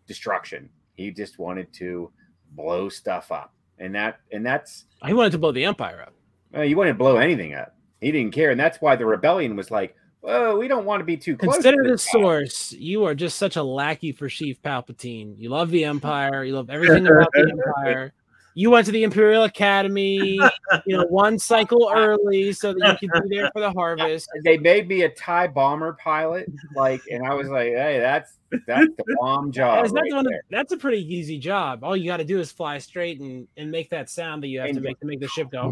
destruction. 0.07 0.69
He 0.95 1.11
just 1.11 1.37
wanted 1.39 1.71
to 1.73 2.11
blow 2.51 2.87
stuff 2.89 3.31
up, 3.31 3.53
and 3.79 3.93
that 3.95 4.19
and 4.31 4.45
that's 4.45 4.85
He 5.05 5.13
wanted 5.13 5.31
to 5.31 5.37
blow 5.37 5.51
the 5.51 5.65
empire 5.65 6.01
up. 6.07 6.13
uh, 6.55 6.61
you 6.61 6.77
wanted 6.77 6.91
to 6.91 6.97
blow 6.97 7.17
anything 7.17 7.53
up. 7.53 7.75
He 8.01 8.11
didn't 8.11 8.33
care, 8.33 8.49
and 8.51 8.59
that's 8.59 8.81
why 8.81 8.95
the 8.95 9.05
rebellion 9.05 9.55
was 9.55 9.69
like, 9.71 9.95
"Oh, 10.23 10.57
we 10.57 10.67
don't 10.67 10.85
want 10.85 11.01
to 11.01 11.05
be 11.05 11.17
too 11.17 11.37
close." 11.37 11.57
to 11.57 11.61
Consider 11.61 11.89
the 11.91 11.97
source. 11.97 12.73
You 12.73 13.05
are 13.05 13.15
just 13.15 13.37
such 13.37 13.55
a 13.55 13.63
lackey 13.63 14.11
for 14.11 14.27
Chief 14.27 14.61
Palpatine. 14.61 15.35
You 15.37 15.49
love 15.49 15.69
the 15.69 15.85
Empire. 15.85 16.43
You 16.43 16.55
love 16.55 16.69
everything 16.71 17.05
about 17.07 17.29
the 17.33 17.49
Empire. 17.77 18.11
You 18.53 18.69
went 18.69 18.85
to 18.87 18.91
the 18.91 19.03
Imperial 19.03 19.43
Academy, 19.43 20.37
you 20.85 20.97
know, 20.97 21.05
one 21.05 21.39
cycle 21.39 21.89
early 21.95 22.51
so 22.51 22.73
that 22.73 23.01
you 23.01 23.09
could 23.09 23.29
be 23.29 23.37
there 23.37 23.49
for 23.53 23.61
the 23.61 23.71
harvest. 23.71 24.27
They 24.43 24.57
made 24.57 24.89
me 24.89 25.03
a 25.03 25.09
TIE 25.09 25.47
bomber 25.47 25.93
pilot, 25.93 26.51
like, 26.75 27.01
and 27.09 27.25
I 27.25 27.33
was 27.35 27.47
like, 27.47 27.67
"Hey, 27.67 27.99
that's 27.99 28.39
that's 28.67 28.87
the 28.97 29.15
bomb 29.19 29.51
job." 29.51 29.83
That's, 29.83 29.93
right 29.93 30.09
the 30.09 30.15
one- 30.15 30.27
that's 30.49 30.73
a 30.73 30.77
pretty 30.77 31.01
easy 31.13 31.37
job. 31.37 31.83
All 31.83 31.95
you 31.95 32.05
got 32.05 32.17
to 32.17 32.25
do 32.25 32.39
is 32.39 32.51
fly 32.51 32.79
straight 32.79 33.19
and, 33.21 33.47
and 33.55 33.71
make 33.71 33.91
that 33.91 34.09
sound 34.09 34.41
that 34.43 34.47
you 34.47 34.59
have 34.59 34.73
to 34.73 34.81
make 34.81 34.99
to 34.99 35.05
make 35.05 35.19
the 35.19 35.27
ship 35.29 35.51
go. 35.51 35.69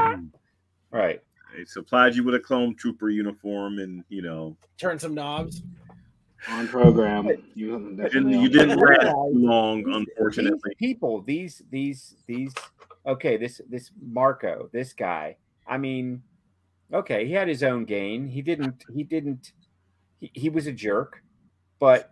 Hmm. 0.00 0.24
Right. 0.90 1.22
they 1.56 1.64
supplied 1.64 2.14
you 2.14 2.24
with 2.24 2.34
a 2.34 2.40
clone 2.40 2.74
trooper 2.74 3.08
uniform, 3.10 3.78
and 3.78 4.04
you 4.08 4.22
know, 4.22 4.56
Turn 4.78 4.98
some 4.98 5.14
knobs. 5.14 5.62
On 6.48 6.66
program. 6.68 7.28
You 7.54 7.76
and 7.76 7.98
definitely 7.98 8.38
you 8.38 8.48
didn't 8.48 8.78
last 8.78 9.02
too 9.02 9.30
long, 9.34 9.84
unfortunately. 9.92 10.58
these 10.64 10.74
people, 10.78 11.20
these 11.22 11.62
these 11.70 12.14
these 12.26 12.54
okay, 13.06 13.36
this 13.36 13.60
this 13.68 13.90
Marco, 14.00 14.70
this 14.72 14.94
guy. 14.94 15.36
I 15.66 15.76
mean, 15.76 16.22
okay, 16.94 17.26
he 17.26 17.32
had 17.34 17.46
his 17.46 17.62
own 17.62 17.84
gain. 17.84 18.26
He 18.26 18.40
didn't 18.40 18.84
he 18.94 19.04
didn't 19.04 19.52
he, 20.18 20.30
he 20.34 20.48
was 20.48 20.66
a 20.66 20.72
jerk, 20.72 21.22
but 21.78 22.10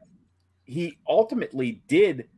he 0.64 0.98
ultimately 1.08 1.80
did 1.88 2.28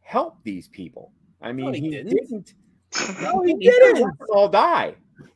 help 0.00 0.38
these 0.44 0.68
people. 0.68 1.12
I 1.42 1.52
mean, 1.52 1.74
he 1.74 1.80
he, 1.82 1.90
didn't. 1.90 2.16
didn't. 2.16 2.54
No, 3.20 3.42
he 3.42 3.52
He 3.52 3.68
didn't. 3.68 4.14
all 4.34 4.48
die. 4.48 4.94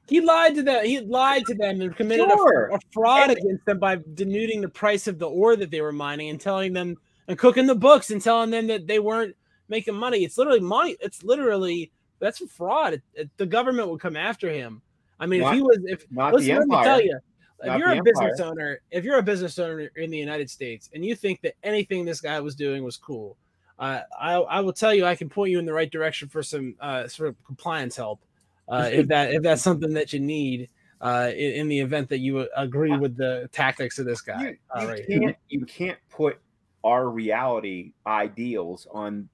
He 0.09 0.20
lied 0.20 0.55
to 0.57 0.62
them. 0.62 0.84
He 0.84 1.01
lied 1.01 1.45
to 1.47 1.55
them 1.55 1.80
and 1.80 1.95
committed 1.97 2.28
Sure. 2.30 2.66
a, 2.66 2.76
a 2.76 2.78
fraud 2.93 3.30
And- 3.30 3.39
against 3.39 3.64
them 3.66 3.78
by 3.78 3.97
denuding 3.97 4.61
the 4.62 4.68
price 4.68 5.07
of 5.07 5.18
the 5.18 5.28
ore 5.28 5.57
that 5.57 5.70
they 5.70 5.80
were 5.80 5.93
mining 5.93 6.30
and 6.30 6.41
telling 6.41 6.72
them 6.72 6.97
and 7.28 7.39
cooking 7.39 7.66
the 7.66 7.74
books 7.74 8.11
and 8.11 8.22
telling 8.22 8.51
them 8.51 8.66
that 8.68 8.87
they 8.87 8.99
weren't 8.99 9.34
making 9.68 9.95
money. 9.95 10.18
It's 10.24 10.39
literally 10.39 10.61
money. 10.61 10.97
It's 11.01 11.22
literally 11.24 11.91
that's 12.18 12.39
fraud. 12.51 12.95
It- 12.95 13.03
it- 13.14 13.30
the 13.37 13.47
government 13.47 13.89
would 13.91 14.01
come 14.01 14.16
after 14.16 14.49
him. 14.51 14.80
I 15.18 15.26
mean, 15.26 15.41
Not- 15.41 15.53
if 15.53 15.57
he 15.57 15.62
was, 15.62 15.78
if 15.87 16.07
listen, 16.11 16.57
let 16.57 16.68
me 16.68 16.82
tell 16.84 17.01
you, 17.01 17.18
if 17.61 17.66
Not 17.66 17.78
you're 17.78 17.91
a 17.91 18.03
business 18.03 18.39
empire. 18.39 18.47
owner, 18.53 18.80
if 18.91 19.03
you're 19.05 19.18
a 19.18 19.22
business 19.22 19.59
owner 19.59 19.91
in 19.97 20.11
the 20.11 20.18
United 20.18 20.51
States 20.51 20.91
and 20.95 21.05
you 21.05 21.14
think 21.16 21.41
that 21.41 21.55
anything 21.62 22.05
this 22.05 22.20
guy 22.20 22.39
was 22.41 22.55
doing 22.55 22.84
was 22.84 22.97
cool, 22.99 23.37
uh, 23.78 24.03
I 24.18 24.34
I 24.34 24.61
will 24.61 24.72
tell 24.74 24.95
you 24.95 25.05
I 25.07 25.16
can 25.16 25.28
point 25.30 25.51
you 25.51 25.59
in 25.59 25.64
the 25.66 25.72
right 25.72 25.91
direction 25.91 26.28
for 26.28 26.43
some 26.43 26.76
uh, 26.80 27.09
sort 27.09 27.30
of 27.30 27.37
compliance 27.45 27.97
help 27.97 28.20
uh, 28.69 28.89
if 28.93 29.09
that 29.09 29.33
if 29.33 29.43
that's 29.43 29.62
something 29.62 29.93
that 29.95 30.12
you 30.12 30.21
need 30.21 30.69
uh, 31.01 31.31
in, 31.33 31.53
in 31.53 31.69
the 31.69 31.81
event 31.81 32.09
that 32.09 32.19
you 32.19 32.49
agree 32.57 32.97
with 32.97 33.17
the 33.17 33.49
tactics 33.53 33.99
of 33.99 34.07
this 34.07 34.21
guy. 34.21 34.41
You, 34.41 34.57
uh, 34.75 34.81
you 34.81 34.89
right 34.89 35.07
can't 35.09 35.37
you 35.49 35.67
can't 35.67 35.99
put 36.11 36.39
our 36.85 37.09
reality 37.11 37.93
ideals 38.07 38.87
on 38.93 39.29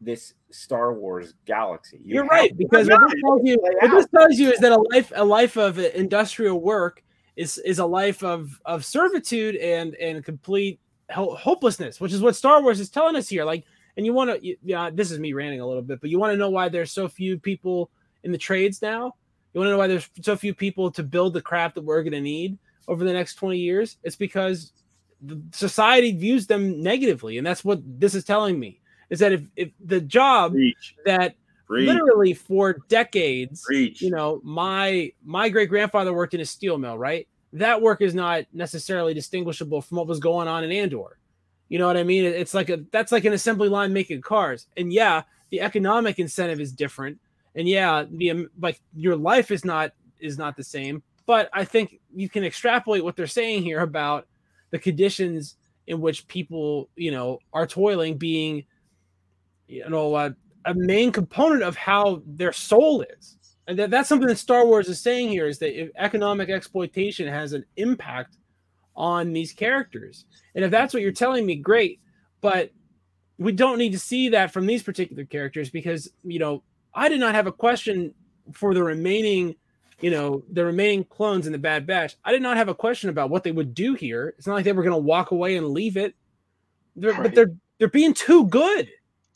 this 0.00 0.34
Star 0.50 0.94
Wars 0.94 1.34
galaxy. 1.46 2.00
You 2.04 2.16
You're 2.16 2.26
right 2.26 2.56
because 2.56 2.88
what 2.88 3.00
this 3.00 3.20
tells 3.22 3.40
you, 3.44 3.58
what 3.60 3.90
this 3.90 4.06
tells 4.14 4.38
you 4.38 4.50
is 4.52 4.58
that 4.60 4.72
a 4.72 4.80
life 4.92 5.12
a 5.14 5.24
life 5.24 5.56
of 5.56 5.78
industrial 5.78 6.60
work 6.60 7.02
is 7.36 7.58
is 7.58 7.78
a 7.78 7.86
life 7.86 8.22
of 8.22 8.60
of 8.64 8.84
servitude 8.84 9.56
and 9.56 9.94
and 9.96 10.24
complete 10.24 10.80
hopelessness, 11.10 12.00
which 12.00 12.12
is 12.12 12.20
what 12.20 12.36
Star 12.36 12.62
Wars 12.62 12.80
is 12.80 12.88
telling 12.88 13.16
us 13.16 13.28
here. 13.28 13.44
Like, 13.44 13.64
and 13.96 14.04
you 14.04 14.12
want 14.12 14.30
to, 14.30 14.56
yeah, 14.62 14.90
this 14.92 15.10
is 15.10 15.18
me 15.18 15.32
ranting 15.32 15.60
a 15.60 15.66
little 15.66 15.82
bit, 15.82 16.00
but 16.00 16.10
you 16.10 16.18
want 16.18 16.32
to 16.32 16.36
know 16.36 16.50
why 16.50 16.68
there's 16.68 16.92
so 16.92 17.08
few 17.08 17.38
people 17.38 17.90
in 18.26 18.32
the 18.32 18.38
trades 18.38 18.82
now. 18.82 19.14
You 19.54 19.60
want 19.60 19.68
to 19.68 19.70
know 19.70 19.78
why 19.78 19.86
there's 19.86 20.10
so 20.20 20.36
few 20.36 20.52
people 20.52 20.90
to 20.90 21.02
build 21.02 21.32
the 21.32 21.40
crap 21.40 21.74
that 21.74 21.84
we're 21.84 22.02
going 22.02 22.12
to 22.12 22.20
need 22.20 22.58
over 22.88 23.04
the 23.04 23.12
next 23.12 23.36
20 23.36 23.56
years? 23.56 23.96
It's 24.02 24.16
because 24.16 24.72
the 25.22 25.40
society 25.52 26.12
views 26.12 26.46
them 26.46 26.82
negatively, 26.82 27.38
and 27.38 27.46
that's 27.46 27.64
what 27.64 27.80
this 27.82 28.14
is 28.14 28.24
telling 28.24 28.60
me. 28.60 28.80
Is 29.08 29.20
that 29.20 29.32
if, 29.32 29.42
if 29.56 29.70
the 29.82 30.00
job 30.00 30.52
Preach. 30.52 30.96
that 31.06 31.36
Preach. 31.66 31.88
literally 31.88 32.34
for 32.34 32.74
decades 32.88 33.62
Preach. 33.64 34.02
you 34.02 34.10
know 34.10 34.40
my 34.44 35.12
my 35.24 35.48
great 35.48 35.68
grandfather 35.68 36.12
worked 36.12 36.34
in 36.34 36.40
a 36.40 36.44
steel 36.44 36.76
mill 36.76 36.98
right 36.98 37.26
that 37.52 37.80
work 37.80 38.02
is 38.02 38.14
not 38.14 38.44
necessarily 38.52 39.14
distinguishable 39.14 39.80
from 39.80 39.98
what 39.98 40.06
was 40.06 40.18
going 40.20 40.48
on 40.48 40.64
in 40.64 40.70
andor 40.70 41.18
you 41.68 41.78
know 41.78 41.86
what 41.86 41.96
i 41.96 42.02
mean 42.02 42.24
it's 42.24 42.54
like 42.54 42.68
a 42.68 42.84
that's 42.92 43.12
like 43.12 43.24
an 43.24 43.32
assembly 43.32 43.68
line 43.68 43.92
making 43.92 44.20
cars 44.20 44.66
and 44.76 44.92
yeah 44.92 45.22
the 45.50 45.60
economic 45.60 46.18
incentive 46.18 46.60
is 46.60 46.72
different 46.72 47.18
and 47.56 47.68
yeah 47.68 48.04
the 48.10 48.30
um, 48.30 48.48
like 48.60 48.80
your 48.94 49.16
life 49.16 49.50
is 49.50 49.64
not 49.64 49.92
is 50.20 50.38
not 50.38 50.56
the 50.56 50.64
same 50.64 51.02
but 51.26 51.50
i 51.52 51.64
think 51.64 51.98
you 52.14 52.28
can 52.28 52.44
extrapolate 52.44 53.02
what 53.02 53.16
they're 53.16 53.26
saying 53.26 53.62
here 53.62 53.80
about 53.80 54.26
the 54.70 54.78
conditions 54.78 55.56
in 55.86 56.00
which 56.00 56.26
people 56.28 56.88
you 56.96 57.10
know 57.10 57.38
are 57.52 57.66
toiling 57.66 58.16
being 58.16 58.64
you 59.66 59.88
know 59.88 60.14
uh, 60.14 60.30
a 60.66 60.74
main 60.74 61.12
component 61.12 61.62
of 61.62 61.76
how 61.76 62.22
their 62.26 62.52
soul 62.52 63.02
is. 63.18 63.36
And 63.68 63.78
that, 63.78 63.90
that's 63.90 64.08
something 64.08 64.28
that 64.28 64.38
Star 64.38 64.66
Wars 64.66 64.88
is 64.88 65.00
saying 65.00 65.28
here 65.28 65.46
is 65.46 65.58
that 65.60 65.90
economic 65.96 66.50
exploitation 66.50 67.26
has 67.26 67.52
an 67.52 67.64
impact 67.76 68.36
on 68.94 69.32
these 69.32 69.52
characters. 69.52 70.24
And 70.54 70.64
if 70.64 70.70
that's 70.70 70.92
what 70.92 71.02
you're 71.02 71.12
telling 71.12 71.46
me, 71.46 71.56
great. 71.56 72.00
But 72.40 72.70
we 73.38 73.52
don't 73.52 73.78
need 73.78 73.92
to 73.92 73.98
see 73.98 74.28
that 74.30 74.52
from 74.52 74.66
these 74.66 74.82
particular 74.82 75.24
characters 75.24 75.70
because, 75.70 76.10
you 76.24 76.38
know, 76.38 76.62
I 76.96 77.08
did 77.08 77.20
not 77.20 77.34
have 77.34 77.46
a 77.46 77.52
question 77.52 78.14
for 78.52 78.74
the 78.74 78.82
remaining, 78.82 79.54
you 80.00 80.10
know, 80.10 80.42
the 80.50 80.64
remaining 80.64 81.04
clones 81.04 81.46
in 81.46 81.52
the 81.52 81.58
Bad 81.58 81.86
Batch. 81.86 82.16
I 82.24 82.32
did 82.32 82.42
not 82.42 82.56
have 82.56 82.68
a 82.68 82.74
question 82.74 83.10
about 83.10 83.30
what 83.30 83.44
they 83.44 83.52
would 83.52 83.74
do 83.74 83.94
here. 83.94 84.34
It's 84.38 84.46
not 84.46 84.54
like 84.54 84.64
they 84.64 84.72
were 84.72 84.82
going 84.82 84.94
to 84.94 84.98
walk 84.98 85.30
away 85.30 85.56
and 85.56 85.68
leave 85.68 85.96
it. 85.96 86.14
They're, 86.96 87.14
But 87.14 87.34
they're 87.34 87.52
they're 87.78 87.88
being 87.88 88.14
too 88.14 88.46
good. 88.48 88.88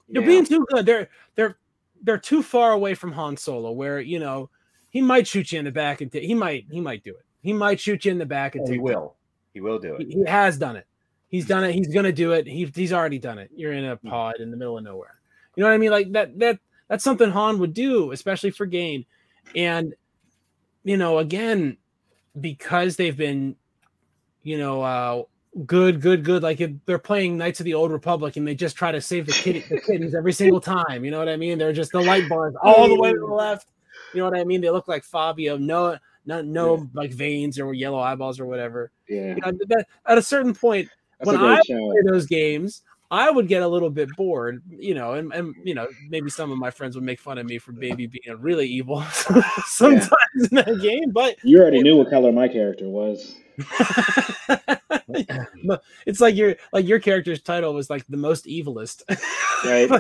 They're 0.09 0.23
Yeah. 0.23 0.29
being 0.29 0.47
too 0.47 0.67
good. 0.71 0.87
They're 0.87 1.09
they're 1.37 1.59
they're 2.03 2.19
too 2.19 2.43
far 2.43 2.73
away 2.73 2.95
from 2.95 3.13
Han 3.13 3.37
Solo, 3.37 3.71
where 3.73 4.01
you 4.01 4.19
know 4.19 4.49
he 4.89 5.03
might 5.03 5.27
shoot 5.27 5.53
you 5.53 5.59
in 5.59 5.67
the 5.67 5.71
back 5.71 6.01
and 6.01 6.11
ta- 6.11 6.19
he 6.21 6.35
might 6.35 6.65
he 6.71 6.81
might 6.81 7.05
do 7.05 7.11
it. 7.11 7.25
He 7.43 7.53
might 7.53 7.79
shoot 7.79 8.05
you 8.07 8.11
in 8.13 8.19
the 8.19 8.27
back 8.27 8.55
and 8.55 8.67
Oh, 8.67 8.73
he 8.73 8.79
will. 8.79 9.17
He 9.53 9.61
will 9.61 9.79
do 9.79 9.97
it. 9.97 10.07
he 10.09 10.25
has 10.27 10.57
done 10.57 10.77
it. 10.77 10.87
He's 11.29 11.47
done 11.47 11.65
it. 11.65 11.75
He's 11.75 11.89
gonna 11.93 12.13
do 12.13 12.33
it. 12.33 12.47
He, 12.47 12.65
he's 12.75 12.93
already 12.93 13.19
done 13.19 13.39
it. 13.39 13.51
You're 13.55 13.73
in 13.73 13.85
a 13.85 13.97
Hmm. 13.97 14.09
pod 14.09 14.37
in 14.41 14.51
the 14.51 14.57
middle 14.57 14.79
of 14.79 14.85
nowhere. 14.85 15.21
You 15.55 15.63
know 15.63 15.69
what 15.69 15.75
I 15.75 15.79
mean? 15.79 15.91
Like 15.91 16.13
that 16.13 16.39
that 16.39 16.59
that's 16.91 17.05
something 17.05 17.31
Han 17.31 17.61
would 17.61 17.73
do, 17.73 18.11
especially 18.11 18.51
for 18.51 18.67
gain. 18.67 19.07
And 19.55 19.95
you 20.85 20.97
know, 20.97 21.19
again, 21.19 21.77
because 22.39 22.97
they've 22.97 23.17
been, 23.17 23.55
you 24.43 24.59
know, 24.59 24.83
uh 24.83 25.23
good, 25.67 26.01
good, 26.01 26.25
good. 26.25 26.43
Like 26.43 26.61
if 26.61 26.73
they're 26.87 26.99
playing 26.99 27.39
Knights 27.39 27.61
of 27.61 27.65
the 27.65 27.75
Old 27.75 27.93
Republic 27.93 28.37
and 28.37 28.47
they 28.47 28.55
just 28.55 28.77
try 28.77 28.93
to 28.93 29.01
save 29.01 29.27
the 29.27 29.33
kid 29.33 29.65
the 29.71 29.81
kittens 29.81 30.15
every 30.15 30.33
single 30.33 30.61
time. 30.61 31.05
You 31.05 31.13
know 31.13 31.19
what 31.19 31.29
I 31.29 31.37
mean? 31.37 31.59
They're 31.59 31.73
just 31.73 31.93
the 31.93 32.03
light 32.03 32.29
bars 32.29 32.55
all 32.63 32.89
the 32.89 33.01
way 33.01 33.13
to 33.13 33.19
the 33.19 33.27
left. 33.27 33.69
You 34.13 34.21
know 34.21 34.29
what 34.29 34.39
I 34.39 34.45
mean? 34.45 34.61
They 34.61 34.71
look 34.71 34.89
like 34.89 35.05
Fabio. 35.05 35.57
No, 35.57 35.97
not 36.27 36.45
no 36.45 36.89
like 36.95 37.13
veins 37.13 37.59
or 37.61 37.73
yellow 37.73 37.99
eyeballs 37.99 38.41
or 38.41 38.47
whatever. 38.47 38.91
Yeah, 39.09 39.35
You 39.35 39.37
know, 39.37 39.53
that, 39.69 39.87
at 40.07 40.19
a 40.19 40.23
certain 40.23 40.55
point, 40.55 40.89
that's 41.19 41.27
when 41.29 41.37
I 41.37 41.61
show. 41.67 41.93
play 41.93 42.03
those 42.11 42.27
games, 42.27 42.83
I 43.13 43.29
would 43.31 43.49
get 43.49 43.63
a 43.63 43.69
little 43.69 43.91
bit 43.91 44.09
bored, 44.17 44.63
you 44.69 44.95
know, 44.95 45.15
and, 45.15 45.33
and 45.33 45.55
you 45.65 45.75
know, 45.75 45.89
maybe 46.09 46.31
some 46.31 46.53
of 46.53 46.59
my 46.59 46.71
friends 46.71 46.95
would 46.95 47.03
make 47.05 47.19
fun 47.21 47.39
of 47.39 47.47
me 47.47 47.59
for 47.59 47.73
baby 47.73 48.07
being 48.07 48.39
really 48.41 48.69
evil 48.69 49.03
sometimes 49.67 50.11
in 50.51 50.55
that 50.57 50.79
game, 50.81 51.11
but 51.11 51.37
You 51.43 51.59
already 51.61 51.83
knew 51.83 51.97
what 51.97 52.09
color 52.09 52.31
my 52.31 52.47
character 52.49 52.89
was. 52.89 53.37
It's 56.07 56.21
like 56.21 56.37
your 56.37 56.55
like 56.73 56.87
your 56.87 57.01
character's 57.01 57.43
title 57.43 57.75
was 57.75 57.91
like 57.91 58.07
the 58.07 58.17
most 58.17 58.47
evilest. 58.47 59.03
Right. 59.65 59.91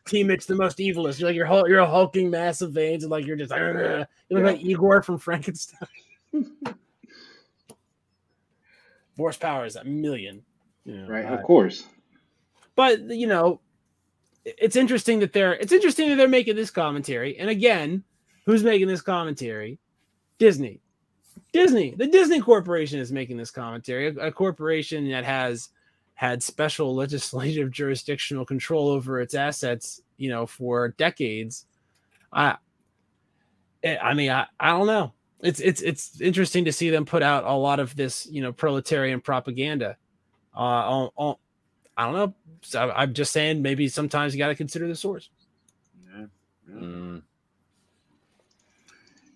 Team 0.06 0.28
Mitch 0.28 0.46
the 0.46 0.54
most 0.54 0.78
evilest. 0.78 1.20
You're 1.20 1.28
like 1.28 1.36
you're 1.36 1.46
hul- 1.46 1.68
you're 1.68 1.80
a 1.80 1.86
hulking 1.86 2.30
mass 2.30 2.62
of 2.62 2.72
veins 2.72 3.04
and 3.04 3.10
like 3.10 3.26
you're 3.26 3.36
just 3.36 3.52
you 3.54 4.06
look 4.30 4.44
like 4.44 4.62
Igor 4.64 5.02
from 5.02 5.18
Frankenstein. 5.18 5.88
Force 9.16 9.36
power 9.36 9.66
is 9.66 9.76
a 9.76 9.84
million. 9.84 10.42
You 10.84 11.02
know, 11.02 11.08
Right. 11.08 11.24
Of 11.26 11.42
course. 11.42 11.84
But 12.76 13.00
you 13.10 13.26
know 13.26 13.60
it's 14.44 14.76
interesting 14.76 15.20
that 15.20 15.32
they're 15.32 15.54
it's 15.54 15.72
interesting 15.72 16.08
that 16.10 16.16
they're 16.16 16.28
making 16.28 16.56
this 16.56 16.70
commentary. 16.70 17.38
And 17.38 17.48
again 17.50 18.04
who's 18.46 18.62
making 18.62 18.88
this 18.88 19.00
commentary? 19.00 19.78
Disney. 20.38 20.80
Disney. 21.52 21.94
The 21.96 22.06
disney 22.06 22.40
corporation 22.40 22.98
is 22.98 23.12
making 23.12 23.36
this 23.36 23.50
commentary 23.50 24.08
a, 24.08 24.26
a 24.26 24.32
corporation 24.32 25.08
that 25.10 25.24
has 25.24 25.70
had 26.14 26.42
special 26.42 26.94
legislative 27.02 27.70
jurisdictional 27.70 28.44
control 28.44 28.88
over 28.88 29.20
its 29.20 29.34
assets 29.34 30.00
you 30.16 30.28
know 30.28 30.46
for 30.46 30.88
decades. 30.90 31.66
I 32.32 32.56
eh, 33.82 33.96
i 34.02 34.14
mean 34.14 34.30
i, 34.30 34.46
I 34.60 34.70
don't 34.70 34.86
know. 34.86 35.12
It's 35.40 35.60
it's 35.60 35.82
it's 35.82 36.20
interesting 36.20 36.64
to 36.64 36.72
see 36.72 36.90
them 36.90 37.04
put 37.04 37.22
out 37.22 37.44
a 37.44 37.52
lot 37.52 37.80
of 37.80 37.94
this 37.96 38.26
you 38.26 38.42
know 38.42 38.52
proletarian 38.52 39.20
propaganda 39.20 39.96
uh 40.56 40.58
on, 40.58 41.10
on 41.16 41.34
I 41.96 42.04
don't 42.04 42.14
know. 42.14 42.34
So 42.62 42.90
I'm 42.94 43.14
just 43.14 43.32
saying 43.32 43.62
maybe 43.62 43.88
sometimes 43.88 44.34
you 44.34 44.38
got 44.38 44.48
to 44.48 44.54
consider 44.54 44.88
the 44.88 44.96
source. 44.96 45.30
Yeah, 46.12 46.26
yeah. 46.68 46.74
Mm. 46.74 47.22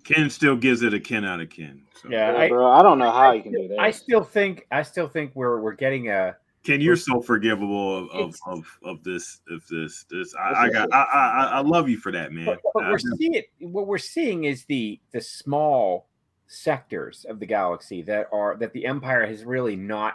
Ken 0.05 0.31
still 0.31 0.57
gives 0.57 0.83
it 0.83 0.95
a 0.95 1.01
Ken 1.01 1.25
out 1.25 1.41
of 1.41 1.51
Ken. 1.51 1.83
So. 2.01 2.09
Yeah, 2.09 2.33
Yeah, 2.33 2.39
I- 2.39 2.49
bro, 2.49 2.71
I 2.71 2.83
don't 2.83 2.99
know 2.99 3.11
how 3.11 3.33
you 3.33 3.43
can 3.43 3.53
do 3.53 3.69
that. 3.69 3.79
I 3.79 3.91
still 3.91 4.25
think 4.25 4.67
I 4.71 4.83
still 4.83 5.09
think 5.09 5.33
we're 5.35 5.61
we're 5.61 5.75
getting 5.75 6.09
a 6.11 6.37
Ken, 6.65 6.81
you're 6.81 6.97
so 6.97 7.21
forgivable 7.23 7.97
of 7.97 8.11
of, 8.11 8.37
of, 8.47 8.79
of 8.85 9.05
this 9.05 9.41
of 9.51 9.67
this 9.69 10.05
this. 10.11 10.35
I, 10.35 10.65
I 10.65 10.71
got 10.71 10.93
I, 10.93 11.03
I 11.03 11.45
I 11.45 11.61
love 11.61 11.89
you 11.89 11.97
for 11.99 12.11
that, 12.13 12.33
man. 12.33 12.47
but, 12.47 12.59
but 12.75 12.85
we're 12.89 12.99
seeing 12.99 13.35
it, 13.35 13.47
what 13.61 13.87
we're 13.87 13.97
seeing 13.99 14.45
is 14.45 14.65
the 14.65 15.01
the 15.13 15.21
small 15.21 16.09
sectors 16.47 17.25
of 17.29 17.39
the 17.41 17.47
galaxy 17.47 18.03
that 18.03 18.29
are 18.33 18.57
that 18.57 18.73
the 18.73 18.87
empire 18.87 19.27
has 19.27 19.45
really 19.45 19.77
not 19.77 20.15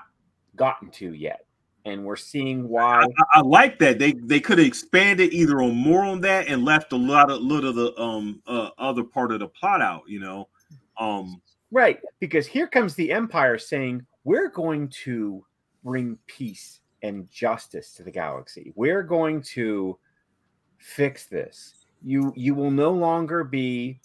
gotten 0.56 0.90
to 0.92 1.14
yet 1.14 1.46
and 1.86 2.04
we're 2.04 2.16
seeing 2.16 2.68
why 2.68 3.04
I, 3.04 3.40
I 3.40 3.42
like 3.42 3.80
that. 3.80 4.00
They 4.00 4.14
they 4.14 4.40
could 4.40 4.58
have 4.58 4.68
expanded 4.68 5.34
either 5.34 5.62
on 5.62 5.76
more 5.76 6.04
on 6.04 6.22
that 6.22 6.48
and 6.48 6.64
left 6.64 6.94
a 6.94 6.98
lot 6.98 7.30
of 7.30 7.42
little 7.42 7.70
of 7.72 7.76
the 7.76 8.02
um 8.02 8.42
uh, 8.48 8.70
other 8.78 9.04
part 9.04 9.32
of 9.32 9.40
the 9.40 9.48
plot 9.48 9.82
out. 9.82 10.04
You 10.08 10.20
know, 10.20 10.50
um 10.98 11.42
right 11.72 12.00
because 12.20 12.48
here 12.48 12.68
comes 12.68 12.96
the 12.96 13.12
empire 13.12 13.58
saying 13.58 14.06
we're 14.24 14.50
going 14.50 14.90
to 14.90 15.46
bring 15.84 16.18
peace 16.28 16.80
and 17.02 17.30
justice 17.30 17.94
to 17.94 18.04
the 18.04 18.12
galaxy. 18.12 18.72
We're 18.76 19.04
going 19.04 19.42
to 19.54 19.98
fix 20.78 21.26
this. 21.26 21.86
You 22.02 22.34
you 22.36 22.56
will 22.56 22.72
no 22.72 22.92
longer 22.92 23.44
be 23.44 24.00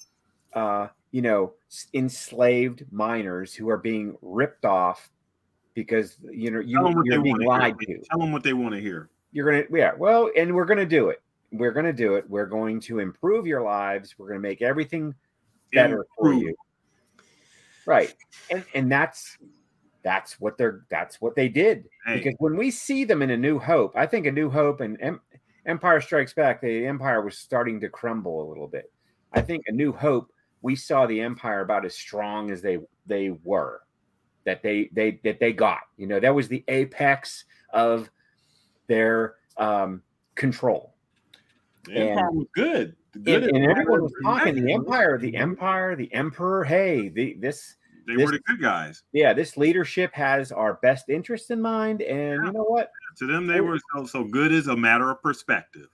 uh 0.54 0.88
you 1.12 1.22
know 1.22 1.52
enslaved 1.94 2.84
miners 2.90 3.54
who 3.54 3.68
are 3.68 3.78
being 3.78 4.16
ripped 4.20 4.64
off 4.64 5.10
because 5.78 6.16
you 6.32 6.50
know 6.50 6.58
you, 6.58 6.76
tell 6.76 6.84
them 6.84 6.94
what 6.96 7.06
they 7.06 7.14
you're 7.14 7.22
being 7.22 7.44
want 7.44 7.62
lied 7.62 7.78
to 7.78 7.86
hear. 7.86 7.98
to. 7.98 8.04
Tell 8.04 8.18
them 8.18 8.32
what 8.32 8.42
they 8.42 8.52
want 8.52 8.74
to 8.74 8.80
hear. 8.80 9.10
you're 9.30 9.48
gonna 9.48 9.64
yeah 9.78 9.92
well 9.96 10.28
and 10.36 10.52
we're 10.54 10.64
gonna 10.64 10.84
do 10.86 11.10
it. 11.10 11.22
We're 11.52 11.72
gonna 11.72 11.92
do 11.92 12.14
it. 12.16 12.28
We're 12.28 12.46
going 12.46 12.80
to 12.80 12.98
improve 12.98 13.46
your 13.46 13.62
lives. 13.62 14.16
We're 14.18 14.28
gonna 14.28 14.40
make 14.40 14.60
everything 14.60 15.14
better 15.72 16.04
for 16.18 16.32
you. 16.32 16.54
Right. 17.86 18.12
And 18.50 18.64
and 18.74 18.90
that's 18.90 19.38
that's 20.02 20.40
what 20.40 20.58
they're 20.58 20.84
that's 20.90 21.20
what 21.20 21.36
they 21.36 21.48
did. 21.48 21.84
Hey. 22.04 22.18
because 22.18 22.34
when 22.38 22.56
we 22.56 22.70
see 22.70 23.04
them 23.04 23.22
in 23.22 23.30
a 23.30 23.36
new 23.36 23.58
hope 23.58 23.92
i 23.94 24.06
think 24.06 24.26
a 24.26 24.32
new 24.32 24.48
hope 24.48 24.80
and 24.80 24.96
em- 25.00 25.20
empire 25.66 26.00
strikes 26.00 26.32
back 26.32 26.60
the 26.60 26.86
empire 26.86 27.22
was 27.22 27.38
starting 27.38 27.78
to 27.80 27.88
crumble 27.88 28.42
a 28.42 28.48
little 28.48 28.66
bit. 28.68 28.90
I 29.32 29.42
think 29.42 29.62
a 29.66 29.72
new 29.72 29.92
hope 29.92 30.32
we 30.62 30.74
saw 30.74 31.06
the 31.06 31.20
empire 31.20 31.60
about 31.60 31.84
as 31.84 31.94
strong 31.94 32.50
as 32.50 32.62
they 32.62 32.78
they 33.06 33.30
were 33.44 33.82
that 34.48 34.62
they 34.62 34.88
they 34.92 35.20
that 35.24 35.38
they 35.38 35.52
got 35.52 35.80
you 35.96 36.06
know 36.06 36.18
that 36.18 36.34
was 36.34 36.48
the 36.48 36.64
apex 36.68 37.44
of 37.72 38.10
their 38.86 39.34
um, 39.58 40.02
control. 40.34 40.94
The 41.84 42.10
Empire 42.10 42.30
was 42.32 42.46
good. 42.54 42.96
And, 43.14 43.44
and 43.44 43.64
everyone 43.70 44.02
was 44.02 44.12
talking 44.22 44.54
the 44.64 44.72
empire, 44.72 45.18
the 45.18 45.34
empire, 45.36 45.96
the 45.96 46.12
emperor. 46.12 46.62
Hey, 46.64 47.08
the 47.08 47.36
this 47.40 47.76
They 48.06 48.16
this- 48.16 48.26
were 48.26 48.32
the 48.32 48.40
good 48.40 48.60
guys. 48.62 49.02
yeah, 49.12 49.32
this 49.32 49.56
leadership 49.56 50.12
has 50.14 50.52
our 50.52 50.74
best 50.82 51.08
interest 51.08 51.50
in 51.50 51.60
mind, 51.60 52.00
and 52.02 52.44
you 52.46 52.52
know 52.52 52.64
what? 52.64 52.90
To 53.18 53.26
them, 53.26 53.46
they 53.46 53.60
were 53.60 53.78
so 53.94 54.06
so 54.06 54.24
good 54.24 54.52
as 54.52 54.68
a 54.68 54.76
matter 54.76 55.10
of 55.10 55.20
perspective. 55.22 55.88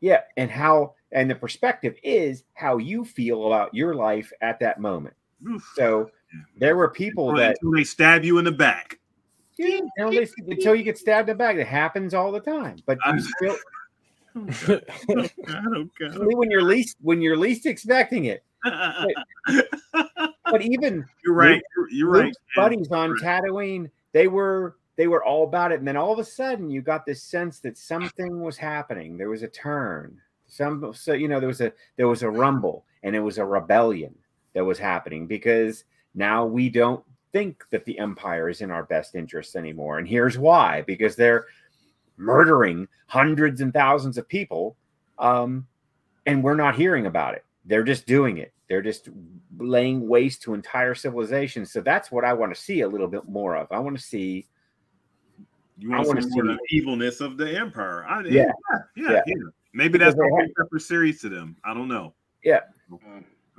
Yeah, 0.00 0.22
and 0.36 0.50
how 0.50 0.94
and 1.12 1.28
the 1.30 1.34
perspective 1.34 1.94
is 2.02 2.44
how 2.54 2.78
you 2.78 3.04
feel 3.04 3.46
about 3.46 3.74
your 3.74 3.94
life 3.94 4.32
at 4.40 4.58
that 4.60 4.80
moment. 4.80 5.14
Oof. 5.48 5.62
So 5.74 6.10
there 6.58 6.76
were 6.76 6.88
people 6.88 7.30
Until- 7.30 7.44
that 7.44 7.56
until 7.62 7.76
they 7.78 7.84
stab 7.84 8.24
you 8.24 8.38
in 8.38 8.44
the 8.44 8.52
back. 8.52 8.98
Yeah, 9.56 9.80
until, 9.98 10.10
they, 10.10 10.28
until 10.54 10.74
you 10.74 10.82
get 10.82 10.96
stabbed 10.96 11.28
in 11.28 11.36
the 11.36 11.38
back. 11.38 11.56
It 11.56 11.66
happens 11.66 12.14
all 12.14 12.32
the 12.32 12.40
time. 12.40 12.76
But 12.86 12.96
you 13.06 13.20
still, 13.36 13.56
I 14.36 15.62
don't 15.74 15.90
care. 15.98 16.10
when 16.14 16.50
you're 16.50 16.62
least 16.62 16.96
when 17.02 17.20
you're 17.20 17.36
least 17.36 17.66
expecting 17.66 18.26
it. 18.26 18.42
But 18.64 20.62
even 20.62 21.04
You're 21.24 21.34
right. 21.34 21.62
You're, 21.76 21.90
you're 21.90 22.10
right. 22.10 22.34
Buddies 22.56 22.90
on 22.90 23.12
Right. 23.12 23.20
Tatooine, 23.42 23.90
they 24.12 24.28
were 24.28 24.76
they 24.96 25.08
were 25.08 25.24
all 25.24 25.44
about 25.44 25.72
it. 25.72 25.78
And 25.78 25.88
then 25.88 25.96
all 25.96 26.12
of 26.12 26.18
a 26.18 26.24
sudden, 26.24 26.70
you 26.70 26.82
got 26.82 27.06
this 27.06 27.22
sense 27.22 27.60
that 27.60 27.78
something 27.78 28.40
was 28.40 28.56
happening. 28.56 29.16
There 29.16 29.30
was 29.30 29.42
a 29.42 29.48
turn. 29.48 30.18
Some 30.46 30.92
so 30.94 31.12
you 31.12 31.28
know 31.28 31.38
there 31.38 31.48
was 31.48 31.60
a 31.60 31.72
there 31.96 32.08
was 32.08 32.22
a 32.22 32.30
rumble, 32.30 32.84
and 33.02 33.14
it 33.14 33.20
was 33.20 33.38
a 33.38 33.44
rebellion 33.44 34.14
that 34.54 34.64
was 34.64 34.78
happening 34.78 35.26
because 35.26 35.84
now 36.14 36.44
we 36.44 36.68
don't 36.68 37.04
think 37.32 37.64
that 37.70 37.84
the 37.84 37.98
empire 37.98 38.48
is 38.48 38.60
in 38.60 38.70
our 38.70 38.84
best 38.84 39.14
interests 39.14 39.56
anymore. 39.56 39.98
And 39.98 40.08
here's 40.08 40.38
why: 40.38 40.82
because 40.82 41.16
they're 41.16 41.46
murdering 42.16 42.86
hundreds 43.06 43.60
and 43.60 43.72
thousands 43.72 44.18
of 44.18 44.28
people, 44.28 44.76
um, 45.18 45.66
and 46.26 46.42
we're 46.42 46.54
not 46.54 46.74
hearing 46.74 47.06
about 47.06 47.34
it. 47.34 47.44
They're 47.64 47.84
just 47.84 48.06
doing 48.06 48.38
it. 48.38 48.52
They're 48.68 48.82
just 48.82 49.08
laying 49.58 50.08
waste 50.08 50.42
to 50.42 50.54
entire 50.54 50.94
civilizations. 50.94 51.72
So 51.72 51.80
that's 51.80 52.10
what 52.10 52.24
I 52.24 52.32
want 52.32 52.54
to 52.54 52.60
see 52.60 52.82
a 52.82 52.88
little 52.88 53.08
bit 53.08 53.28
more 53.28 53.56
of. 53.56 53.66
I 53.72 53.78
want 53.78 53.96
to 53.96 54.02
see. 54.02 54.46
You 55.78 55.94
I 55.94 56.00
want 56.00 56.20
to 56.20 56.22
see 56.22 56.40
the 56.40 56.58
evilness 56.70 57.20
of 57.20 57.36
the 57.36 57.58
empire. 57.58 58.04
I, 58.06 58.20
Yeah. 58.20 58.44
yeah, 58.70 58.78
yeah, 58.96 59.22
Yeah. 59.26 59.34
Maybe 59.72 59.98
that's 59.98 60.14
Because 60.14 60.16
the 60.16 60.22
they 60.22 60.28
whole 60.28 60.64
separate 60.64 60.82
series 60.82 61.20
to 61.22 61.28
them. 61.28 61.56
I 61.64 61.74
don't 61.74 61.88
know. 61.88 62.14
Yeah. 62.42 62.60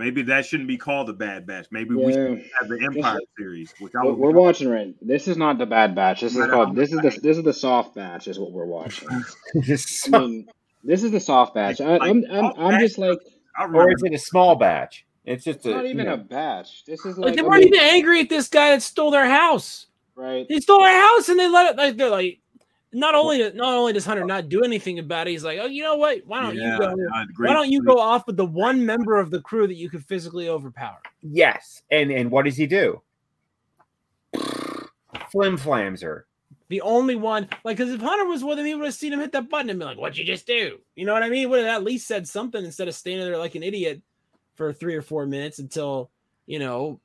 Maybe 0.02 0.24
that 0.24 0.46
shouldn't 0.48 0.68
be 0.68 0.78
called 0.78 1.08
the 1.08 1.14
Bad 1.14 1.46
Batch. 1.46 1.68
Maybe 1.70 1.94
we 1.94 2.12
should 2.12 2.44
have 2.60 2.68
the 2.70 2.82
Empire 2.84 3.20
series, 3.38 3.72
which 3.80 3.94
I 3.96 4.04
We're, 4.04 4.14
would. 4.14 4.20
we're 4.20 4.32
watching 4.32 4.68
right. 4.70 4.96
This 5.00 5.28
is 5.28 5.38
not 5.38 5.60
the 5.60 5.68
bad 5.68 5.94
batch. 5.94 6.22
This 6.22 6.36
is 6.36 6.48
called. 6.48 6.76
This 6.76 6.92
is 6.92 6.98
the. 7.02 7.20
This 7.22 7.38
is 7.38 7.44
the 7.44 7.54
soft 7.54 7.94
batch. 7.94 8.28
Is 8.28 8.40
what 8.40 8.52
we're 8.52 8.66
watching. 8.66 9.08
I 9.12 10.18
mean, 10.20 10.50
this 10.84 11.04
is 11.04 11.12
the 11.12 11.20
soft 11.20 11.54
batch. 11.54 11.80
I, 11.82 11.98
I'm. 12.00 12.26
I'm. 12.32 12.52
I'm 12.58 12.80
just 12.80 12.98
like. 12.98 13.20
I 13.56 13.66
remember 13.66 13.92
is 13.92 14.02
it 14.04 14.14
a 14.14 14.18
small 14.18 14.56
batch? 14.56 15.06
It's 15.24 15.44
just 15.46 15.58
It's 15.58 15.66
a, 15.68 15.70
not 15.70 15.84
you 15.84 15.92
even 15.92 16.08
know, 16.08 16.14
a 16.14 16.18
batch. 16.18 16.84
This 16.86 17.06
is 17.06 17.18
Like 17.20 17.28
like. 17.28 17.36
they 17.36 17.44
weren't 17.44 17.64
mean, 17.66 17.76
even 17.76 17.86
angry 17.88 18.22
at 18.22 18.30
this 18.30 18.48
guy 18.48 18.72
that 18.72 18.82
stole 18.82 19.12
their 19.12 19.30
house. 19.30 19.86
right. 20.16 20.48
He 20.48 20.60
stole 20.62 20.80
their 20.80 21.00
house 21.00 21.30
and 21.30 21.40
they 21.40 21.48
let 21.48 21.68
it 21.72 21.78
like 21.78 21.96
they're 21.98 22.10
like 22.10 22.40
not 22.94 23.16
only 23.16 23.40
not 23.54 23.74
only 23.74 23.94
does 23.94 24.06
Hunter 24.06 24.26
not 24.26 24.50
do 24.50 24.64
anything 24.64 25.00
about 25.00 25.28
it, 25.28 25.32
he's 25.32 25.44
like, 25.44 25.60
oh, 25.62 25.66
you 25.66 25.84
know 25.84 25.96
what? 25.96 26.20
Why 26.26 26.42
don't 26.42 26.56
Yeah, 26.56 26.74
you 26.74 26.80
go? 26.80 26.96
Why 27.38 27.54
don't 27.54 27.72
you 27.72 27.84
go 27.84 28.00
off 28.00 28.28
with 28.28 28.38
the 28.38 28.46
one 28.46 28.86
member 28.86 29.20
of 29.20 29.32
the 29.32 29.42
crew 29.42 29.68
that 29.68 29.76
you 29.76 29.90
could 29.90 30.04
physically 30.06 30.50
overpower? 30.50 31.02
yes. 31.22 31.82
And 31.92 32.12
and 32.12 32.30
what 32.32 32.46
does 32.46 32.58
he 32.58 32.68
do? 32.68 33.02
Flim 35.30 35.58
flams 35.58 36.02
her. 36.02 36.26
The 36.70 36.82
only 36.82 37.16
one, 37.16 37.50
like, 37.66 37.78
because 37.78 37.92
if 37.94 38.00
Hunter 38.00 38.26
was 38.26 38.44
with 38.46 38.58
him, 38.58 38.66
he 38.66 38.74
would 38.76 38.86
have 38.86 38.94
seen 38.94 39.12
him 39.12 39.20
hit 39.20 39.34
that 39.34 39.50
button 39.50 39.70
and 39.70 39.78
be 39.78 39.84
like, 39.86 39.98
"What'd 39.98 40.18
you 40.18 40.24
just 40.24 40.48
do?" 40.48 40.80
You 40.96 41.06
know 41.06 41.14
what 41.14 41.24
I 41.24 41.30
mean? 41.30 41.50
Would 41.50 41.66
have 41.66 41.76
at 41.76 41.84
least 41.84 42.08
said 42.08 42.28
something 42.28 42.64
instead 42.64 42.88
of 42.88 42.96
standing 42.96 43.26
there 43.26 43.38
like 43.38 43.56
an 43.56 43.64
idiot 43.64 44.02
for 44.56 44.72
three 44.72 44.96
or 44.96 45.02
four 45.02 45.26
minutes 45.26 45.60
until 45.60 46.10
you 46.46 46.60
know 46.60 47.00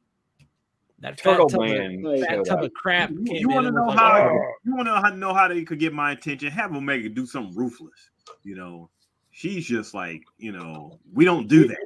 that 1.00 1.20
fat 1.20 1.32
Turtle 1.32 1.48
tub, 1.48 1.60
of, 1.62 2.20
fat 2.20 2.44
tub 2.46 2.64
of 2.64 2.72
crap 2.72 3.10
You, 3.10 3.24
came 3.24 3.36
in 3.36 3.54
want 3.54 3.66
to 3.66 3.72
know 3.72 3.84
was 3.84 3.94
how? 3.94 4.12
like, 4.12 4.30
"Oh." 4.30 4.52
You 4.64 4.76
want 4.76 4.88
to 4.88 5.16
know 5.16 5.34
how 5.34 5.48
they 5.48 5.62
could 5.62 5.78
get 5.78 5.92
my 5.92 6.12
attention? 6.12 6.50
Have 6.50 6.74
Omega 6.74 7.08
do 7.08 7.26
something 7.26 7.54
ruthless. 7.54 8.10
You 8.44 8.56
know, 8.56 8.90
she's 9.30 9.66
just 9.66 9.94
like, 9.94 10.22
you 10.38 10.52
know, 10.52 10.98
we 11.12 11.24
don't 11.24 11.48
do 11.48 11.68
that. 11.68 11.78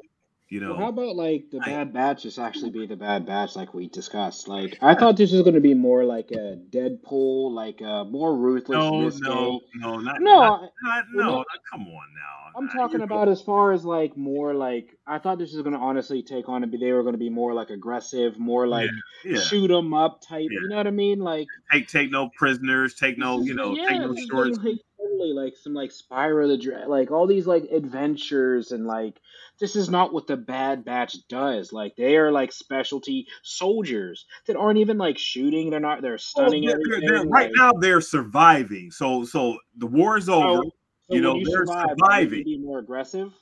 You 0.50 0.58
know, 0.58 0.70
Well, 0.70 0.78
how 0.78 0.88
about 0.88 1.14
like 1.14 1.44
the 1.52 1.60
I- 1.62 1.66
bad 1.66 1.92
batch 1.92 2.24
just 2.24 2.36
actually 2.36 2.70
be 2.70 2.84
the 2.84 2.96
bad 2.96 3.24
batch 3.24 3.54
like 3.54 3.72
we 3.72 3.88
discussed? 3.88 4.48
Like 4.48 4.76
I 4.82 4.96
thought 4.96 5.16
this 5.16 5.30
was 5.30 5.42
going 5.42 5.54
to 5.54 5.60
be 5.60 5.74
more 5.74 6.04
like 6.04 6.32
a 6.32 6.58
Deadpool, 6.70 7.52
like 7.52 7.80
uh, 7.80 8.02
more 8.02 8.36
ruthless. 8.36 8.76
no, 8.76 9.08
no, 9.20 9.60
no, 9.76 9.98
not 10.00 10.20
no. 10.20 10.40
not, 10.40 10.72
not, 10.82 11.04
well, 11.14 11.26
no. 11.36 11.44
Come 11.70 11.82
on 11.82 11.86
now. 11.86 12.58
I'm 12.58 12.68
talking 12.68 13.02
about 13.02 13.28
as 13.28 13.40
far 13.40 13.70
as 13.70 13.84
like 13.84 14.16
more 14.16 14.52
like 14.52 14.98
I 15.06 15.20
thought 15.20 15.38
this 15.38 15.52
was 15.52 15.62
going 15.62 15.74
to 15.74 15.78
honestly 15.78 16.20
take 16.20 16.48
on 16.48 16.62
to 16.62 16.66
be 16.66 16.78
they 16.78 16.90
were 16.90 17.02
going 17.02 17.14
to 17.14 17.18
be 17.18 17.30
more 17.30 17.54
like 17.54 17.70
aggressive, 17.70 18.36
more 18.36 18.66
like 18.66 18.90
yeah. 19.24 19.38
shoot 19.38 19.70
'em 19.70 19.94
up 19.94 20.20
type. 20.20 20.48
Yeah. 20.50 20.58
You 20.62 20.68
know 20.68 20.76
what 20.78 20.88
I 20.88 20.90
mean? 20.90 21.20
Like 21.20 21.46
Take 21.70 21.86
take 21.86 22.10
no 22.10 22.28
prisoners. 22.28 22.94
Take 22.94 23.18
no, 23.18 23.40
you 23.40 23.54
know, 23.54 23.72
yeah, 23.76 23.88
take 23.90 24.00
no 24.00 24.16
shorts. 24.28 24.58
Like, 24.58 24.78
totally 24.98 25.32
like 25.32 25.56
some 25.56 25.74
like 25.74 25.90
Spyro 25.90 26.48
the 26.48 26.58
Dra- 26.58 26.88
like 26.88 27.10
all 27.10 27.26
these 27.26 27.46
like 27.46 27.64
adventures 27.72 28.72
and 28.72 28.84
like 28.86 29.20
this 29.60 29.76
is 29.76 29.88
not 29.90 30.12
what 30.12 30.26
the 30.26 30.36
Bad 30.36 30.84
Batch 30.84 31.16
does. 31.28 31.72
Like 31.72 31.94
they 31.96 32.16
are 32.16 32.32
like 32.32 32.50
specialty 32.50 33.26
soldiers 33.42 34.26
that 34.46 34.56
aren't 34.56 34.78
even 34.78 34.98
like 34.98 35.18
shooting. 35.18 35.70
They're 35.70 35.78
not. 35.80 36.02
They're 36.02 36.12
Well, 36.12 36.18
stunning 36.18 36.64
they're- 36.66 36.80
they're- 36.84 36.94
everything. 36.96 37.08
they're- 37.14 37.26
right 37.28 37.50
like- 37.50 37.56
now, 37.56 37.72
they're 37.78 38.00
surviving. 38.00 38.90
So, 38.90 39.24
so 39.24 39.58
the 39.76 39.86
war 39.86 40.16
is 40.16 40.28
over. 40.28 40.62
So- 40.64 40.70
you 41.12 41.16
when 41.16 41.22
know, 41.22 41.34
they're 41.44 41.66
survive, 41.66 41.86
surviving. 41.98 42.44
Be 42.44 42.58
more 42.58 42.78
aggressive 42.78 43.32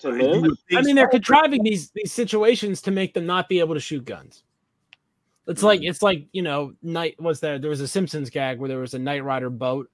to 0.00 0.08
You 0.08 0.22
live. 0.40 0.52
I 0.74 0.82
mean, 0.82 0.96
they're 0.96 1.08
contriving 1.08 1.62
these 1.62 1.90
these 1.92 2.12
situations 2.12 2.82
to 2.82 2.90
make 2.90 3.14
them 3.14 3.26
not 3.26 3.48
be 3.48 3.60
able 3.60 3.74
to 3.74 3.80
shoot 3.80 4.04
guns. 4.04 4.42
It's 5.46 5.62
like 5.62 5.80
Mm. 5.80 5.88
it's 5.90 6.02
like 6.02 6.26
you 6.32 6.42
know, 6.42 6.74
night 6.82 7.20
was 7.20 7.40
there. 7.40 7.58
There 7.58 7.70
was 7.70 7.80
a 7.80 7.88
Simpsons 7.88 8.28
gag 8.30 8.58
where 8.58 8.68
there 8.68 8.78
was 8.78 8.94
a 8.94 8.98
Knight 8.98 9.24
Rider 9.24 9.50
boat, 9.50 9.88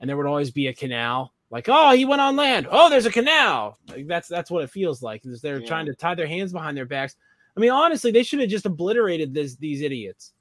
and 0.00 0.08
there 0.08 0.16
would 0.16 0.26
always 0.26 0.50
be 0.50 0.66
a 0.68 0.74
canal. 0.74 1.32
Like, 1.54 1.68
oh, 1.68 1.92
he 1.92 2.04
went 2.04 2.20
on 2.20 2.34
land. 2.34 2.66
Oh, 2.68 2.90
there's 2.90 3.06
a 3.06 3.12
canal. 3.12 3.78
Like, 3.88 4.08
that's 4.08 4.26
that's 4.26 4.50
what 4.50 4.64
it 4.64 4.70
feels 4.70 5.02
like. 5.04 5.24
Is 5.24 5.40
they're 5.40 5.60
Yeah. 5.60 5.68
trying 5.68 5.86
to 5.86 5.94
tie 5.94 6.16
their 6.16 6.26
hands 6.26 6.52
behind 6.52 6.76
their 6.76 6.84
backs. 6.84 7.14
I 7.56 7.60
mean, 7.60 7.70
honestly, 7.70 8.10
they 8.10 8.24
should 8.24 8.40
have 8.40 8.48
just 8.48 8.66
obliterated 8.66 9.32
this 9.32 9.54
these 9.54 9.80
idiots, 9.80 10.32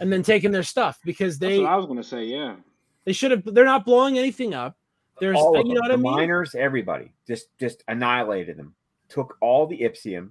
and 0.00 0.10
then 0.10 0.22
taken 0.22 0.50
their 0.50 0.62
stuff 0.62 0.98
because 1.04 1.38
That's 1.38 1.52
they 1.52 1.58
what 1.60 1.68
I 1.72 1.76
was 1.76 1.84
gonna 1.84 2.02
say. 2.02 2.24
Yeah. 2.24 2.56
they 3.04 3.12
should 3.12 3.32
have. 3.32 3.44
They're 3.44 3.66
not 3.66 3.84
blowing 3.84 4.16
anything 4.18 4.54
up. 4.54 4.78
There's, 5.20 5.36
all 5.36 5.54
uh, 5.54 5.60
of 5.60 5.66
you 5.66 5.74
them, 5.74 5.74
know 5.74 5.80
what 5.82 5.92
I 5.92 5.96
mean. 5.96 6.12
miners, 6.30 6.54
everybody, 6.54 7.12
just 7.28 7.48
just 7.60 7.84
annihilated 7.88 8.56
them. 8.56 8.74
Took 9.10 9.36
all 9.42 9.66
the 9.66 9.78
Ipsium 9.78 10.30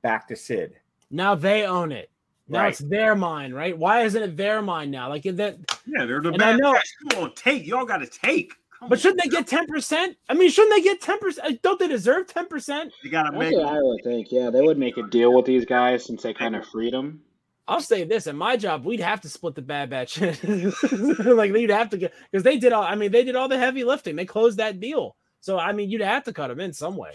back 0.00 0.26
to 0.28 0.36
Cid. 0.36 0.72
Now 1.10 1.34
they 1.34 1.66
own 1.66 1.92
it. 1.92 2.10
Now 2.48 2.60
Right. 2.62 2.68
it's 2.70 2.78
their 2.78 3.14
mine, 3.14 3.52
right? 3.52 3.76
Why 3.76 4.04
isn't 4.04 4.22
it 4.22 4.38
their 4.38 4.62
mine 4.62 4.90
now? 4.90 5.10
Like 5.10 5.24
that. 5.24 5.58
Yeah, 5.84 6.06
they're 6.06 6.22
the 6.22 6.30
And 6.32 6.42
I 6.42 6.52
bad 6.52 6.60
know- 6.60 6.72
guys. 6.72 6.92
Come 7.10 7.24
on, 7.24 7.34
take. 7.34 7.66
Y'all 7.66 7.84
got 7.84 7.98
to 7.98 8.06
take. 8.06 8.54
Come 8.82 8.88
But 8.88 8.98
shouldn't 8.98 9.22
they 9.22 9.28
get 9.28 9.46
ten 9.46 9.66
percent? 9.66 10.16
I 10.28 10.34
mean, 10.34 10.50
shouldn't 10.50 10.74
they 10.74 10.82
get 10.82 11.00
ten 11.00 11.20
percent? 11.20 11.46
Uh, 11.46 11.56
don't 11.62 11.78
they 11.78 11.86
deserve 11.86 12.26
ten 12.26 12.48
percent? 12.48 12.92
You 13.04 13.10
got 13.12 13.22
to 13.24 13.30
That's 13.30 13.50
make. 13.52 13.56
what 13.56 13.72
I 13.72 13.80
would 13.80 14.02
think. 14.02 14.32
Yeah, 14.32 14.50
they 14.50 14.60
would 14.60 14.76
make 14.76 14.96
a 14.96 15.04
deal 15.04 15.32
with 15.32 15.46
these 15.46 15.64
guys 15.64 16.04
since 16.04 16.24
they 16.24 16.34
kind 16.34 16.56
of 16.56 16.66
freed 16.66 16.92
them. 16.92 17.20
I'll 17.68 17.80
say 17.80 18.02
this: 18.02 18.26
at 18.26 18.34
my 18.34 18.56
job, 18.56 18.84
we'd 18.84 18.98
have 18.98 19.20
to 19.20 19.28
split 19.28 19.54
the 19.54 19.62
bad 19.62 19.88
batch. 19.90 20.20
like 20.20 21.52
you'd 21.52 21.70
have 21.70 21.90
to 21.90 21.96
get 21.96 22.12
because 22.32 22.42
they 22.42 22.56
did 22.56 22.72
all. 22.72 22.82
I 22.82 22.96
mean, 22.96 23.12
they 23.12 23.22
did 23.22 23.36
all 23.36 23.46
the 23.46 23.56
heavy 23.56 23.84
lifting. 23.84 24.16
They 24.16 24.24
closed 24.24 24.58
that 24.58 24.80
deal, 24.80 25.14
so 25.40 25.60
I 25.60 25.70
mean, 25.70 25.88
you'd 25.88 26.00
have 26.00 26.24
to 26.24 26.32
cut 26.32 26.48
them 26.48 26.58
in 26.58 26.72
some 26.72 26.96
way, 26.96 27.12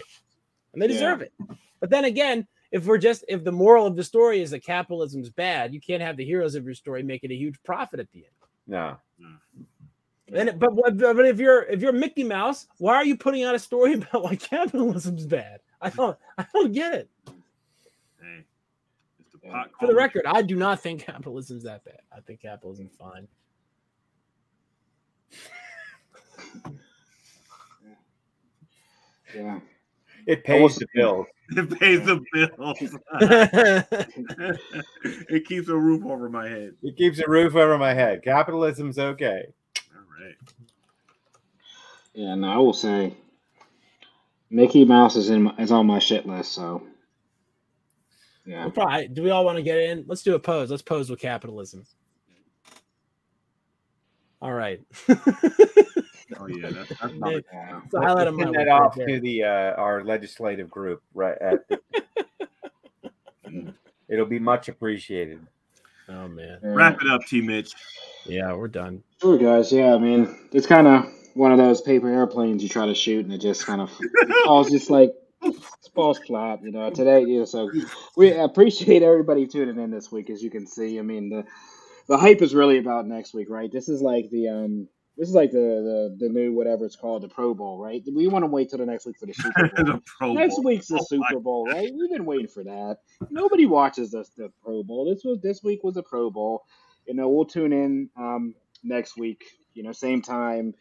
and 0.72 0.80
they 0.80 0.86
Yeah. 0.86 0.92
deserve 0.94 1.20
it. 1.20 1.34
But 1.80 1.90
then 1.90 2.06
again, 2.06 2.46
if 2.72 2.86
we're 2.86 2.96
just 2.96 3.26
if 3.28 3.44
the 3.44 3.52
moral 3.52 3.86
of 3.86 3.94
the 3.94 4.04
story 4.04 4.40
is 4.40 4.52
that 4.52 4.64
capitalism's 4.64 5.28
bad, 5.28 5.74
you 5.74 5.82
can't 5.82 6.02
have 6.02 6.16
the 6.16 6.24
heroes 6.24 6.54
of 6.54 6.64
your 6.64 6.74
story 6.74 7.02
making 7.02 7.30
a 7.30 7.34
huge 7.36 7.62
profit 7.62 8.00
at 8.00 8.10
the 8.12 8.20
end. 8.20 8.34
No, 8.66 8.96
mm. 9.22 9.36
And 10.32 10.58
but 10.58 10.74
what- 10.74 10.98
but 10.98 11.26
if 11.26 11.38
you're 11.38 11.62
if 11.64 11.80
you're 11.80 11.92
Mickey 11.92 12.24
Mouse, 12.24 12.66
why 12.78 12.94
are 12.96 13.04
you 13.04 13.16
putting 13.16 13.44
out 13.44 13.54
a 13.54 13.58
story 13.58 13.94
about 13.94 14.22
why 14.24 14.36
capitalism's 14.36 15.26
bad? 15.26 15.60
I 15.80 15.90
don't 15.90 16.18
I 16.36 16.46
don't 16.52 16.72
get 16.72 16.94
it. 16.94 17.10
Hey, 18.20 18.44
the 19.42 19.64
For 19.80 19.86
the 19.86 19.94
record, 19.94 20.22
I 20.26 20.42
do 20.42 20.56
not 20.56 20.80
think 20.80 21.02
capitalism's 21.02 21.62
that 21.64 21.84
bad. 21.84 22.00
I 22.14 22.20
think 22.20 22.42
capitalism's 22.42 22.94
fine. 22.96 23.28
Yeah. 29.34 29.60
it 30.26 30.44
pays 30.44 30.76
the 30.76 30.86
bills. 30.94 31.26
it 31.50 31.78
pays 31.78 32.04
the 32.04 32.20
bills. 32.32 32.78
it 35.30 35.46
keeps 35.46 35.68
a 35.68 35.76
roof 35.76 36.04
over 36.04 36.28
my 36.28 36.48
head. 36.48 36.74
It 36.82 36.96
keeps 36.96 37.18
a 37.18 37.28
roof 37.28 37.54
over 37.56 37.78
my 37.78 37.94
head. 37.94 38.22
Capitalism's 38.22 38.98
okay. 38.98 39.46
All 40.18 40.24
right. 40.24 40.34
Yeah. 42.14 42.34
No, 42.34 42.48
I 42.52 42.56
will 42.56 42.72
say, 42.72 43.14
Mickey 44.50 44.84
Mouse 44.84 45.16
is 45.16 45.30
in 45.30 45.44
my, 45.44 45.54
is 45.58 45.72
on 45.72 45.86
my 45.86 45.98
shit 45.98 46.26
list. 46.26 46.52
So. 46.52 46.82
Yeah. 48.44 48.62
We'll 48.62 48.72
probably, 48.72 49.08
do 49.08 49.22
we 49.22 49.30
all 49.30 49.44
want 49.44 49.56
to 49.56 49.62
get 49.62 49.78
in? 49.78 50.04
Let's 50.06 50.22
do 50.22 50.34
a 50.34 50.38
pose. 50.38 50.70
Let's 50.70 50.82
pose 50.82 51.10
with 51.10 51.20
capitalism. 51.20 51.84
All 54.40 54.52
right. 54.52 54.80
Oh 56.40 56.46
yeah, 56.46 56.70
that's, 56.70 56.88
that's 57.00 57.14
number 57.14 57.42
Yeah. 57.52 57.80
It's 57.82 57.92
the 57.92 58.00
highlight 58.00 58.26
of 58.28 58.34
my 58.34 58.44
Send 58.44 58.54
that 58.54 58.68
off 58.68 58.94
there. 58.94 59.06
to 59.06 59.20
the 59.20 59.44
uh, 59.44 59.74
our 59.76 60.04
legislative 60.04 60.70
group, 60.70 61.02
right? 61.14 61.36
At 61.40 61.64
It'll 64.08 64.26
be 64.26 64.38
much 64.38 64.68
appreciated. 64.68 65.40
Oh 66.08 66.28
man. 66.28 66.58
Yeah. 66.62 66.70
Wrap 66.70 67.00
it 67.00 67.08
up, 67.10 67.22
T. 67.26 67.40
Mitch. 67.40 67.72
Yeah, 68.24 68.52
we're 68.54 68.68
done. 68.68 69.02
Sure, 69.20 69.38
guys. 69.38 69.72
Yeah, 69.72 69.94
I 69.94 69.98
mean, 69.98 70.48
it's 70.52 70.66
kind 70.66 70.86
of 70.86 71.06
one 71.34 71.52
of 71.52 71.58
those 71.58 71.80
paper 71.80 72.08
airplanes 72.08 72.62
you 72.62 72.68
try 72.68 72.86
to 72.86 72.94
shoot, 72.94 73.24
and 73.24 73.32
it 73.32 73.40
just 73.40 73.64
kind 73.64 73.80
of 73.80 73.90
falls 74.44 74.70
just 74.70 74.90
like 74.90 75.12
it 75.42 75.56
falls 75.94 76.18
flat. 76.18 76.60
You 76.62 76.72
know, 76.72 76.90
today. 76.90 77.24
Yeah, 77.26 77.44
so 77.44 77.70
we 78.16 78.32
appreciate 78.32 79.02
everybody 79.02 79.46
tuning 79.46 79.82
in 79.82 79.90
this 79.90 80.10
week. 80.10 80.30
As 80.30 80.42
you 80.42 80.50
can 80.50 80.66
see, 80.66 80.98
I 80.98 81.02
mean, 81.02 81.30
the 81.30 81.44
the 82.08 82.16
hype 82.16 82.42
is 82.42 82.54
really 82.54 82.78
about 82.78 83.06
next 83.06 83.34
week, 83.34 83.48
right? 83.50 83.70
This 83.70 83.88
is 83.88 84.00
like 84.00 84.30
the 84.30 84.48
um. 84.48 84.88
This 85.18 85.28
is 85.28 85.34
like 85.34 85.50
the, 85.50 85.58
the 85.58 86.26
the 86.26 86.28
new 86.32 86.52
whatever 86.52 86.84
it's 86.84 86.94
called, 86.94 87.22
the 87.22 87.28
Pro 87.28 87.52
Bowl, 87.52 87.76
right? 87.78 88.02
We 88.14 88.28
want 88.28 88.44
to 88.44 88.46
wait 88.46 88.70
till 88.70 88.78
the 88.78 88.86
next 88.86 89.04
week 89.04 89.18
for 89.18 89.26
the 89.26 89.32
Super 89.34 89.68
Bowl. 89.84 90.00
the 90.20 90.34
Next 90.34 90.54
Bowl. 90.54 90.64
week's 90.64 90.86
the 90.86 90.98
Oh, 91.00 91.04
Super 91.08 91.40
Bowl, 91.40 91.66
right? 91.66 91.90
We've 91.92 92.10
been 92.10 92.24
waiting 92.24 92.46
for 92.46 92.62
that. 92.62 92.98
Nobody 93.28 93.66
watches 93.66 94.12
the, 94.12 94.24
the 94.36 94.52
Pro 94.62 94.82
Bowl. 94.84 95.04
This 95.12 95.24
was 95.24 95.40
this 95.40 95.62
week 95.62 95.82
was 95.82 95.96
a 95.96 96.02
Pro 96.04 96.30
Bowl. 96.30 96.62
You 97.06 97.14
know, 97.14 97.28
we'll 97.28 97.46
tune 97.46 97.72
in 97.72 98.08
um, 98.16 98.54
next 98.84 99.16
week. 99.16 99.44
You 99.74 99.82
know, 99.82 99.92
same 99.92 100.22
time 100.22 100.74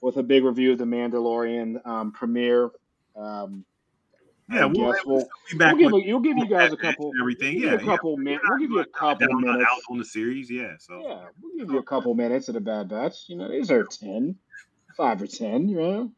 with 0.00 0.16
a 0.16 0.22
big 0.22 0.44
review 0.44 0.72
of 0.72 0.78
the 0.78 0.84
Mandalorian 0.84 1.86
um, 1.86 2.12
premiere. 2.12 2.70
Um, 3.14 3.64
Yeah, 4.50 4.66
we'll, 4.66 4.92
guess 4.92 5.00
we'll 5.06 5.16
we'll, 5.16 5.28
be 5.50 5.56
back 5.58 5.74
we'll 5.74 5.82
give, 5.82 5.92
with 5.92 6.04
you- 6.04 6.12
we'll 6.14 6.22
give 6.22 6.38
you 6.38 6.46
guys 6.48 6.72
a 6.72 6.76
couple. 6.76 7.10
and 7.12 7.20
everything. 7.20 7.58
Yeah, 7.60 7.74
a 7.74 7.78
couple 7.78 8.16
minutes. 8.16 8.44
We'll 8.48 8.58
give 8.58 8.70
you 8.70 8.80
a 8.80 8.84
couple 8.86 9.26
down, 9.28 9.40
minutes. 9.40 9.64
out 9.70 9.80
on 9.90 9.98
the 9.98 10.04
series. 10.04 10.50
Yeah, 10.50 10.72
so 10.78 11.00
Yeah, 11.00 11.24
we'll 11.40 11.56
give 11.58 11.70
you 11.70 11.78
a 11.78 11.82
couple 11.82 12.14
minutes 12.14 12.48
of 12.48 12.54
the 12.54 12.60
Bad 12.60 12.88
Batch. 12.88 13.28
You 13.28 13.36
know, 13.36 13.48
these 13.48 13.70
are 13.70 13.84
ten, 13.84 14.36
five 14.96 15.22
or 15.22 15.26
ten. 15.26 15.68
You 15.68 15.76
know, 15.76 16.12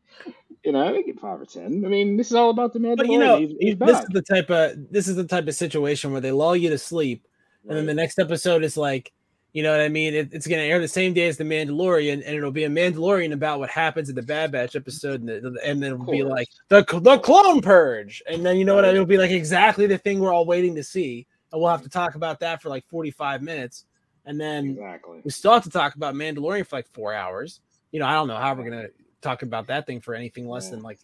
you 0.65 0.73
know, 0.73 0.93
they 0.93 1.03
get 1.03 1.21
five 1.21 1.41
or 1.41 1.45
ten. 1.45 1.85
I 1.85 1.89
mean, 1.89 2.17
this 2.17 2.29
is 2.29 2.35
all 2.35 2.51
about 2.51 2.73
the 2.73 2.79
Mandalorian. 2.81 2.97
But 2.97 3.07
you 3.09 3.19
know, 3.19 3.39
he's, 3.39 3.55
he's 3.61 3.79
this 3.79 3.93
back. 3.93 4.03
is 4.05 4.09
the 4.09 4.23
type 4.23 4.51
of 4.51 4.91
this 4.91 5.07
is 5.07 5.17
the 5.17 5.25
type 5.27 5.47
of 5.47 5.55
situation 5.55 6.11
where 6.11 6.21
they 6.21 6.33
lull 6.33 6.57
you 6.57 6.71
to 6.71 6.79
sleep, 6.79 7.27
and 7.69 7.77
then 7.77 7.87
the 7.87 7.95
next 7.95 8.19
episode 8.19 8.65
is 8.65 8.77
like, 8.77 9.13
you 9.55 9.63
know 9.63 9.71
what 9.71 9.81
I 9.81 9.89
mean? 9.89 10.15
It, 10.15 10.31
it's 10.33 10.49
going 10.49 10.61
to 10.61 10.67
air 10.67 10.81
the 10.81 10.89
same 10.89 11.15
day 11.15 11.29
as 11.29 11.37
the 11.37 11.45
Mandalorian, 11.45 12.15
and 12.15 12.37
it'll 12.37 12.51
be 12.51 12.65
a 12.65 12.69
Mandalorian 12.69 13.33
about 13.33 13.61
what 13.61 13.71
happens 13.71 14.09
in 14.09 14.17
the 14.17 14.23
Bad 14.23 14.51
Batch 14.51 14.75
episode, 14.75 15.21
and, 15.21 15.29
the, 15.29 15.61
and 15.65 15.81
then 15.81 15.93
it'll 15.93 16.05
be 16.05 16.25
like 16.25 16.49
the 16.69 16.85
the 17.01 17.19
clone 17.19 17.63
purge, 17.63 18.21
and 18.29 18.45
then 18.45 18.57
you 18.57 18.65
know 18.65 18.75
what? 18.75 18.85
It'll 18.85 19.07
be 19.07 19.17
like 19.17 19.31
exactly 19.31 19.87
the 19.87 19.97
thing 19.97 20.19
we're 20.19 20.35
all 20.35 20.45
waiting 20.45 20.75
to 20.75 20.83
see, 20.83 21.29
and 21.53 21.63
we'll 21.63 21.71
have 21.71 21.83
to 21.83 21.89
talk 21.89 22.17
about 22.17 22.41
that 22.41 22.61
for 22.61 22.69
like 22.69 22.85
forty 22.89 23.13
five 23.13 23.43
minutes, 23.43 23.85
and 24.27 24.41
then 24.41 24.71
exactly. 24.71 25.21
we 25.23 25.31
still 25.31 25.53
have 25.53 25.63
to 25.63 25.71
talk 25.71 25.95
about 25.95 26.17
Mandalorian 26.17 26.67
for 26.67 26.75
like 26.75 26.89
four 26.93 27.15
hours. 27.15 27.61
You 27.93 28.01
know, 28.01 28.07
I 28.07 28.15
don't 28.15 28.27
know 28.27 28.37
how 28.37 28.55
we're 28.55 28.69
gonna 28.69 28.89
talk 29.23 29.43
about 29.43 29.69
that 29.69 29.87
thing 29.87 30.01
for 30.01 30.17
anything 30.17 30.49
less 30.49 30.69
than 30.69 30.83
like 30.83 30.99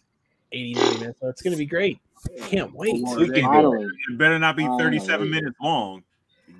80, 0.51 0.73
90 0.73 0.99
minutes. 0.99 1.19
So 1.21 1.29
it's 1.29 1.41
gonna 1.41 1.55
be 1.55 1.65
great. 1.65 1.99
Can't 2.41 2.73
wait. 2.75 2.95
We 2.95 3.29
can 3.29 3.33
do 3.33 3.41
Finally. 3.43 3.85
it 3.85 4.17
better 4.17 4.37
not 4.37 4.57
be 4.57 4.65
37 4.65 5.29
minutes 5.29 5.55
long. 5.61 6.03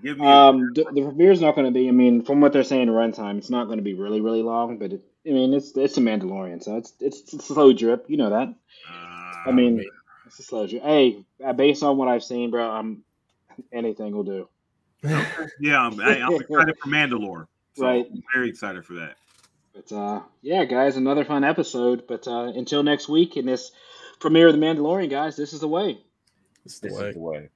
Give 0.02 0.18
me 0.18 0.26
Um, 0.26 0.74
the, 0.74 0.84
the 0.84 1.30
is 1.30 1.42
not 1.42 1.56
going 1.56 1.66
to 1.66 1.72
be. 1.72 1.88
I 1.88 1.92
mean, 1.92 2.24
from 2.24 2.42
what 2.42 2.54
they're 2.54 2.64
saying, 2.64 2.88
runtime, 2.88 3.38
it's 3.38 3.50
not 3.50 3.66
going 3.66 3.78
to 3.78 3.84
be 3.84 3.94
really, 3.94 4.22
really 4.22 4.42
long. 4.42 4.78
But 4.78 4.94
it, 4.94 5.02
I 5.26 5.32
mean, 5.32 5.54
it's 5.54 5.76
it's 5.78 5.98
a 5.98 6.02
Mandalorian, 6.02 6.64
so 6.64 6.78
it's 6.78 6.94
it's, 7.00 7.22
it's 7.34 7.34
a 7.34 7.54
slow 7.54 7.74
drip. 7.74 8.06
You 8.08 8.18
know 8.18 8.30
that. 8.32 8.48
uh, 8.90 9.50
I 9.50 9.52
mean, 9.52 9.84
it's 10.26 10.40
a 10.40 10.44
slow 10.44 10.68
drip. 10.68 10.84
Hey, 10.84 11.26
uh, 11.44 11.54
based 11.54 11.84
on 11.84 11.98
what 11.98 12.08
I've 12.08 12.24
seen, 12.24 12.52
bro, 12.52 12.70
I'm 12.70 13.04
anything 13.72 14.14
will 14.16 14.24
do. 14.24 14.50
yeah, 15.60 15.80
I'm, 15.82 16.00
I, 16.00 16.22
I'm 16.22 16.34
excited 16.36 16.78
for 16.78 16.90
Mandalore. 16.90 17.48
So 17.76 17.86
Right. 17.86 18.06
I'm 18.10 18.24
very 18.34 18.50
excited 18.50 18.86
for 18.86 18.94
that. 18.96 19.16
But 19.74 19.92
uh, 19.92 20.22
yeah, 20.42 20.66
guys, 20.66 20.98
another 20.98 21.26
fun 21.26 21.44
episode. 21.44 22.06
But 22.08 22.28
uh, 22.28 22.52
until 22.56 22.84
next 22.84 23.08
week 23.10 23.38
in 23.38 23.46
this 23.46 23.72
premiere 24.20 24.48
of 24.48 24.54
the 24.54 24.60
Mandalorian, 24.60 25.10
guys, 25.10 25.36
this 25.38 25.54
is 25.54 25.62
the 25.62 25.68
way. 25.68 26.00
It's 26.66 26.80
the 26.80 26.90
This 26.90 26.98
way. 26.98 27.08
is 27.10 27.14
the 27.16 27.20
way. 27.22 27.50